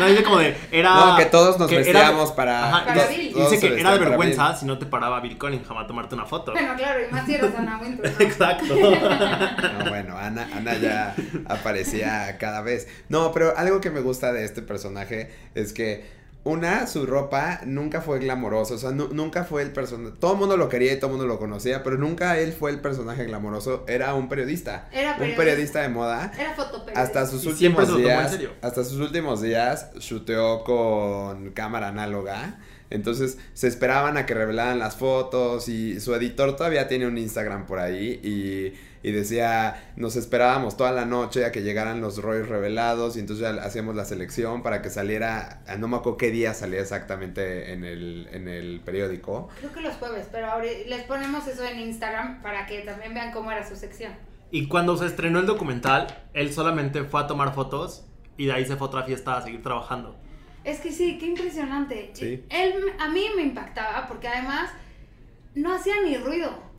No, 0.00 0.06
dice 0.06 0.24
como 0.24 0.38
de. 0.38 0.56
Era. 0.72 0.92
No, 0.92 1.16
que 1.16 1.26
todos 1.26 1.56
nos 1.56 1.68
que 1.68 1.76
era- 1.76 1.84
vestíamos 2.00 2.32
para. 2.32 2.66
Ajá, 2.68 2.84
Para 2.86 3.06
dice- 3.06 3.16
Bill. 3.32 3.60
que 3.60 3.80
era 3.80 3.92
de 3.92 3.98
vergüenza 4.00 4.56
si 4.56 4.66
no 4.66 4.76
te 4.76 4.86
paraba 4.86 5.20
Bill 5.20 5.38
Cunningham 5.38 5.78
a 5.78 5.86
tomarte 5.86 6.16
una 6.16 6.24
foto. 6.26 6.50
Bueno, 6.50 6.74
claro, 6.76 6.98
y 7.08 7.12
más 7.12 7.26
si 7.26 7.34
eres 7.36 7.54
Ana 7.54 7.78
Wintour, 7.80 8.10
¿no? 8.10 8.20
Exacto. 8.26 8.74
No, 8.74 9.88
bueno, 9.88 10.18
Ana, 10.18 10.48
Ana 10.52 10.74
ya 10.78 11.14
aparecía 11.46 12.36
cada 12.38 12.60
vez. 12.62 12.88
No, 13.08 13.30
pero 13.30 13.56
algo 13.56 13.80
que 13.80 13.90
me 13.90 14.00
gusta 14.00 14.32
de 14.32 14.44
este 14.44 14.62
personaje 14.62 15.32
es 15.54 15.72
que, 15.72 16.04
una, 16.44 16.86
su 16.86 17.06
ropa 17.06 17.60
nunca 17.64 18.02
fue 18.02 18.18
glamorosa, 18.18 18.74
o 18.74 18.78
sea, 18.78 18.90
nu- 18.90 19.08
nunca 19.12 19.44
fue 19.44 19.62
el 19.62 19.72
personaje, 19.72 20.14
todo 20.20 20.34
el 20.34 20.38
mundo 20.38 20.56
lo 20.58 20.68
quería 20.68 20.92
y 20.92 20.96
todo 20.96 21.06
el 21.06 21.16
mundo 21.16 21.26
lo 21.26 21.38
conocía, 21.38 21.82
pero 21.82 21.96
nunca 21.96 22.38
él 22.38 22.52
fue 22.52 22.70
el 22.70 22.80
personaje 22.80 23.24
glamoroso, 23.24 23.84
era 23.88 24.14
un 24.14 24.28
periodista. 24.28 24.88
Era 24.92 25.12
Un 25.12 25.16
periodista. 25.18 25.36
periodista 25.42 25.80
de 25.82 25.88
moda. 25.88 26.32
Era 26.38 26.52
fotoperiodista. 26.54 27.00
Hasta 27.00 27.26
sus 27.26 27.44
Y 27.44 27.48
últimos 27.48 27.96
días, 27.96 28.30
serio. 28.32 28.50
hasta 28.60 28.84
sus 28.84 29.00
últimos 29.00 29.40
días, 29.40 29.90
shooteó 29.98 30.64
con 30.64 31.50
cámara 31.52 31.88
análoga. 31.88 32.58
Entonces 32.90 33.38
se 33.54 33.66
esperaban 33.66 34.18
a 34.18 34.26
que 34.26 34.34
revelaran 34.34 34.78
las 34.78 34.96
fotos 34.96 35.68
y 35.68 35.98
su 36.00 36.14
editor 36.14 36.54
todavía 36.54 36.86
tiene 36.86 37.06
un 37.06 37.16
Instagram 37.18 37.66
por 37.66 37.78
ahí 37.80 38.20
y, 38.22 38.74
y 39.04 39.12
decía, 39.12 39.92
nos 39.96 40.16
esperábamos 40.16 40.78
toda 40.78 40.90
la 40.90 41.04
noche 41.04 41.44
a 41.44 41.52
que 41.52 41.60
llegaran 41.60 42.00
los 42.00 42.22
rollos 42.22 42.48
revelados 42.48 43.18
y 43.18 43.20
entonces 43.20 43.46
ya 43.46 43.62
hacíamos 43.62 43.94
la 43.94 44.06
selección 44.06 44.62
para 44.62 44.80
que 44.80 44.88
saliera, 44.88 45.60
ah, 45.66 45.76
no 45.76 45.88
me 45.88 45.98
acuerdo 45.98 46.16
qué 46.16 46.30
día 46.30 46.54
salía 46.54 46.80
exactamente 46.80 47.74
en 47.74 47.84
el, 47.84 48.28
en 48.32 48.48
el 48.48 48.80
periódico. 48.80 49.50
Creo 49.58 49.72
que 49.74 49.82
los 49.82 49.94
jueves, 49.96 50.26
pero 50.32 50.46
ahora 50.46 50.68
les 50.86 51.02
ponemos 51.02 51.46
eso 51.46 51.66
en 51.66 51.80
Instagram 51.80 52.40
para 52.40 52.64
que 52.64 52.80
también 52.80 53.12
vean 53.12 53.30
cómo 53.30 53.52
era 53.52 53.68
su 53.68 53.76
sección. 53.76 54.14
Y 54.50 54.68
cuando 54.68 54.96
se 54.96 55.04
estrenó 55.04 55.38
el 55.38 55.44
documental, 55.44 56.06
él 56.32 56.50
solamente 56.54 57.04
fue 57.04 57.20
a 57.20 57.26
tomar 57.26 57.54
fotos 57.54 58.06
y 58.38 58.46
de 58.46 58.52
ahí 58.54 58.64
se 58.64 58.76
fue 58.76 58.86
a 58.86 58.88
otra 58.88 59.02
fiesta 59.02 59.36
a 59.36 59.42
seguir 59.42 59.62
trabajando. 59.62 60.16
Es 60.64 60.80
que 60.80 60.90
sí, 60.90 61.18
qué 61.18 61.26
impresionante. 61.26 62.10
Sí. 62.14 62.42
Él 62.48 62.72
a 62.98 63.08
mí 63.10 63.26
me 63.36 63.42
impactaba 63.42 64.06
porque 64.08 64.28
además 64.28 64.70
no 65.54 65.74
hacía 65.74 65.96
ni 66.02 66.16
ruido. 66.16 66.72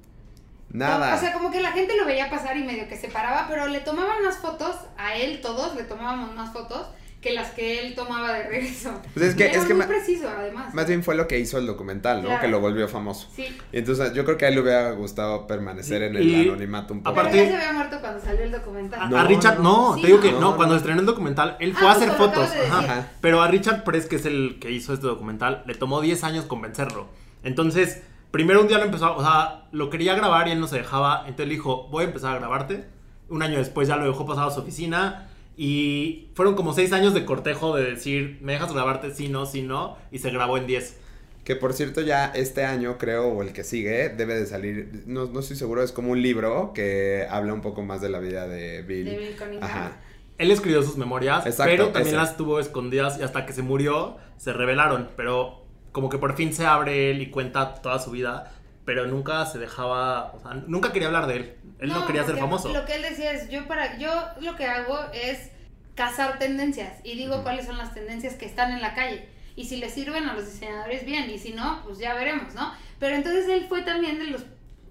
Nada. 0.77 1.15
O 1.15 1.19
sea, 1.19 1.33
como 1.33 1.51
que 1.51 1.61
la 1.61 1.71
gente 1.71 1.95
lo 1.97 2.05
veía 2.05 2.29
pasar 2.29 2.57
y 2.57 2.63
medio 2.63 2.88
que 2.88 2.97
se 2.97 3.07
paraba, 3.07 3.47
pero 3.49 3.67
le 3.67 3.79
tomaban 3.79 4.23
más 4.23 4.38
fotos 4.38 4.75
a 4.97 5.15
él, 5.15 5.41
todos 5.41 5.75
le 5.75 5.83
tomábamos 5.83 6.33
más 6.35 6.51
fotos 6.53 6.88
que 7.21 7.33
las 7.33 7.49
que 7.51 7.79
él 7.79 7.95
tomaba 7.95 8.31
de 8.33 8.43
regreso. 8.43 8.91
Pues 9.15 9.25
es 9.29 9.35
que- 9.35 9.45
Era 9.47 9.53
es 9.59 9.65
que 9.65 9.73
muy 9.73 9.88
preciso, 9.88 10.29
además. 10.29 10.71
Más 10.75 10.85
bien 10.85 11.03
fue 11.03 11.15
lo 11.15 11.27
que 11.27 11.39
hizo 11.39 11.57
el 11.57 11.65
documental, 11.65 12.17
¿no? 12.21 12.27
Claro. 12.27 12.41
Que 12.41 12.47
lo 12.49 12.59
volvió 12.59 12.88
famoso. 12.88 13.27
Sí. 13.35 13.47
Entonces 13.71 14.13
yo 14.13 14.23
creo 14.25 14.38
que 14.38 14.45
a 14.45 14.49
él 14.49 14.53
le 14.55 14.61
hubiera 14.61 14.91
gustado 14.91 15.47
permanecer 15.47 16.03
en 16.03 16.15
el 16.17 16.23
Y- 16.23 16.49
anonimato 16.49 16.93
un 16.93 17.01
poco. 17.01 17.19
Aparte- 17.19 17.38
ya 17.38 17.47
se 17.47 17.55
había 17.55 17.73
muerto 17.73 17.97
cuando 17.99 18.19
salió 18.23 18.43
el 18.43 18.51
documental. 18.51 19.01
A, 19.01 19.07
No, 19.09 19.17
a 19.17 19.23
Richard, 19.23 19.57
no. 19.59 19.63
no, 19.89 19.95
Sí, 19.95 20.01
te 20.01 20.07
digo 20.07 20.19
que 20.21 20.31
no. 20.33 20.39
no, 20.39 20.51
No, 20.51 20.55
cuando 20.57 20.75
estrenó 20.75 20.99
el 20.99 21.05
documental, 21.07 21.57
él 21.59 21.73
Ah, 21.75 21.79
fue 21.79 21.88
a 21.88 21.91
hacer 21.93 22.11
fotos. 22.11 22.53
de. 22.53 22.61
Ajá. 22.67 23.07
Pero 23.21 23.41
a 23.41 23.47
Richard 23.47 23.84
Press, 23.84 24.05
que 24.05 24.17
es 24.17 24.26
el 24.28 24.57
que 24.61 24.69
hizo 24.69 24.93
este 24.93 25.07
documental, 25.07 25.63
le 25.65 25.73
tomó 25.73 26.01
10 26.01 26.23
años 26.23 26.45
convencerlo. 26.45 27.07
Entonces, 27.43 28.03
primero 28.32 28.61
un 28.61 28.67
día 28.67 28.78
lo 28.78 28.86
empezó, 28.86 29.15
o 29.15 29.21
sea, 29.21 29.67
lo 29.71 29.89
quería 29.89 30.15
grabar 30.15 30.47
y 30.47 30.51
él 30.51 30.59
no 30.59 30.67
se 30.67 30.78
dejaba. 30.78 31.21
Entonces 31.21 31.47
le 31.47 31.53
dijo, 31.55 31.88
voy 31.89 32.03
a 32.03 32.07
empezar 32.07 32.36
a 32.36 32.39
grabarte. 32.39 32.86
Un 33.30 33.41
año 33.41 33.57
después 33.57 33.88
ya 33.88 33.95
lo 33.97 34.05
dejó 34.05 34.26
pasado 34.26 34.47
a 34.47 34.51
su 34.51 34.61
oficina. 34.61 35.30
Y 35.57 36.30
fueron 36.34 36.55
como 36.55 36.73
6 36.73 36.91
años 36.93 37.13
de 37.13 37.26
cortejo 37.26 37.76
de 37.76 37.91
decir, 37.91 38.39
¿me 38.41 38.53
dejas 38.53 38.73
grabarte? 38.73 39.13
Sí, 39.13 39.30
no, 39.30 39.45
sí, 39.45 39.61
no. 39.61 39.97
Y 40.11 40.19
se 40.19 40.30
grabó 40.32 40.57
en 40.57 40.67
10. 40.67 40.99
Que 41.45 41.55
por 41.55 41.73
cierto 41.73 42.01
ya 42.01 42.26
este 42.26 42.65
año 42.65 42.97
creo, 42.97 43.28
o 43.28 43.43
el 43.43 43.53
que 43.53 43.63
sigue, 43.63 44.09
debe 44.09 44.34
de 44.34 44.47
salir, 44.47 45.03
no, 45.05 45.28
no 45.28 45.41
estoy 45.41 45.55
seguro, 45.55 45.84
es 45.84 45.91
como 45.91 46.11
un 46.11 46.21
libro 46.21 46.73
que 46.73 47.28
habla 47.30 47.53
un 47.53 47.61
poco 47.61 47.84
más 47.84 48.01
de 48.01 48.09
la 48.09 48.19
vida 48.19 48.47
de 48.47 48.82
Bill. 48.82 49.05
De 49.05 49.17
Bill 49.17 49.36
Cunningham. 49.38 49.63
Ajá. 49.63 49.97
Él 50.39 50.51
escribió 50.51 50.82
sus 50.84 50.97
memorias, 50.97 51.45
Exacto, 51.45 51.71
pero 51.71 51.86
también 51.89 52.15
ese. 52.15 52.17
las 52.17 52.36
tuvo 52.36 52.59
escondidas 52.59 53.19
y 53.19 53.23
hasta 53.23 53.45
que 53.45 53.53
se 53.53 53.61
murió 53.61 54.17
se 54.38 54.53
revelaron. 54.53 55.09
Pero 55.15 55.64
como 55.95 56.09
que 56.09 56.17
por 56.17 56.35
fin 56.35 56.53
se 56.53 56.65
abre 56.65 57.09
él 57.09 57.21
y 57.21 57.29
cuenta 57.29 57.75
toda 57.75 57.99
su 57.99 58.11
vida, 58.11 58.51
pero 58.83 59.07
nunca 59.07 59.45
se 59.45 59.59
dejaba, 59.59 60.33
o 60.33 60.41
sea, 60.41 60.55
nunca 60.67 60.91
quería 60.91 61.07
hablar 61.07 61.25
de 61.25 61.37
él. 61.37 61.55
Él 61.79 61.87
no, 61.87 62.05
quería 62.05 62.25
ser 62.25 62.35
famoso. 62.35 62.67
Lo 62.73 62.83
que 62.83 62.95
él 62.95 63.01
decía 63.01 63.31
es, 63.31 63.49
yo 63.49 63.65
para 63.65 63.97
yo 63.97 64.11
lo 64.41 64.57
que 64.57 64.65
hago 64.65 64.99
es 65.13 65.51
cazar 65.95 66.37
tendencias 66.37 66.99
y 67.05 67.15
digo 67.15 67.43
cuáles 67.43 67.65
son 67.65 67.77
las 67.77 67.93
tendencias 67.93 68.33
que 68.33 68.45
están 68.45 68.73
en 68.73 68.81
la 68.81 68.93
calle. 68.93 69.29
Y 69.55 69.67
si 69.67 69.77
le 69.77 69.89
sirven 69.89 70.27
a 70.27 70.33
los 70.33 70.51
diseñadores, 70.51 71.05
bien, 71.05 71.29
y 71.29 71.39
si 71.39 71.53
no, 71.53 71.81
pues 71.85 71.97
ya 71.97 72.13
veremos, 72.13 72.53
¿no? 72.55 72.73
Pero 72.99 73.15
entonces 73.15 73.47
él 73.47 73.67
fue 73.69 73.81
también 73.83 74.19
de 74.19 74.25
los, 74.25 74.43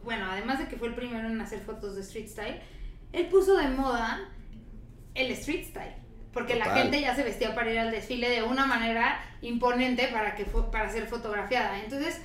bueno, 0.05 0.25
además 0.31 0.59
de 0.59 0.69
que 0.69 0.77
fue 0.77 0.89
el 0.89 0.95
primero 0.95 1.29
en 1.29 1.39
hacer 1.39 1.61
fotos 1.61 1.97
de 1.97 2.01
street 2.01 2.29
style, 2.29 2.61
él 3.13 3.27
puso 3.27 3.59
de 3.59 3.69
moda 3.69 4.27
el 5.15 5.31
street 5.33 5.67
style. 5.67 5.97
Porque 6.35 6.57
la 6.57 6.67
gente 6.67 7.01
ya 7.01 7.15
se 7.15 7.23
vestía 7.23 7.55
para 7.55 7.71
ir 7.73 7.79
al 7.79 7.91
desfile 7.93 8.29
de 8.29 8.43
una 8.43 8.67
manera 8.67 9.21
imponente 9.41 10.09
para, 10.09 10.35
que 10.35 10.45
para 10.45 10.91
ser 10.91 11.07
fotografiada. 11.07 11.81
Entonces, 11.81 12.21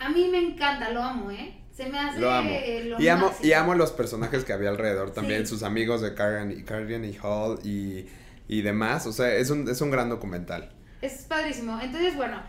a 0.00 0.08
mí 0.10 0.28
me 0.30 0.38
encanta, 0.38 0.90
lo 0.90 1.02
amo, 1.02 1.30
¿eh? 1.30 1.54
Se 1.72 1.86
me 1.86 1.98
hace 1.98 2.18
Lo 2.18 2.32
amo. 2.32 2.50
lo 2.86 3.00
Y 3.00 3.06
amo, 3.08 3.32
y 3.40 3.52
amo 3.52 3.74
los 3.74 3.92
personajes 3.92 4.44
que 4.44 4.52
había 4.52 4.68
alrededor 4.70 5.12
también, 5.12 5.46
Sí. 5.46 5.50
sus 5.54 5.62
amigos 5.62 6.00
de 6.02 6.14
Cargan 6.14 6.50
y, 6.50 6.64
Cargan 6.64 7.04
y 7.04 7.16
Hall 7.22 7.60
y, 7.62 8.06
y 8.48 8.62
demás. 8.62 9.06
O 9.06 9.12
sea, 9.12 9.32
es 9.32 9.50
un, 9.50 9.68
es 9.68 9.80
un 9.80 9.92
gran 9.92 10.08
documental. 10.08 10.72
Es 11.00 11.22
padrísimo. 11.28 11.78
Entonces, 11.80 12.16
bueno, 12.16 12.42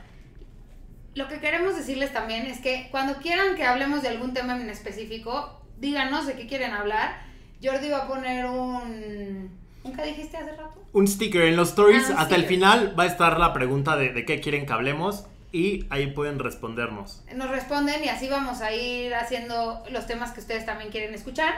lo 1.14 1.28
que 1.28 1.40
queremos 1.40 1.76
decirles 1.78 2.12
también 2.12 2.48
es 2.48 2.60
que 2.60 2.88
cuando 2.90 3.18
quieran 3.18 3.56
que 3.56 3.64
hablemos 3.64 4.02
de 4.02 4.08
algún 4.08 4.34
tema 4.34 4.60
en 4.60 4.70
específico, 4.70 5.62
díganos 5.78 6.26
de 6.26 6.34
qué 6.34 6.48
quieren 6.48 6.72
hablar. 6.72 7.22
Jordi 7.62 7.90
va 7.90 8.06
a 8.06 8.08
poner 8.08 8.46
un... 8.48 9.60
¿Un 9.84 9.96
qué 9.96 10.04
dijiste 10.06 10.38
hace 10.38 10.52
rato? 10.52 10.84
Un 10.94 11.08
sticker 11.08 11.44
en 11.44 11.56
los 11.56 11.70
stories, 11.70 12.10
Ah, 12.12 12.22
hasta 12.22 12.36
el 12.36 12.42
sticker. 12.42 12.48
final 12.48 13.00
va 13.00 13.04
a 13.04 13.08
estar 13.08 13.40
la 13.40 13.54
pregunta 13.54 13.96
de, 13.96 14.12
de 14.12 14.26
qué 14.26 14.40
quieren 14.42 14.66
que 14.66 14.74
hablemos 14.74 15.26
y 15.52 15.86
ahí 15.90 16.08
pueden 16.08 16.38
respondernos. 16.40 17.24
Nos 17.36 17.50
responden 17.50 18.04
y 18.04 18.10
así 18.10 18.28
vamos 18.30 18.62
a 18.62 18.72
ir 18.74 19.14
haciendo 19.16 19.84
los 19.92 20.06
temas 20.06 20.32
que 20.32 20.42
ustedes 20.42 20.66
también 20.66 20.92
quieren 20.92 21.14
escuchar. 21.14 21.54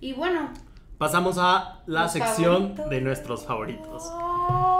Y 0.00 0.12
bueno, 0.14 0.50
Pasamos 0.98 1.36
a 1.38 1.80
la 1.86 2.08
sección 2.10 2.54
favoritos. 2.76 2.90
de 2.90 3.00
nuestros 3.00 3.46
favoritos. 3.46 4.02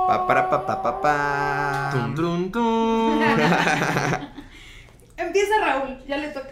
Pa, 0.06 0.26
para, 0.26 0.50
pa, 0.50 0.66
pa, 0.66 0.82
pa, 0.82 1.00
pa. 1.00 1.90
Tum, 1.92 2.14
tum, 2.14 2.50
tum. 2.52 3.22
empieza 5.16 5.52
Raúl, 5.60 5.98
ya 6.06 6.18
le 6.18 6.28
toca. 6.28 6.50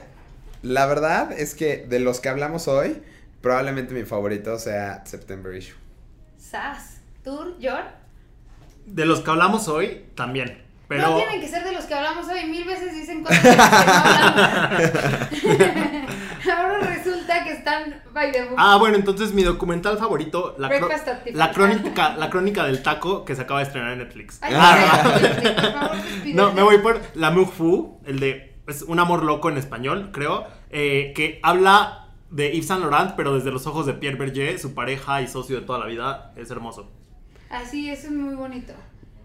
La 0.62 0.87
verdad 0.87 1.33
es 1.33 1.55
que 1.55 1.79
de 1.87 2.01
los 2.01 2.20
que 2.20 2.29
hablamos 2.31 2.66
hoy, 2.68 3.03
probablemente 3.41 3.95
mi 3.95 4.05
favorito 4.05 4.59
sea 4.59 5.05
September 5.07 5.55
Issue. 5.55 5.76
Sas, 6.39 7.01
Tour, 7.24 7.59
Yor. 7.59 7.82
De 8.86 9.05
los 9.05 9.20
que 9.20 9.30
hablamos 9.30 9.68
hoy, 9.68 10.07
también. 10.14 10.62
Pero 10.89 11.11
No 11.11 11.16
tienen 11.16 11.41
que 11.43 11.49
ser 11.49 11.64
de 11.64 11.72
los 11.72 11.84
que 11.84 11.93
hablamos 11.95 12.26
hoy. 12.28 12.45
Mil 12.47 12.64
veces 12.64 12.95
dicen 12.95 13.22
cosas 13.22 13.43
de 13.43 13.57
las 13.57 13.68
que 13.68 13.86
no 13.86 13.93
hablamos. 13.93 15.28
Ahora 16.51 16.78
resulta 16.80 17.45
que 17.45 17.53
están 17.53 18.01
by 18.14 18.32
the 18.32 18.45
book. 18.45 18.55
Ah, 18.57 18.76
bueno, 18.78 18.97
entonces 18.97 19.34
mi 19.34 19.43
documental 19.43 19.99
favorito, 19.99 20.55
la, 20.59 20.70
la 21.34 21.51
crónica, 21.53 22.16
la 22.16 22.30
crónica 22.30 22.64
del 22.64 22.82
taco 22.82 23.26
que 23.26 23.36
se 23.36 23.43
acaba 23.43 23.61
de 23.61 23.66
estrenar 23.66 23.93
en 23.93 23.99
Netflix. 23.99 24.39
Ay, 24.41 24.55
Ah, 24.57 25.03
por 25.03 25.20
favor. 25.72 25.97
No, 26.34 26.53
me 26.55 26.62
voy 26.62 26.78
por 26.78 27.03
L'amour 27.14 27.51
fou, 27.53 28.01
el 28.07 28.18
de 28.20 28.55
es 28.66 28.80
un 28.82 28.99
amor 29.01 29.24
loco 29.24 29.49
en 29.51 29.57
español, 29.59 30.09
creo, 30.12 30.47
eh, 30.70 31.12
que 31.16 31.39
habla 31.43 32.07
de 32.31 32.51
Yves 32.53 32.66
Saint 32.66 32.83
Laurent, 32.83 33.14
pero 33.16 33.35
desde 33.35 33.51
los 33.51 33.66
ojos 33.66 33.87
de 33.87 33.95
Pierre 33.95 34.16
Berger, 34.18 34.59
su 34.59 34.74
pareja 34.74 35.22
y 35.22 35.29
socio 35.29 35.61
de 35.61 35.66
toda 35.66 35.79
la 35.79 35.87
vida. 35.87 36.33
Es 36.37 36.51
hermoso. 36.51 36.91
Así, 37.51 37.89
eso 37.91 38.09
es 38.09 38.12
muy 38.12 38.35
bonito. 38.35 38.72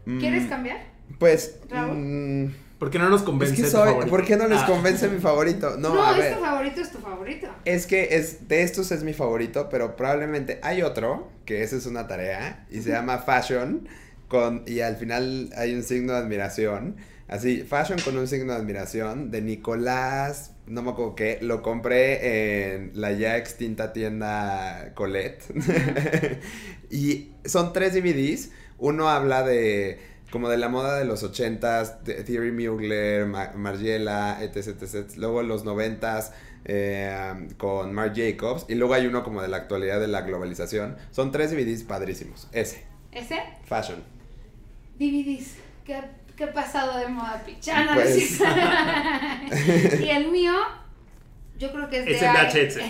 ¿Quieres 0.05 0.43
Mm, 0.45 0.49
cambiar? 0.49 0.77
Pues. 1.19 1.59
Mm, 1.71 2.45
¿Por 2.79 2.89
qué 2.89 2.99
no 2.99 3.09
nos 3.09 3.21
es 3.21 3.25
convence 3.25 3.55
que 3.55 3.63
tu 3.63 3.69
soy. 3.69 3.87
favorito? 3.87 4.09
¿Por 4.09 4.25
qué 4.25 4.35
no 4.37 4.47
les 4.47 4.59
Ah, 4.61 4.65
convence 4.65 5.07
mi 5.09 5.19
favorito? 5.19 5.77
No, 5.77 5.93
No, 5.95 6.03
a 6.03 6.11
es 6.11 6.17
ver. 6.17 6.35
tu 6.35 6.41
favorito, 6.43 6.81
es 6.81 6.91
tu 6.91 6.97
favorito. 6.99 7.47
Es 7.65 7.87
que 7.87 8.15
es, 8.15 8.47
de 8.49 8.63
estos 8.63 8.91
es 8.91 9.03
mi 9.03 9.13
favorito, 9.13 9.69
pero 9.69 9.95
probablemente 9.95 10.59
hay 10.63 10.81
otro, 10.81 11.29
que 11.45 11.63
esa 11.63 11.77
es 11.77 11.85
una 11.85 12.07
tarea, 12.07 12.65
y 12.69 12.81
se 12.81 12.89
llama 12.91 13.17
Fashion, 13.25 13.87
con, 14.27 14.63
y 14.65 14.79
al 14.81 14.95
final 14.97 15.51
hay 15.55 15.73
un 15.75 15.83
signo 15.83 16.13
de 16.13 16.19
admiración, 16.19 16.97
así, 17.29 17.61
Fashion 17.63 17.99
con 18.03 18.17
un 18.17 18.27
signo 18.27 18.51
de 18.53 18.59
admiración, 18.59 19.31
de 19.31 19.41
Nicolás, 19.41 20.52
no 20.67 20.81
me 20.81 20.91
acuerdo 20.91 21.15
qué, 21.15 21.39
lo 21.41 21.61
compré 21.61 22.73
en 22.75 22.91
la 22.93 23.11
ya 23.11 23.37
extinta 23.37 23.93
tienda 23.93 24.91
Colette, 24.95 25.43
y 26.89 27.31
son 27.45 27.73
tres 27.73 27.93
DVDs, 27.93 28.51
uno 28.77 29.09
habla 29.09 29.43
de 29.43 29.99
como 30.31 30.49
de 30.49 30.57
la 30.57 30.67
moda 30.67 30.97
de 30.97 31.05
los 31.05 31.21
ochentas, 31.21 32.03
de 32.05 32.23
Thierry 32.23 32.51
Mugler, 32.51 33.27
Ma- 33.27 33.51
Margiela, 33.55 34.39
etc, 34.41 34.81
etc. 34.81 35.11
Luego 35.17 35.43
los 35.43 35.63
noventas 35.63 36.33
eh, 36.65 37.49
con 37.57 37.93
Marc 37.93 38.15
Jacobs. 38.15 38.65
Y 38.67 38.73
luego 38.73 38.95
hay 38.95 39.05
uno 39.05 39.23
como 39.23 39.43
de 39.43 39.47
la 39.47 39.57
actualidad 39.57 39.99
de 39.99 40.07
la 40.07 40.21
globalización. 40.21 40.97
Son 41.11 41.31
tres 41.31 41.51
DVDs 41.51 41.83
padrísimos. 41.83 42.47
Ese, 42.51 42.83
¿Ese? 43.11 43.41
Fashion. 43.65 44.01
DVDs. 44.97 45.53
¿Qué, 45.85 46.01
qué 46.37 46.47
pasado 46.47 46.97
de 46.97 47.07
moda 47.07 47.41
pichana? 47.45 47.93
Pues. 47.95 48.39
y 50.01 50.09
el 50.09 50.29
mío, 50.31 50.53
yo 51.57 51.71
creo 51.71 51.89
que 51.89 51.99
es 51.99 52.05
de 52.05 52.11
Es 52.15 52.21
en 52.21 52.29
I- 52.29 52.33
VHS. 52.33 52.55
es 52.55 52.77
en 52.77 52.89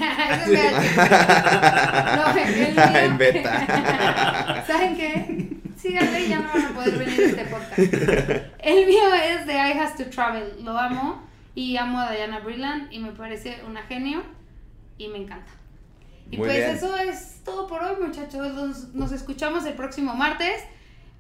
VHS. 0.54 0.96
no, 2.16 2.38
el 2.38 2.56
mío. 2.76 2.84
En 2.96 3.18
beta. 3.18 4.64
¿Saben 4.68 4.96
qué? 4.96 5.50
Síganme 5.78 6.22
y 6.22 6.30
ya 6.30 6.40
no 6.40 6.48
van 6.54 6.66
a 6.66 6.70
poder 6.70 6.98
venir 6.98 7.20
a 7.20 7.26
este 7.26 7.46
podcast. 7.46 7.80
El 8.60 8.86
mío 8.88 9.14
es 9.14 9.46
de 9.46 9.54
I 9.54 9.72
Has 9.78 9.98
to 9.98 10.06
Travel. 10.06 10.64
Lo 10.64 10.78
amo. 10.78 11.22
Y 11.56 11.76
amo 11.78 12.00
a 12.00 12.12
Diana 12.12 12.40
Brilland. 12.40 12.92
Y 12.92 13.00
me 13.00 13.12
parece 13.12 13.62
una 13.68 13.84
genio. 13.84 14.24
Y 14.98 15.08
me 15.10 15.18
encanta. 15.18 15.52
Y 16.32 16.38
Muy 16.38 16.48
pues 16.48 16.58
bien. 16.58 16.70
eso 16.78 16.96
es 16.98 17.42
todo 17.44 17.68
por 17.68 17.84
hoy, 17.84 17.96
muchachos. 18.02 18.54
Nos, 18.54 18.94
nos 18.94 19.12
escuchamos 19.12 19.66
el 19.66 19.74
próximo 19.74 20.16
martes. 20.16 20.64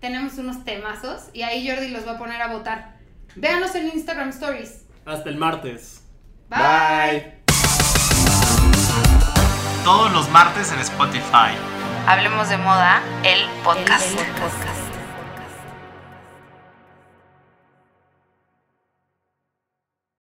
Tenemos 0.03 0.37
unos 0.37 0.65
temazos. 0.65 1.29
Y 1.31 1.43
ahí 1.43 1.65
Jordi 1.65 1.87
los 1.87 2.05
va 2.05 2.15
a 2.15 2.17
poner 2.17 2.41
a 2.41 2.47
votar. 2.47 2.95
Véanos 3.35 3.73
en 3.75 3.87
Instagram 3.87 4.31
Stories. 4.31 4.83
Hasta 5.05 5.29
el 5.29 5.37
martes. 5.37 6.03
Bye. 6.49 7.35
Todos 9.85 10.11
los 10.11 10.29
martes 10.31 10.73
en 10.73 10.79
Spotify. 10.79 11.55
Hablemos 12.05 12.49
de 12.49 12.57
moda, 12.57 13.01
el 13.23 13.47
podcast. 13.63 14.11
El 14.19 14.27
podcast. 14.41 14.72